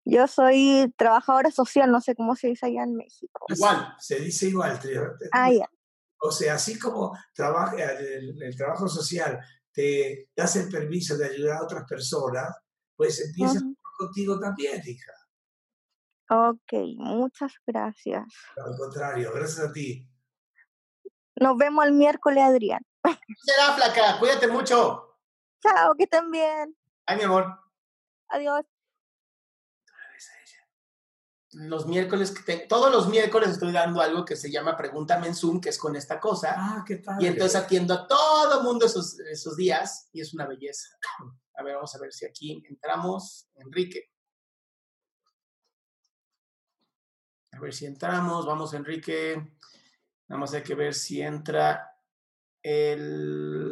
Yo 0.04 0.26
soy 0.26 0.92
trabajadora 0.96 1.52
social, 1.52 1.92
no 1.92 2.00
sé 2.00 2.16
cómo 2.16 2.34
se 2.34 2.48
dice 2.48 2.66
allá 2.66 2.82
en 2.82 2.96
México. 2.96 3.46
Igual, 3.48 3.94
se 4.00 4.18
dice 4.18 4.48
igual. 4.48 4.80
Ah, 5.30 5.52
ya. 5.52 5.70
O 6.18 6.32
sea, 6.32 6.54
así 6.54 6.76
como 6.76 7.16
trabaja, 7.32 7.76
el, 7.92 8.42
el 8.42 8.56
trabajo 8.56 8.88
social 8.88 9.38
te 9.72 10.28
das 10.34 10.56
el 10.56 10.68
permiso 10.68 11.16
de 11.16 11.26
ayudar 11.26 11.58
a 11.58 11.62
otras 11.62 11.84
personas, 11.88 12.48
pues 12.96 13.20
empieza 13.20 13.58
Ujú. 13.58 13.76
contigo 13.96 14.40
también, 14.40 14.82
hija. 14.84 15.12
Ok, 16.30 16.72
muchas 16.96 17.52
gracias. 17.64 18.24
Al 18.56 18.76
contrario, 18.76 19.30
gracias 19.32 19.68
a 19.68 19.72
ti. 19.72 20.08
Nos 21.36 21.56
vemos 21.56 21.86
el 21.86 21.92
miércoles, 21.92 22.42
Adrián. 22.42 22.80
Será 23.38 23.72
flaca, 23.74 24.18
cuídate 24.18 24.48
mucho. 24.48 25.16
Chao, 25.62 25.94
que 25.96 26.04
estén 26.04 26.28
bien. 26.30 26.76
Ay, 27.06 27.16
mi 27.16 27.22
amor. 27.22 27.69
Adiós. 28.30 28.64
Los 31.52 31.84
miércoles, 31.86 32.30
que 32.30 32.42
te- 32.44 32.66
todos 32.68 32.92
los 32.92 33.08
miércoles 33.08 33.50
estoy 33.50 33.72
dando 33.72 34.00
algo 34.00 34.24
que 34.24 34.36
se 34.36 34.52
llama 34.52 34.76
Pregúntame 34.76 35.26
en 35.26 35.34
Zoom, 35.34 35.60
que 35.60 35.70
es 35.70 35.78
con 35.78 35.96
esta 35.96 36.20
cosa. 36.20 36.54
Ah, 36.56 36.84
qué 36.86 36.94
Y 36.94 36.98
padre. 36.98 37.26
entonces 37.26 37.60
atiendo 37.60 37.92
a 37.92 38.06
todo 38.06 38.58
el 38.60 38.64
mundo 38.64 38.86
esos, 38.86 39.18
esos 39.18 39.56
días 39.56 40.08
y 40.12 40.20
es 40.20 40.32
una 40.32 40.46
belleza. 40.46 40.86
A 41.54 41.62
ver, 41.64 41.74
vamos 41.74 41.92
a 41.94 41.98
ver 41.98 42.10
si 42.12 42.24
aquí 42.24 42.62
entramos. 42.70 43.50
Enrique. 43.56 44.10
A 47.52 47.58
ver 47.60 47.74
si 47.74 47.84
entramos. 47.84 48.46
Vamos, 48.46 48.72
Enrique. 48.72 49.34
Nada 50.28 50.40
más 50.40 50.54
hay 50.54 50.62
que 50.62 50.74
ver 50.74 50.94
si 50.94 51.20
entra 51.20 51.94
el... 52.62 53.70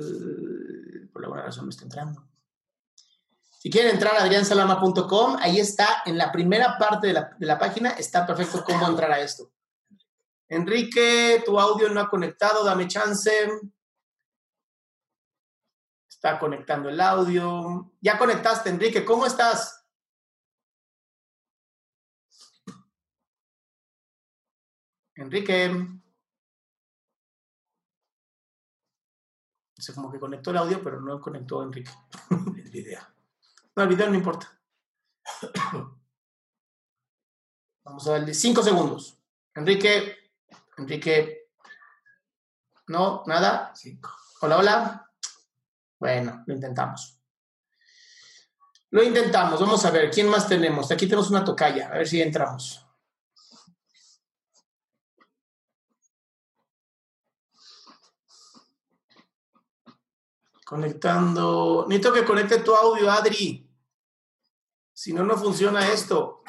Por 1.13 1.25
alguna 1.25 1.45
razón 1.45 1.65
no 1.65 1.71
está 1.71 1.85
entrando. 1.85 2.28
Si 3.59 3.71
quieren 3.71 3.95
entrar 3.95 4.15
a 4.15 4.23
adriansalama.com, 4.23 5.37
ahí 5.41 5.59
está, 5.59 6.03
en 6.07 6.17
la 6.17 6.31
primera 6.31 6.79
parte 6.79 7.09
de 7.09 7.13
la, 7.13 7.37
de 7.37 7.47
la 7.47 7.59
página, 7.59 7.91
está 7.91 8.25
perfecto 8.25 8.63
cómo 8.65 8.87
entrar 8.87 9.11
a 9.11 9.21
esto. 9.21 9.51
Enrique, 10.49 11.43
tu 11.45 11.59
audio 11.59 11.89
no 11.89 12.01
ha 12.01 12.09
conectado, 12.09 12.65
dame 12.65 12.87
chance. 12.87 13.51
Está 16.09 16.39
conectando 16.39 16.89
el 16.89 17.01
audio. 17.01 17.93
Ya 18.01 18.17
conectaste, 18.17 18.71
Enrique, 18.71 19.05
¿cómo 19.05 19.27
estás? 19.27 19.85
Enrique. 25.17 25.85
Se 29.77 29.93
como 29.95 30.13
que 30.13 30.21
conectó 30.21 30.53
el 30.53 30.59
audio, 30.59 30.81
pero 30.83 31.01
no 31.01 31.21
conectó 31.21 31.65
Enrique. 31.65 31.91
El 32.31 32.71
video. 32.71 33.18
No, 33.79 33.85
el 33.85 33.97
no 33.97 34.15
importa. 34.15 34.61
Vamos 37.85 38.09
a 38.09 38.11
darle 38.11 38.35
cinco 38.35 38.61
segundos. 38.61 39.17
Enrique, 39.55 40.33
Enrique. 40.79 41.51
No, 42.89 43.23
nada. 43.27 43.73
Cinco. 43.77 44.11
Hola, 44.41 44.59
hola. 44.59 45.09
Bueno, 45.97 46.43
lo 46.45 46.55
intentamos. 46.55 47.21
Lo 48.91 49.05
intentamos. 49.05 49.61
Vamos 49.61 49.85
a 49.85 49.93
ver, 49.93 50.11
¿quién 50.11 50.29
más 50.29 50.49
tenemos? 50.49 50.91
Aquí 50.91 51.07
tenemos 51.07 51.31
una 51.31 51.45
tocaya. 51.45 51.87
A 51.87 51.99
ver 51.99 52.09
si 52.09 52.21
entramos. 52.21 52.85
Conectando. 60.65 61.87
Necesito 61.89 62.13
que 62.13 62.25
conecte 62.25 62.59
tu 62.59 62.75
audio, 62.75 63.09
Adri. 63.09 63.68
Si 64.99 65.13
no, 65.13 65.23
no 65.23 65.37
funciona 65.37 65.93
esto. 65.93 66.43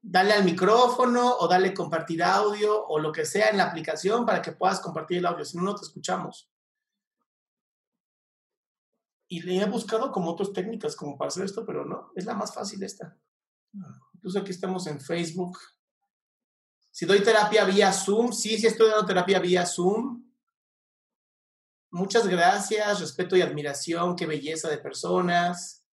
Dale 0.00 0.32
al 0.32 0.44
micrófono 0.44 1.38
o 1.38 1.48
dale 1.48 1.74
compartir 1.74 2.22
audio 2.22 2.86
o 2.86 3.00
lo 3.00 3.10
que 3.10 3.26
sea 3.26 3.48
en 3.48 3.56
la 3.56 3.64
aplicación 3.64 4.24
para 4.24 4.40
que 4.40 4.52
puedas 4.52 4.78
compartir 4.78 5.18
el 5.18 5.26
audio. 5.26 5.44
Si 5.44 5.56
no, 5.56 5.64
no 5.64 5.74
te 5.74 5.84
escuchamos. 5.84 6.48
Y 9.26 9.42
le 9.42 9.56
he 9.56 9.64
buscado 9.66 10.12
como 10.12 10.30
otras 10.30 10.52
técnicas 10.52 10.94
como 10.94 11.18
para 11.18 11.30
hacer 11.30 11.46
esto, 11.46 11.66
pero 11.66 11.84
no, 11.84 12.12
es 12.14 12.26
la 12.26 12.34
más 12.34 12.54
fácil 12.54 12.80
esta. 12.84 13.18
Incluso 14.14 14.38
aquí 14.38 14.52
estamos 14.52 14.86
en 14.86 15.00
Facebook. 15.00 15.58
Si 16.92 17.06
doy 17.06 17.24
terapia 17.24 17.64
vía 17.64 17.92
Zoom, 17.92 18.30
sí, 18.30 18.56
sí 18.56 18.68
estoy 18.68 18.90
dando 18.90 19.04
terapia 19.04 19.40
vía 19.40 19.66
Zoom. 19.66 20.29
Muchas 21.92 22.28
gracias, 22.28 23.00
respeto 23.00 23.36
y 23.36 23.42
admiración, 23.42 24.14
qué 24.14 24.24
belleza 24.24 24.68
de 24.68 24.78
personas. 24.78 25.84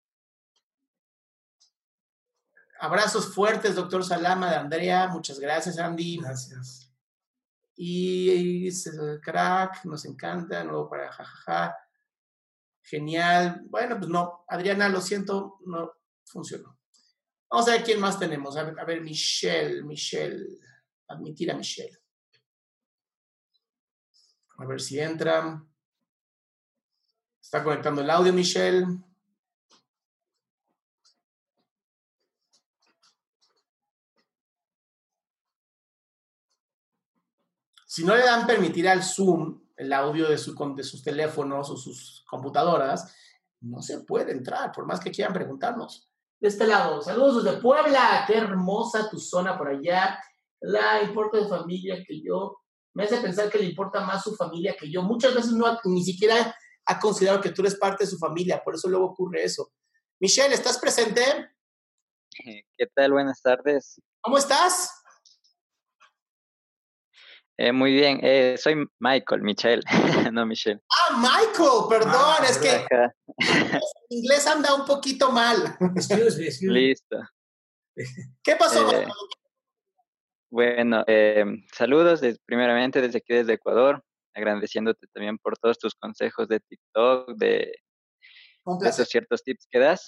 Abrazos 2.79 3.33
fuertes, 3.33 3.73
doctor 3.73 4.03
Salama 4.03 4.51
de 4.51 4.57
Andrea. 4.57 5.07
Muchas 5.07 5.39
gracias, 5.39 5.79
Andy. 5.79 6.17
Gracias. 6.17 6.93
Y, 7.75 8.67
es 8.67 8.85
el 8.85 9.19
crack, 9.21 9.85
nos 9.85 10.05
encanta, 10.05 10.63
nuevo 10.63 10.87
para 10.87 11.11
jajaja. 11.11 11.75
Genial. 12.83 13.63
Bueno, 13.65 13.97
pues 13.97 14.09
no, 14.09 14.45
Adriana, 14.47 14.89
lo 14.89 15.01
siento, 15.01 15.57
no 15.65 15.91
funcionó. 16.25 16.77
Vamos 17.49 17.67
a 17.67 17.71
ver 17.71 17.83
quién 17.83 17.99
más 17.99 18.19
tenemos. 18.19 18.55
A 18.55 18.63
ver, 18.63 18.79
a 18.79 18.85
ver 18.85 19.01
Michelle, 19.01 19.81
Michelle. 19.81 20.45
Admitir 21.07 21.51
a 21.51 21.55
Michelle. 21.55 21.97
A 24.59 24.65
ver 24.65 24.79
si 24.79 24.99
entra. 24.99 25.63
Está 27.47 27.63
conectando 27.63 28.01
el 28.01 28.09
audio, 28.09 28.33
Michelle. 28.33 28.85
Si 37.85 38.03
no 38.03 38.17
le 38.17 38.25
dan 38.25 38.45
permitir 38.45 38.89
al 38.89 39.01
Zoom 39.01 39.61
el 39.77 39.93
audio 39.93 40.27
de, 40.27 40.37
su, 40.37 40.53
de 40.75 40.83
sus 40.83 41.01
teléfonos 41.01 41.69
o 41.69 41.77
sus 41.77 42.25
computadoras, 42.27 43.15
no 43.61 43.81
se 43.81 44.01
puede 44.01 44.33
entrar, 44.33 44.73
por 44.73 44.85
más 44.85 44.99
que 44.99 45.11
quieran 45.11 45.33
preguntarnos. 45.33 46.11
De 46.41 46.49
este 46.49 46.67
lado, 46.67 47.01
saludos 47.01 47.45
desde 47.45 47.61
Puebla, 47.61 48.25
qué 48.27 48.39
hermosa 48.39 49.09
tu 49.09 49.19
zona 49.19 49.57
por 49.57 49.69
allá. 49.69 50.21
La 50.59 51.01
importa 51.01 51.37
de 51.37 51.47
familia 51.47 52.03
que 52.05 52.21
yo, 52.21 52.57
me 52.93 53.05
hace 53.05 53.21
pensar 53.21 53.49
que 53.49 53.59
le 53.59 53.69
importa 53.69 54.01
más 54.01 54.21
su 54.21 54.35
familia 54.35 54.75
que 54.77 54.91
yo. 54.91 55.01
Muchas 55.01 55.33
veces 55.33 55.53
no 55.53 55.79
ni 55.85 56.03
siquiera 56.03 56.53
ha 56.87 56.99
considerado 56.99 57.41
que 57.41 57.51
tú 57.51 57.61
eres 57.61 57.75
parte 57.75 58.05
de 58.05 58.09
su 58.09 58.17
familia, 58.17 58.61
por 58.63 58.75
eso 58.75 58.89
luego 58.89 59.07
ocurre 59.07 59.43
eso. 59.43 59.71
Michelle, 60.19 60.53
¿estás 60.53 60.79
presente? 60.79 61.21
¿Qué 62.77 62.87
tal? 62.95 63.11
Buenas 63.11 63.41
tardes. 63.41 64.01
¿Cómo 64.21 64.37
estás? 64.37 64.93
Eh, 67.59 67.71
muy 67.71 67.91
bien, 67.91 68.19
eh, 68.21 68.55
soy 68.57 68.85
Michael, 68.99 69.41
Michelle, 69.41 69.81
no 70.31 70.45
Michelle. 70.45 70.79
Ah, 70.91 71.17
Michael, 71.17 71.87
perdón, 71.89 72.13
Ah, 72.13 72.45
es 72.47 72.57
que 72.59 72.85
el 72.85 73.11
inglés 74.09 74.45
anda 74.45 74.75
un 74.75 74.85
poquito 74.85 75.31
mal. 75.31 75.75
Excuse 75.95 76.37
me, 76.37 76.45
excuse 76.45 76.65
me. 76.67 76.73
Listo. 76.73 77.17
¿Qué 78.43 78.55
pasó? 78.55 78.91
Eh, 78.91 79.07
bueno, 80.51 81.03
eh, 81.07 81.45
saludos 81.73 82.21
primeramente 82.45 83.01
desde 83.01 83.17
aquí, 83.17 83.33
desde 83.33 83.53
Ecuador, 83.53 84.03
agradeciéndote 84.37 85.07
también 85.07 85.37
por 85.39 85.57
todos 85.57 85.79
tus 85.79 85.95
consejos 85.95 86.47
de 86.47 86.59
TikTok, 86.59 87.35
de, 87.37 87.73
esos 88.85 89.09
ciertos 89.09 89.43
tips 89.43 89.67
que 89.69 89.79
das. 89.79 90.07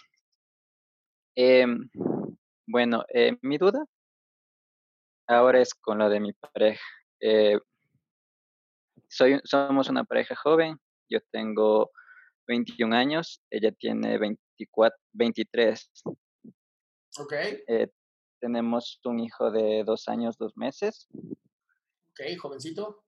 Em, 1.36 1.90
bueno, 2.68 3.04
eh, 3.14 3.36
mi 3.42 3.58
duda 3.58 3.84
ahora 5.28 5.62
es 5.62 5.74
con 5.74 5.98
lo 5.98 6.10
de 6.10 6.20
mi 6.20 6.34
pareja. 6.34 6.84
Eh, 7.22 7.58
soy, 9.08 9.40
somos 9.44 9.90
una 9.90 10.04
pareja 10.04 10.36
joven, 10.36 10.78
yo 11.10 11.20
tengo 11.32 11.92
21 12.48 12.96
años, 12.96 13.42
ella 13.50 13.72
tiene 13.72 14.18
24, 14.20 14.98
23. 15.14 15.92
Ok. 17.20 17.34
Eh, 17.34 17.88
tenemos 18.40 19.00
un 19.06 19.20
hijo 19.20 19.50
de 19.50 19.84
dos 19.84 20.08
años, 20.08 20.38
dos 20.38 20.56
meses. 20.56 21.08
Ok, 21.14 22.38
jovencito. 22.40 23.04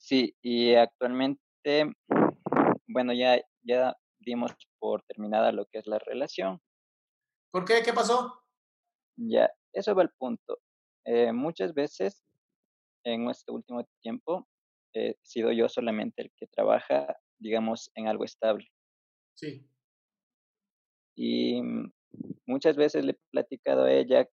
Sí, 0.00 0.34
y 0.40 0.74
actualmente, 0.74 1.92
bueno, 2.88 3.12
ya, 3.12 3.38
ya 3.62 3.94
dimos 4.18 4.52
por 4.78 5.02
terminada 5.02 5.52
lo 5.52 5.66
que 5.66 5.78
es 5.78 5.86
la 5.86 5.98
relación. 5.98 6.58
¿Por 7.52 7.66
qué? 7.66 7.82
¿Qué 7.84 7.92
pasó? 7.92 8.42
Ya, 9.18 9.50
eso 9.74 9.94
va 9.94 10.02
al 10.02 10.12
punto. 10.18 10.58
Eh, 11.04 11.32
muchas 11.32 11.74
veces 11.74 12.22
en 13.04 13.28
este 13.28 13.52
último 13.52 13.84
tiempo 14.00 14.48
he 14.94 15.16
sido 15.22 15.52
yo 15.52 15.68
solamente 15.68 16.22
el 16.22 16.32
que 16.34 16.46
trabaja, 16.46 17.18
digamos, 17.38 17.90
en 17.94 18.08
algo 18.08 18.24
estable. 18.24 18.68
Sí. 19.36 19.68
Y 21.14 21.60
mm, 21.60 21.92
muchas 22.46 22.76
veces 22.76 23.04
le 23.04 23.12
he 23.12 23.18
platicado 23.30 23.84
a 23.84 23.92
ella 23.92 24.26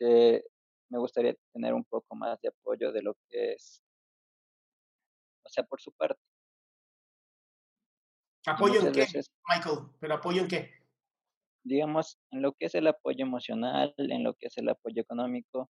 que 0.00 0.42
me 0.90 0.98
gustaría 0.98 1.36
tener 1.52 1.74
un 1.74 1.84
poco 1.84 2.16
más 2.16 2.40
de 2.40 2.48
apoyo 2.48 2.90
de 2.90 3.02
lo 3.02 3.14
que 3.30 3.52
es, 3.52 3.82
o 5.46 5.48
sea, 5.48 5.64
por 5.64 5.80
su 5.80 5.92
parte. 5.92 6.20
¿Apoyo 8.46 8.80
en 8.80 8.92
qué, 8.92 9.06
Michael? 9.48 9.78
¿Pero 9.98 10.14
apoyo 10.14 10.42
en 10.42 10.48
qué? 10.48 10.70
Digamos, 11.64 12.18
en 12.30 12.42
lo 12.42 12.52
que 12.52 12.66
es 12.66 12.74
el 12.76 12.86
apoyo 12.86 13.24
emocional, 13.24 13.92
en 13.96 14.22
lo 14.22 14.34
que 14.34 14.46
es 14.46 14.56
el 14.58 14.68
apoyo 14.68 15.02
económico. 15.02 15.68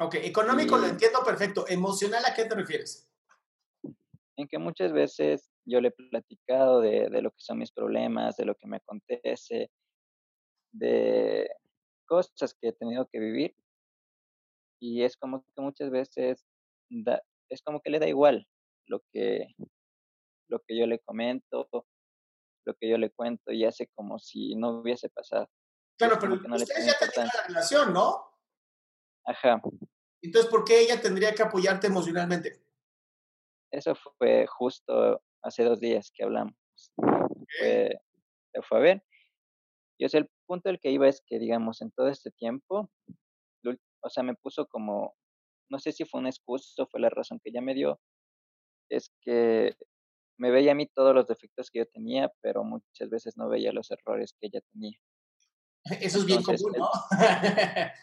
Ok, 0.00 0.16
económico 0.16 0.76
lo 0.76 0.86
entiendo 0.86 1.20
perfecto. 1.24 1.64
¿Emocional 1.68 2.24
a 2.26 2.34
qué 2.34 2.44
te 2.44 2.54
refieres? 2.54 3.08
En 4.36 4.48
que 4.48 4.58
muchas 4.58 4.92
veces 4.92 5.50
yo 5.64 5.80
le 5.80 5.88
he 5.88 5.92
platicado 5.92 6.80
de, 6.80 7.08
de 7.08 7.22
lo 7.22 7.30
que 7.30 7.40
son 7.40 7.58
mis 7.58 7.72
problemas, 7.72 8.36
de 8.36 8.44
lo 8.44 8.54
que 8.56 8.66
me 8.66 8.78
acontece, 8.78 9.70
de 10.72 11.48
cosas 12.06 12.54
que 12.60 12.68
he 12.68 12.72
tenido 12.72 13.08
que 13.08 13.20
vivir. 13.20 13.56
Y 14.80 15.04
es 15.04 15.16
como 15.16 15.42
que 15.42 15.62
muchas 15.62 15.90
veces 15.90 16.44
da, 16.90 17.22
es 17.54 17.62
como 17.62 17.80
que 17.80 17.90
le 17.90 17.98
da 17.98 18.08
igual 18.08 18.46
lo 18.86 19.00
que, 19.12 19.46
lo 20.48 20.60
que 20.60 20.78
yo 20.78 20.86
le 20.86 20.98
comento, 20.98 21.68
lo 22.66 22.74
que 22.74 22.88
yo 22.88 22.98
le 22.98 23.10
cuento 23.10 23.52
y 23.52 23.64
hace 23.64 23.88
como 23.94 24.18
si 24.18 24.54
no 24.56 24.80
hubiese 24.80 25.08
pasado. 25.08 25.48
Claro, 25.96 26.18
pero 26.20 26.36
no 26.36 26.56
ustedes 26.56 26.86
ya 26.86 26.98
tenían 26.98 27.30
la 27.34 27.46
relación, 27.46 27.92
¿no? 27.92 28.24
Ajá. 29.26 29.62
Entonces, 30.22 30.50
¿por 30.50 30.64
qué 30.64 30.80
ella 30.80 31.00
tendría 31.00 31.34
que 31.34 31.42
apoyarte 31.42 31.86
emocionalmente? 31.86 32.62
Eso 33.70 33.94
fue 34.18 34.46
justo 34.46 35.22
hace 35.42 35.64
dos 35.64 35.80
días 35.80 36.10
que 36.12 36.24
hablamos. 36.24 36.54
Fue, 36.96 37.90
se 38.52 38.62
fue 38.62 38.78
a 38.78 38.80
ver. 38.80 39.04
Y 39.98 40.04
o 40.04 40.08
sea, 40.08 40.20
el 40.20 40.30
punto 40.46 40.68
del 40.68 40.80
que 40.80 40.90
iba 40.90 41.08
es 41.08 41.22
que, 41.26 41.38
digamos, 41.38 41.80
en 41.82 41.90
todo 41.92 42.08
este 42.08 42.30
tiempo, 42.32 42.90
o 44.00 44.10
sea, 44.10 44.22
me 44.22 44.34
puso 44.34 44.66
como, 44.66 45.14
no 45.70 45.78
sé 45.78 45.92
si 45.92 46.04
fue 46.04 46.20
una 46.20 46.30
excusa 46.30 46.82
o 46.82 46.86
fue 46.86 47.00
la 47.00 47.10
razón 47.10 47.40
que 47.42 47.50
ella 47.50 47.60
me 47.60 47.74
dio, 47.74 48.00
es 48.90 49.12
que 49.20 49.74
me 50.38 50.50
veía 50.50 50.72
a 50.72 50.74
mí 50.74 50.86
todos 50.86 51.14
los 51.14 51.26
defectos 51.26 51.70
que 51.70 51.80
yo 51.80 51.86
tenía, 51.86 52.32
pero 52.40 52.64
muchas 52.64 53.08
veces 53.08 53.36
no 53.36 53.48
veía 53.48 53.72
los 53.72 53.90
errores 53.90 54.34
que 54.38 54.48
ella 54.48 54.60
tenía. 54.72 54.98
Eso 56.00 56.18
es 56.18 56.26
bien 56.26 56.42
común, 56.42 56.72
¿no? 56.76 56.88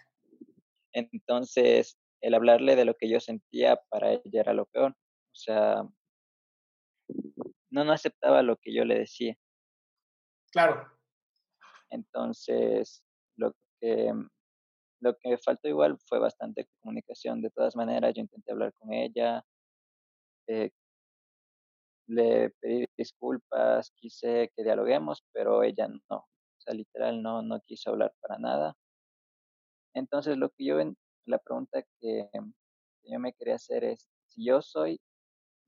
entonces, 0.94 1.98
el 2.22 2.34
hablarle 2.34 2.76
de 2.76 2.86
lo 2.86 2.96
que 2.96 3.10
yo 3.10 3.20
sentía 3.20 3.82
para 3.90 4.14
ella 4.14 4.42
era 4.42 4.54
lo 4.54 4.66
peor. 4.68 4.92
O 4.92 5.36
sea, 5.36 5.84
no, 7.70 7.84
no 7.84 7.92
aceptaba 7.92 8.44
lo 8.44 8.58
que 8.58 8.74
yo 8.74 8.86
le 8.86 9.00
decía. 9.00 9.36
Claro. 10.52 10.88
Entonces, 11.90 13.04
lo 13.38 13.54
que, 13.80 14.14
lo 15.02 15.18
que 15.18 15.38
faltó 15.38 15.68
igual 15.68 15.98
fue 16.08 16.20
bastante 16.20 16.68
comunicación. 16.82 17.42
De 17.42 17.50
todas 17.50 17.76
maneras, 17.76 18.14
yo 18.16 18.22
intenté 18.22 18.52
hablar 18.52 18.74
con 18.80 18.94
ella, 18.94 19.44
eh, 20.48 20.72
le 22.08 22.50
pedí 22.60 22.86
disculpas, 22.98 23.92
quise 23.96 24.52
que 24.56 24.64
dialoguemos, 24.64 25.24
pero 25.32 25.64
ella 25.64 25.88
no. 25.88 26.18
O 26.18 26.60
sea, 26.60 26.74
literal 26.74 27.22
no, 27.24 27.42
no 27.42 27.62
quiso 27.62 27.92
hablar 27.92 28.14
para 28.22 28.38
nada. 28.38 28.76
Entonces, 29.94 30.38
lo 30.38 30.50
que 30.50 30.66
yo, 30.66 30.78
la 31.26 31.38
pregunta 31.40 31.84
que, 32.00 32.30
yo 33.04 33.20
me 33.20 33.34
quería 33.34 33.56
hacer 33.56 33.84
es, 33.84 34.08
si 34.28 34.46
yo 34.46 34.62
soy, 34.62 35.00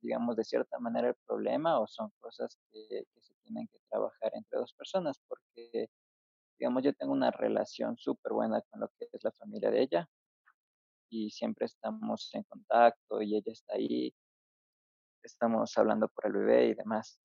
digamos, 0.01 0.35
de 0.35 0.43
cierta 0.43 0.79
manera 0.79 1.09
el 1.09 1.15
problema 1.25 1.79
o 1.79 1.87
son 1.87 2.11
cosas 2.19 2.57
que 2.71 3.05
se 3.21 3.33
tienen 3.43 3.67
que 3.67 3.79
trabajar 3.89 4.31
entre 4.35 4.59
dos 4.59 4.73
personas, 4.73 5.19
porque, 5.27 5.89
digamos, 6.59 6.83
yo 6.83 6.93
tengo 6.93 7.13
una 7.13 7.31
relación 7.31 7.97
súper 7.97 8.33
buena 8.33 8.61
con 8.69 8.81
lo 8.81 8.87
que 8.97 9.07
es 9.11 9.23
la 9.23 9.31
familia 9.31 9.71
de 9.71 9.81
ella 9.81 10.09
y 11.09 11.29
siempre 11.29 11.65
estamos 11.65 12.29
en 12.33 12.43
contacto 12.43 13.21
y 13.21 13.35
ella 13.35 13.51
está 13.51 13.75
ahí 13.75 14.13
estamos 15.23 15.77
hablando 15.77 16.07
por 16.09 16.27
el 16.27 16.33
bebé 16.33 16.67
y 16.67 16.73
demás. 16.73 17.19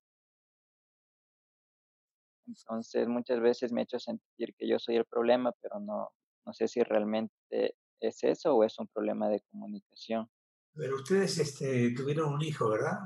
Entonces 2.47 3.07
muchas 3.07 3.39
veces 3.41 3.71
me 3.71 3.81
he 3.81 3.83
hecho 3.83 3.99
sentir 3.99 4.55
que 4.57 4.67
yo 4.67 4.79
soy 4.79 4.95
el 4.95 5.05
problema, 5.05 5.51
pero 5.61 5.79
no, 5.79 6.09
no 6.45 6.53
sé 6.53 6.67
si 6.67 6.81
realmente 6.81 7.75
es 7.99 8.23
eso 8.23 8.55
o 8.55 8.63
es 8.63 8.79
un 8.79 8.87
problema 8.87 9.29
de 9.29 9.41
comunicación. 9.51 10.27
Pero 10.73 10.95
ustedes 10.95 11.37
este, 11.37 11.93
tuvieron 11.93 12.33
un 12.33 12.41
hijo, 12.41 12.69
¿verdad? 12.69 12.97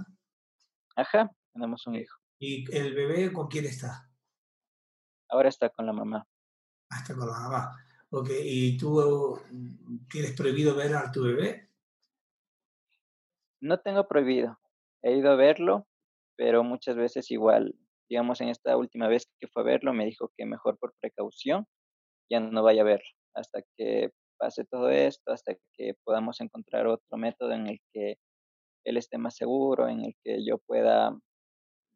Ajá, 0.95 1.29
tenemos 1.51 1.85
un 1.87 1.95
hijo. 1.95 2.17
¿Y 2.39 2.71
el 2.75 2.93
bebé 2.93 3.33
con 3.33 3.47
quién 3.47 3.65
está? 3.65 4.09
Ahora 5.33 5.49
está 5.49 5.69
con 5.69 5.85
la 5.85 5.93
mamá. 5.93 6.27
Ah, 6.89 6.99
está 7.01 7.15
con 7.15 7.27
la 7.27 7.33
mamá. 7.33 7.75
Ok, 8.11 8.29
¿y 8.43 8.77
tú 8.77 9.39
mm, 9.51 10.07
tienes 10.07 10.33
prohibido 10.33 10.75
ver 10.75 10.95
a 10.95 11.11
tu 11.11 11.23
bebé? 11.23 11.69
No 13.59 13.79
tengo 13.79 14.07
prohibido 14.07 14.59
he 15.03 15.17
ido 15.17 15.31
a 15.31 15.35
verlo, 15.35 15.85
pero 16.37 16.63
muchas 16.63 16.95
veces 16.95 17.29
igual, 17.29 17.75
digamos, 18.09 18.41
en 18.41 18.49
esta 18.49 18.75
última 18.77 19.07
vez 19.07 19.27
que 19.39 19.47
fue 19.47 19.61
a 19.63 19.65
verlo, 19.65 19.93
me 19.93 20.05
dijo 20.05 20.31
que 20.37 20.45
mejor 20.45 20.77
por 20.79 20.93
precaución 20.99 21.67
ya 22.31 22.39
no 22.39 22.63
vaya 22.63 22.81
a 22.81 22.85
verlo 22.85 23.09
hasta 23.35 23.61
que 23.75 24.11
pase 24.37 24.63
todo 24.65 24.89
esto, 24.89 25.31
hasta 25.31 25.55
que 25.73 25.93
podamos 26.03 26.39
encontrar 26.41 26.87
otro 26.87 27.17
método 27.17 27.51
en 27.51 27.67
el 27.67 27.79
que 27.93 28.15
él 28.85 28.97
esté 28.97 29.17
más 29.17 29.35
seguro, 29.35 29.87
en 29.87 30.05
el 30.05 30.15
que 30.23 30.45
yo 30.45 30.57
pueda, 30.59 31.17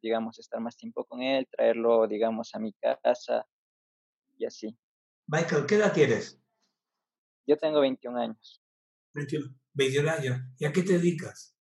digamos, 0.02 0.40
estar 0.40 0.60
más 0.60 0.76
tiempo 0.78 1.06
con 1.06 1.22
él, 1.22 1.48
traerlo, 1.52 2.08
digamos, 2.08 2.54
a 2.54 2.60
mi 2.60 2.74
casa 2.74 3.46
y 4.38 4.46
así. 4.46 4.78
Michael, 5.28 5.66
¿qué 5.66 5.76
edad 5.76 5.94
tienes? 5.94 6.42
Yo 7.48 7.58
tengo 7.58 7.80
21 7.82 8.20
años. 8.20 8.62
21, 9.14 9.48
21 9.74 10.10
años. 10.10 10.38
¿Y 10.58 10.66
a 10.66 10.72
qué 10.72 10.84
te 10.84 10.94
dedicas? 10.94 11.56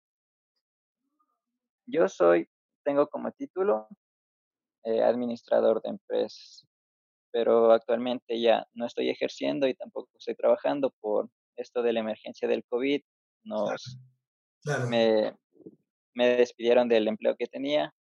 Yo 1.87 2.09
soy, 2.09 2.49
tengo 2.85 3.09
como 3.09 3.31
título 3.33 3.89
eh, 4.85 5.03
administrador 5.03 5.81
de 5.83 5.91
empresas, 5.91 6.67
pero 7.31 7.73
actualmente 7.73 8.41
ya 8.41 8.67
no 8.75 8.87
estoy 8.87 9.11
ejerciendo 9.11 9.69
y 9.69 9.75
tampoco 9.75 10.11
estoy 10.19 10.35
trabajando 10.35 10.93
por 11.01 11.31
esto 11.57 11.83
de 11.83 11.93
la 11.93 12.01
emergencia 12.01 12.49
del 12.49 12.65
COVID. 12.65 13.03
Nos, 13.45 13.99
Me, 14.89 15.37
me, 16.15 16.37
despidieron 16.37 16.89
del 16.89 17.07
empleo 17.07 17.37
que 17.37 17.47
tenía 17.47 17.95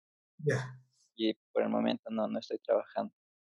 y 1.16 1.34
por 1.52 1.62
el 1.62 1.68
momento 1.68 2.10
no, 2.10 2.28
no 2.28 2.38
estoy 2.38 2.58
trabajando. 2.58 3.12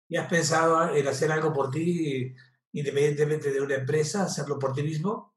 ¿Y 0.10 0.18
has 0.18 0.28
pensado 0.28 0.96
en 0.96 1.08
hacer 1.08 1.32
algo 1.32 1.52
por 1.52 1.72
ti, 1.72 2.34
independientemente 2.72 3.52
de 3.52 3.62
una 3.62 3.76
empresa, 3.76 4.24
hacerlo 4.24 4.58
por 4.58 4.74
ti 4.74 4.84
mismo? 4.84 5.36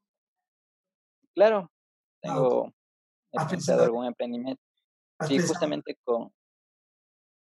Claro, 1.33 1.69
ah, 1.69 2.19
tengo 2.21 2.73
he 3.31 3.49
pensado 3.49 3.83
algún 3.83 4.05
emprendimiento. 4.05 4.61
Sí, 5.27 5.39
justamente 5.39 5.97
con... 6.03 6.33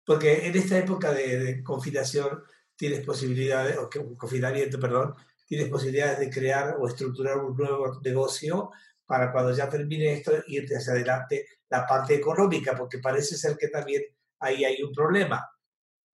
Porque 0.06 0.48
en 0.48 0.56
esta 0.56 0.78
época 0.78 1.12
de, 1.12 1.64
confinación 1.64 2.43
tienes 2.76 3.06
posibilidades, 3.06 3.78
o 3.78 3.89
confinamiento, 4.18 4.80
perdón, 4.80 5.16
tienes 5.45 5.70
posibilidades 5.70 6.20
de 6.20 6.30
crear 6.30 6.78
o 6.80 6.88
estructurar 6.88 7.38
un 7.38 7.56
nuevo 7.56 8.00
negocio 8.02 8.72
para 9.08 9.32
cuando 9.32 9.53
ya 9.55 9.70
termine 9.70 10.14
esto 10.14 10.34
irte 10.47 10.76
hacia 10.76 10.93
adelante 10.93 11.47
la 11.70 11.88
parte 11.88 12.16
económica, 12.16 12.76
porque 12.78 12.99
parece 12.99 13.38
ser 13.38 13.58
que 13.58 13.70
también 13.70 14.03
ahí 14.39 14.66
hay 14.66 14.84
un 14.84 14.91
problema. 14.91 15.49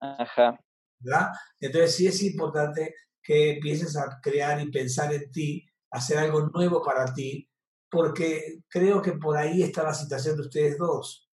Ajá. 0.00 0.58
¿Verdad? 0.98 1.32
Entonces 1.60 1.96
sí 1.96 2.06
es 2.06 2.22
importante 2.22 2.94
que 3.22 3.54
empieces 3.54 3.96
a 3.96 4.20
crear 4.22 4.60
y 4.60 4.70
pensar 4.70 5.12
en 5.12 5.30
ti, 5.30 5.66
hacer 5.90 6.18
algo 6.18 6.48
nuevo 6.48 6.82
para 6.82 7.12
ti, 7.12 7.50
porque 7.90 8.62
creo 8.68 9.02
que 9.02 9.12
por 9.12 9.36
ahí 9.36 9.62
está 9.62 9.82
la 9.82 9.94
situación 9.94 10.36
de 10.36 10.42
ustedes 10.42 10.78
dos. 10.78 11.28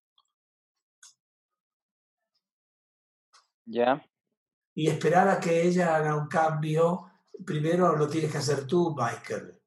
Ya. 3.65 4.03
Y 4.73 4.89
esperar 4.89 5.27
a 5.27 5.39
que 5.39 5.61
ella 5.61 5.95
haga 5.95 6.15
un 6.15 6.27
cambio, 6.27 7.11
primero 7.45 7.95
lo 7.95 8.07
tienes 8.07 8.31
que 8.31 8.37
hacer 8.37 8.65
tú, 8.65 8.95
Michael. 8.95 9.60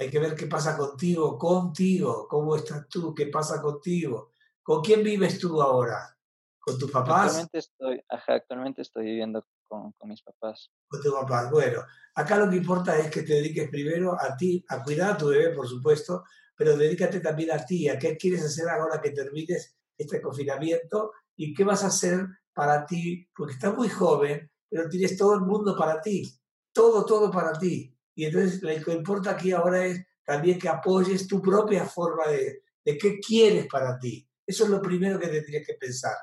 Hay 0.00 0.08
que 0.08 0.18
ver 0.18 0.34
qué 0.34 0.46
pasa 0.46 0.78
contigo, 0.78 1.36
contigo, 1.36 2.26
cómo 2.26 2.56
estás 2.56 2.88
tú, 2.88 3.14
qué 3.14 3.26
pasa 3.26 3.60
contigo. 3.60 4.32
¿Con 4.62 4.80
quién 4.80 5.04
vives 5.04 5.38
tú 5.38 5.60
ahora? 5.60 6.16
¿Con 6.58 6.78
tus 6.78 6.90
papás? 6.90 7.26
Actualmente 7.26 7.58
estoy, 7.58 8.02
ajá, 8.08 8.32
actualmente 8.36 8.80
estoy 8.80 9.04
viviendo 9.04 9.46
con, 9.68 9.92
con 9.92 10.08
mis 10.08 10.22
papás. 10.22 10.70
Con 10.88 11.02
tus 11.02 11.12
papás. 11.12 11.50
Bueno, 11.50 11.82
acá 12.14 12.38
lo 12.38 12.48
que 12.48 12.56
importa 12.56 12.96
es 12.98 13.10
que 13.10 13.24
te 13.24 13.34
dediques 13.34 13.68
primero 13.68 14.16
a 14.18 14.34
ti, 14.38 14.64
a 14.70 14.82
cuidar 14.82 15.10
a 15.10 15.18
tu 15.18 15.28
bebé, 15.28 15.54
por 15.54 15.68
supuesto, 15.68 16.24
pero 16.56 16.78
dedícate 16.78 17.20
también 17.20 17.50
a 17.50 17.62
ti, 17.62 17.86
a 17.90 17.98
qué 17.98 18.16
quieres 18.16 18.42
hacer 18.42 18.70
ahora 18.70 19.02
que 19.02 19.10
termines 19.10 19.76
este 19.98 20.22
confinamiento 20.22 21.12
y 21.36 21.52
qué 21.52 21.62
vas 21.62 21.84
a 21.84 21.88
hacer 21.88 22.26
para 22.54 22.86
ti, 22.86 23.28
porque 23.36 23.52
estás 23.52 23.76
muy 23.76 23.90
joven, 23.90 24.50
pero 24.66 24.88
tienes 24.88 25.14
todo 25.18 25.34
el 25.34 25.42
mundo 25.42 25.76
para 25.76 26.00
ti, 26.00 26.40
todo, 26.72 27.04
todo 27.04 27.30
para 27.30 27.52
ti. 27.52 27.94
Y 28.14 28.24
entonces 28.26 28.62
lo 28.62 28.84
que 28.84 28.92
importa 28.92 29.32
aquí 29.32 29.52
ahora 29.52 29.84
es 29.86 30.04
también 30.24 30.58
que 30.58 30.68
apoyes 30.68 31.26
tu 31.26 31.40
propia 31.40 31.84
forma 31.84 32.26
de, 32.28 32.62
de 32.84 32.98
qué 32.98 33.18
quieres 33.18 33.66
para 33.66 33.98
ti. 33.98 34.26
Eso 34.46 34.64
es 34.64 34.70
lo 34.70 34.82
primero 34.82 35.18
que 35.18 35.28
tendrías 35.28 35.66
que 35.66 35.74
pensar. 35.74 36.16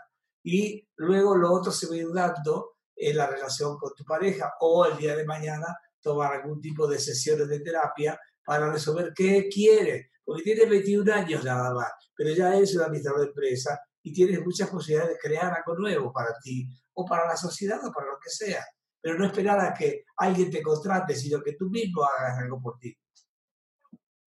Y 0.43 0.87
luego 0.97 1.35
lo 1.35 1.51
otro 1.51 1.71
se 1.71 1.87
va 1.87 1.93
a 1.93 1.97
ir 1.97 2.11
dando 2.13 2.77
en 2.95 3.15
la 3.15 3.27
relación 3.27 3.77
con 3.77 3.93
tu 3.95 4.03
pareja 4.03 4.53
o 4.61 4.85
el 4.85 4.97
día 4.97 5.15
de 5.15 5.25
mañana 5.25 5.67
tomar 6.01 6.33
algún 6.33 6.61
tipo 6.61 6.87
de 6.87 6.99
sesiones 6.99 7.47
de 7.47 7.59
terapia 7.59 8.19
para 8.45 8.71
resolver 8.71 9.13
qué 9.15 9.47
quieres. 9.49 10.07
Porque 10.23 10.43
tienes 10.43 10.69
21 10.69 11.13
años 11.13 11.43
nada 11.43 11.73
más, 11.73 11.91
pero 12.15 12.31
ya 12.31 12.55
eres 12.55 12.75
un 12.75 12.81
administrador 12.81 13.21
de 13.21 13.27
empresa 13.27 13.79
y 14.01 14.13
tienes 14.13 14.43
muchas 14.43 14.69
posibilidades 14.69 15.13
de 15.13 15.19
crear 15.19 15.53
algo 15.53 15.77
nuevo 15.77 16.11
para 16.11 16.37
ti 16.41 16.67
o 16.93 17.05
para 17.05 17.27
la 17.27 17.37
sociedad 17.37 17.79
o 17.85 17.91
para 17.91 18.07
lo 18.07 18.17
que 18.21 18.29
sea. 18.29 18.65
Pero 19.07 19.19
no 19.19 19.25
esperar 19.25 19.57
a 19.61 19.73
que 19.73 20.03
alguien 20.17 20.51
te 20.51 20.61
contrate, 20.61 21.15
sino 21.15 21.41
que 21.41 21.53
tú 21.53 21.69
mismo 21.69 22.03
hagas 22.03 22.39
algo 22.39 22.61
por 22.61 22.77
ti. 22.77 22.93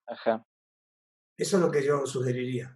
Ajá. 0.06 0.42
Eso 1.36 1.58
es 1.58 1.62
lo 1.62 1.70
que 1.70 1.84
yo 1.84 2.06
sugeriría. 2.06 2.74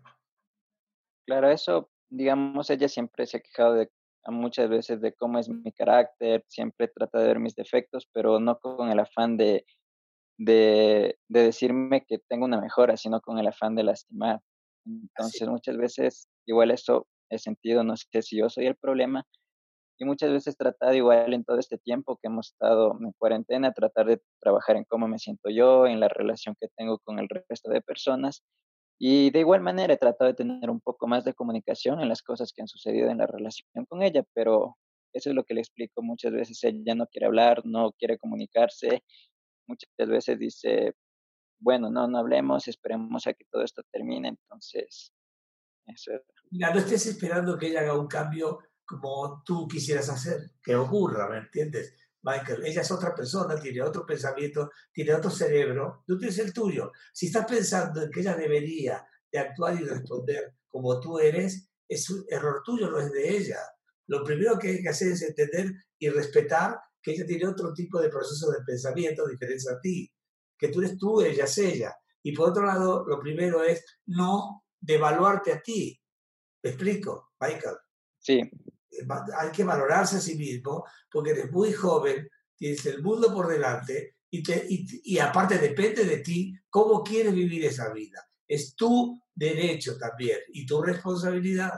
Claro, 1.27 1.49
eso, 1.49 1.91
digamos, 2.11 2.69
ella 2.69 2.91
siempre 2.91 3.25
se 3.25 3.39
ha 3.39 3.41
quejado 3.41 3.73
de 3.73 3.91
muchas 4.27 4.69
veces 4.69 5.01
de 5.01 5.15
cómo 5.15 5.39
es 5.39 5.49
mi 5.49 5.73
carácter, 5.73 6.45
siempre 6.47 6.89
trata 6.89 7.21
de 7.21 7.29
ver 7.29 7.39
mis 7.39 7.55
defectos, 7.55 8.07
pero 8.13 8.39
no 8.39 8.59
con 8.59 8.91
el 8.91 9.01
afán 9.01 9.39
de, 9.39 9.65
de, 10.37 11.19
de 11.27 11.43
decirme 11.43 12.05
que 12.05 12.19
tengo 12.29 12.45
una 12.45 12.61
mejora, 12.61 12.99
sino 12.99 13.23
con 13.23 13.39
el 13.39 13.47
afán 13.47 13.77
de 13.77 13.85
lastimar. 13.85 14.43
Entonces, 14.85 15.49
muchas 15.49 15.79
veces, 15.79 16.29
igual 16.45 16.71
eso 16.71 17.09
he 17.31 17.39
sentido, 17.39 17.83
no 17.83 17.97
sé 17.97 18.21
si 18.21 18.37
yo 18.37 18.51
soy 18.51 18.67
el 18.67 18.77
problema, 18.77 19.27
y 19.99 20.05
muchas 20.05 20.33
veces 20.33 20.57
tratado 20.57 20.95
igual 20.95 21.33
en 21.35 21.45
todo 21.45 21.59
este 21.59 21.79
tiempo 21.79 22.19
que 22.21 22.29
hemos 22.29 22.53
estado 22.53 22.97
en 23.01 23.13
cuarentena, 23.13 23.73
tratar 23.73 24.07
de 24.07 24.23
trabajar 24.41 24.77
en 24.77 24.85
cómo 24.85 25.07
me 25.07 25.19
siento 25.19 25.51
yo, 25.51 25.87
en 25.87 26.01
la 26.01 26.09
relación 26.09 26.57
que 26.61 26.69
tengo 26.77 26.99
con 26.99 27.19
el 27.19 27.29
resto 27.29 27.71
de 27.71 27.81
personas. 27.81 28.43
Y 28.99 29.31
de 29.31 29.41
igual 29.41 29.61
manera 29.61 29.95
he 29.95 29.97
tratado 29.97 30.31
de 30.31 30.37
tener 30.37 30.71
un 30.71 30.81
poco 30.81 31.07
más 31.07 31.25
de 31.25 31.35
comunicación 31.35 32.01
en 32.01 32.09
las 32.09 32.23
cosas 32.23 32.53
que 32.53 32.63
han 32.63 32.69
sucedido 32.69 33.11
en 33.11 33.19
la 33.19 33.27
relación 33.27 33.87
con 33.89 34.03
ella, 34.03 34.25
pero 34.35 34.77
eso 35.13 35.31
es 35.31 35.37
lo 35.37 35.45
que 35.45 35.55
le 35.55 35.61
explico 35.61 36.03
muchas 36.03 36.33
veces. 36.33 36.63
Ella 36.65 36.95
no 36.95 37.07
quiere 37.07 37.27
hablar, 37.27 37.63
no 37.65 37.93
quiere 37.93 38.19
comunicarse. 38.19 39.05
Muchas 39.69 40.09
veces 40.09 40.39
dice, 40.39 40.95
bueno, 41.61 41.91
no, 41.91 42.09
no 42.09 42.19
hablemos, 42.19 42.69
esperemos 42.69 43.27
a 43.27 43.35
que 43.35 43.45
todo 43.51 43.63
esto 43.63 43.83
termine. 43.93 44.29
Entonces, 44.29 45.13
eso 45.87 46.13
es. 46.13 46.23
Mira, 46.51 46.73
no 46.73 46.81
estés 46.81 47.07
esperando 47.07 47.57
que 47.57 47.69
ella 47.69 47.81
haga 47.81 47.99
un 47.99 48.07
cambio 48.07 48.59
como 48.85 49.43
tú 49.45 49.67
quisieras 49.67 50.09
hacer, 50.09 50.53
que 50.63 50.77
ocurra, 50.77 51.29
¿me 51.29 51.39
entiendes? 51.39 51.95
Michael, 52.23 52.65
ella 52.65 52.81
es 52.81 52.91
otra 52.91 53.15
persona, 53.15 53.61
tiene 53.61 53.83
otro 53.83 54.07
pensamiento, 54.07 54.71
tiene 54.93 55.15
otro 55.15 55.31
cerebro, 55.31 56.03
tú 56.07 56.19
tienes 56.19 56.39
el 56.39 56.53
tuyo. 56.55 56.91
Si 57.13 57.27
estás 57.27 57.47
pensando 57.47 58.03
en 58.03 58.11
que 58.11 58.21
ella 58.21 58.35
debería 58.35 59.07
de 59.31 59.39
actuar 59.39 59.79
y 59.79 59.85
responder 59.85 60.55
como 60.69 60.99
tú 61.01 61.19
eres, 61.19 61.69
es 61.87 62.09
un 62.09 62.25
error 62.29 62.63
tuyo, 62.65 62.91
no 62.91 62.99
es 62.99 63.13
de 63.13 63.37
ella. 63.37 63.59
Lo 64.07 64.25
primero 64.25 64.59
que 64.59 64.69
hay 64.69 64.83
que 64.83 64.89
hacer 64.89 65.13
es 65.13 65.23
entender 65.23 65.71
y 65.99 66.09
respetar 66.09 66.79
que 67.03 67.13
ella 67.13 67.27
tiene 67.27 67.47
otro 67.47 67.75
tipo 67.75 68.01
de 68.01 68.09
proceso 68.09 68.51
de 68.51 68.65
pensamiento 68.65 69.27
diferente 69.27 69.71
a 69.71 69.79
ti, 69.79 70.11
que 70.59 70.69
tú 70.69 70.81
eres 70.81 70.97
tú, 70.97 71.21
ella 71.21 71.45
es 71.45 71.59
ella. 71.59 71.95
Y 72.23 72.33
por 72.33 72.49
otro 72.49 72.65
lado, 72.65 73.05
lo 73.07 73.21
primero 73.21 73.63
es 73.63 73.85
no 74.07 74.65
devaluarte 74.81 75.53
a 75.53 75.61
ti. 75.61 76.01
¿Me 76.63 76.71
explico, 76.71 77.33
Michael? 77.39 77.77
Sí 78.19 78.51
hay 79.39 79.51
que 79.51 79.65
valorarse 79.65 80.17
a 80.17 80.21
sí 80.21 80.37
mismo 80.37 80.85
porque 81.11 81.31
eres 81.31 81.51
muy 81.51 81.73
joven, 81.73 82.29
tienes 82.57 82.85
el 82.87 83.03
mundo 83.03 83.33
por 83.33 83.49
delante 83.49 84.17
y, 84.31 84.43
te, 84.43 84.67
y, 84.69 85.19
aparte 85.19 85.59
depende 85.59 86.05
de 86.05 86.19
ti 86.19 86.53
cómo 86.69 87.03
quieres 87.03 87.33
vivir 87.33 87.65
esa 87.65 87.93
vida. 87.93 88.27
Es 88.47 88.75
tu 88.75 89.21
derecho 89.35 89.97
también 89.97 90.39
y 90.53 90.67
tu 90.67 90.83
responsabilidad. 90.83 91.73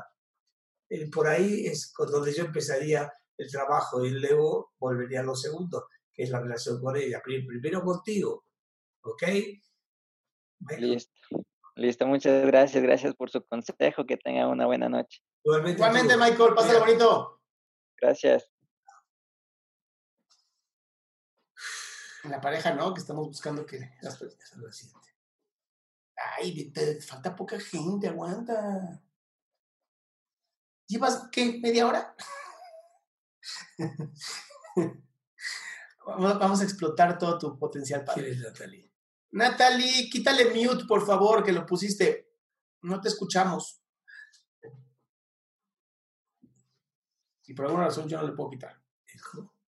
Eh, 0.88 1.10
por 1.10 1.26
ahí 1.26 1.66
es 1.66 1.92
donde 1.96 2.32
yo 2.32 2.44
empezaría 2.44 3.12
el 3.36 3.50
trabajo 3.50 4.04
y 4.04 4.10
luego 4.10 4.72
volvería 4.78 5.20
a 5.20 5.24
lo 5.24 5.34
segundo, 5.34 5.88
que 6.14 6.22
es 6.22 6.30
la 6.30 6.40
relación 6.40 6.80
con 6.80 6.96
ella. 6.96 7.20
Primero 7.22 7.82
contigo, 7.82 8.44
¿ok? 9.02 9.22
Listo. 10.78 11.12
Listo, 11.76 12.06
muchas 12.06 12.46
gracias. 12.46 12.82
Gracias 12.82 13.14
por 13.14 13.30
su 13.30 13.44
consejo. 13.44 14.06
Que 14.06 14.16
tenga 14.16 14.48
una 14.48 14.64
buena 14.66 14.88
noche. 14.88 15.20
Igualmente, 15.46 16.16
Michael, 16.16 16.54
pásalo 16.56 16.80
bonito. 16.80 17.40
Gracias. 17.96 18.50
La 22.24 22.40
pareja, 22.40 22.74
¿no? 22.74 22.92
Que 22.92 23.00
estamos 23.00 23.28
buscando 23.28 23.64
que 23.64 23.92
las 24.02 24.18
Ay, 26.36 26.72
te 26.72 27.00
falta 27.00 27.36
poca 27.36 27.60
gente, 27.60 28.08
aguanta. 28.08 29.00
¿Llevas 30.88 31.28
qué? 31.30 31.60
¿Media 31.62 31.86
hora? 31.86 32.16
Vamos 36.06 36.60
a 36.60 36.64
explotar 36.64 37.18
todo 37.18 37.38
tu 37.38 37.56
potencial 37.56 38.04
padre. 38.04 38.34
Natalie? 38.34 38.92
Natalie, 39.30 40.10
quítale 40.10 40.46
mute, 40.46 40.86
por 40.86 41.06
favor, 41.06 41.44
que 41.44 41.52
lo 41.52 41.64
pusiste. 41.64 42.32
No 42.82 43.00
te 43.00 43.06
escuchamos. 43.08 43.85
Y 47.46 47.54
por 47.54 47.66
alguna 47.66 47.84
razón 47.84 48.08
yo 48.08 48.18
no 48.18 48.26
le 48.26 48.32
puedo 48.32 48.50
quitar. 48.50 48.80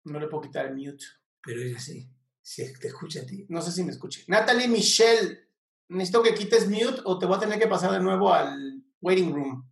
No 0.04 0.20
le 0.20 0.28
puedo 0.28 0.42
quitar 0.42 0.66
el 0.66 0.74
mute. 0.74 1.04
Pero 1.42 1.60
ella 1.60 1.78
sí. 1.78 2.08
Si 2.40 2.72
te 2.78 2.88
escucha 2.88 3.20
a 3.20 3.26
ti. 3.26 3.46
No 3.48 3.62
sé 3.62 3.72
si 3.72 3.82
me 3.84 3.92
escuche. 3.92 4.24
Natalie 4.28 4.68
Michelle, 4.68 5.48
necesito 5.88 6.22
que 6.22 6.34
quites 6.34 6.68
mute 6.68 7.00
o 7.04 7.18
te 7.18 7.26
voy 7.26 7.36
a 7.36 7.40
tener 7.40 7.58
que 7.58 7.68
pasar 7.68 7.92
de 7.92 8.00
nuevo 8.00 8.32
al 8.32 8.82
waiting 9.00 9.32
room. 9.32 9.68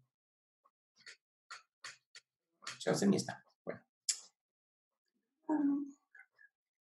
Chance 2.79 3.07
ni 3.07 3.17
está. 3.17 3.45
Bueno. 3.65 3.83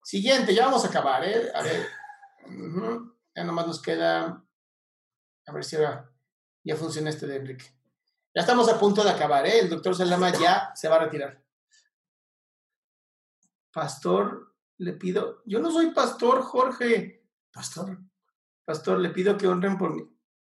Siguiente, 0.03 0.53
ya 0.53 0.65
vamos 0.65 0.85
a 0.85 0.87
acabar, 0.87 1.23
¿eh? 1.27 1.51
A 1.53 1.61
ver. 1.61 1.87
Ya 3.35 3.43
nomás 3.43 3.67
nos 3.67 3.81
queda. 3.81 4.45
A 5.47 5.51
ver 5.51 5.63
si 5.63 5.75
ahora 5.75 6.09
ya 6.63 6.75
funciona 6.75 7.09
este 7.09 7.27
de 7.27 7.37
Enrique. 7.37 7.80
Ya 8.33 8.41
estamos 8.41 8.69
a 8.69 8.79
punto 8.79 9.03
de 9.03 9.09
acabar, 9.09 9.45
¿eh? 9.45 9.59
El 9.59 9.69
doctor 9.69 9.95
Salama 9.95 10.31
ya 10.31 10.71
se 10.73 10.87
va 10.87 10.95
a 10.95 10.99
retirar. 10.99 11.43
Pastor, 13.73 14.55
le 14.77 14.93
pido. 14.93 15.41
Yo 15.45 15.59
no 15.59 15.69
soy 15.69 15.91
pastor, 15.91 16.41
Jorge. 16.41 17.27
Pastor. 17.51 17.99
Pastor, 18.63 18.99
le 18.99 19.09
pido 19.09 19.37
que 19.37 19.47
honren 19.47 19.77
por 19.77 19.93
mi, 19.93 20.03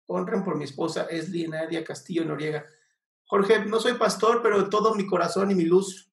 honren 0.06 0.42
por 0.42 0.56
mi 0.56 0.64
esposa, 0.64 1.04
es 1.04 1.30
Nadia 1.30 1.84
Castillo 1.84 2.24
Noriega. 2.24 2.66
Jorge, 3.26 3.64
no 3.64 3.78
soy 3.78 3.94
pastor, 3.94 4.42
pero 4.42 4.68
todo 4.68 4.94
mi 4.94 5.06
corazón 5.06 5.50
y 5.50 5.54
mi 5.54 5.64
luz. 5.64 6.10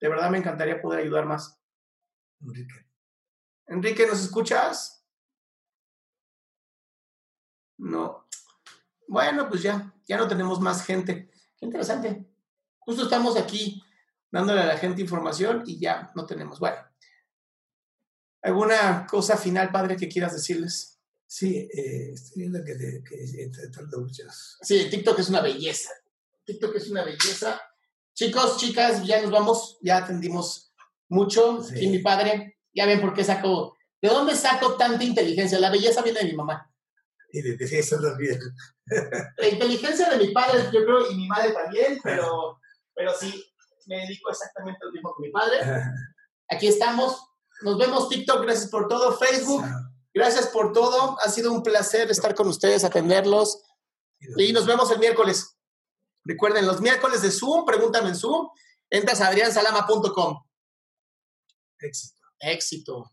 De 0.00 0.08
verdad 0.08 0.30
me 0.30 0.38
encantaría 0.38 0.80
poder 0.80 1.00
ayudar 1.00 1.26
más. 1.26 1.60
Enrique. 2.40 2.86
Enrique, 3.66 4.06
¿nos 4.06 4.20
escuchas? 4.20 5.06
No. 7.78 8.23
Bueno, 9.14 9.48
pues 9.48 9.62
ya, 9.62 9.94
ya 10.08 10.16
no 10.16 10.26
tenemos 10.26 10.60
más 10.60 10.84
gente. 10.84 11.30
Qué 11.56 11.66
interesante. 11.66 12.26
Justo 12.80 13.04
estamos 13.04 13.36
aquí 13.36 13.80
dándole 14.28 14.60
a 14.60 14.66
la 14.66 14.76
gente 14.76 15.02
información 15.02 15.62
y 15.64 15.78
ya 15.78 16.10
no 16.16 16.26
tenemos. 16.26 16.58
Bueno, 16.58 16.78
¿alguna 18.42 19.06
cosa 19.08 19.36
final, 19.36 19.70
padre, 19.70 19.96
que 19.96 20.08
quieras 20.08 20.32
decirles? 20.32 20.98
Sí, 21.28 21.56
eh, 21.56 22.10
estoy 22.12 22.42
viendo 22.42 22.64
que, 22.64 22.74
te, 22.74 23.04
que 23.04 23.98
muchas. 23.98 24.58
Sí, 24.60 24.88
TikTok 24.90 25.20
es 25.20 25.28
una 25.28 25.42
belleza. 25.42 25.90
TikTok 26.44 26.74
es 26.74 26.90
una 26.90 27.04
belleza. 27.04 27.60
Chicos, 28.14 28.56
chicas, 28.56 29.06
ya 29.06 29.22
nos 29.22 29.30
vamos. 29.30 29.78
Ya 29.80 29.98
atendimos 29.98 30.74
mucho. 31.08 31.64
Y 31.76 31.86
mi 31.86 32.00
padre, 32.00 32.58
ya 32.72 32.84
ven 32.84 33.00
por 33.00 33.14
qué 33.14 33.22
saco. 33.22 33.76
¿De 34.02 34.08
dónde 34.08 34.34
saco 34.34 34.74
tanta 34.74 35.04
inteligencia? 35.04 35.60
La 35.60 35.70
belleza 35.70 36.02
viene 36.02 36.18
de 36.18 36.26
mi 36.26 36.34
mamá. 36.34 36.73
Y 37.34 37.42
de, 37.42 37.78
eso 37.78 38.00
también. 38.00 38.38
La 39.38 39.48
inteligencia 39.48 40.08
de 40.08 40.18
mi 40.18 40.32
padre, 40.32 40.70
yo 40.72 40.84
creo, 40.84 41.10
y 41.10 41.16
mi 41.16 41.26
madre 41.26 41.52
también, 41.52 41.98
pero, 42.02 42.60
pero 42.94 43.12
sí, 43.18 43.44
me 43.86 43.96
dedico 43.96 44.30
exactamente 44.30 44.78
lo 44.84 44.92
mismo 44.92 45.12
que 45.16 45.26
mi 45.26 45.32
padre. 45.32 45.58
Aquí 46.48 46.68
estamos. 46.68 47.20
Nos 47.62 47.76
vemos 47.76 48.08
TikTok, 48.08 48.42
gracias 48.42 48.70
por 48.70 48.86
todo. 48.86 49.18
Facebook, 49.18 49.64
Gracias 50.14 50.46
por 50.46 50.72
todo. 50.72 51.18
Ha 51.24 51.28
sido 51.28 51.52
un 51.52 51.64
placer 51.64 52.08
estar 52.08 52.36
con 52.36 52.46
ustedes, 52.46 52.84
atenderlos. 52.84 53.62
Y 54.36 54.52
nos 54.52 54.64
vemos 54.64 54.88
el 54.92 55.00
miércoles. 55.00 55.58
Recuerden, 56.22 56.66
los 56.66 56.80
miércoles 56.80 57.20
de 57.20 57.32
Zoom, 57.32 57.64
pregúntame 57.64 58.10
en 58.10 58.14
Zoom, 58.14 58.48
entras 58.88 59.20
a 59.20 59.26
adriansalama.com. 59.26 60.44
Éxito. 61.80 62.20
Éxito. 62.38 63.12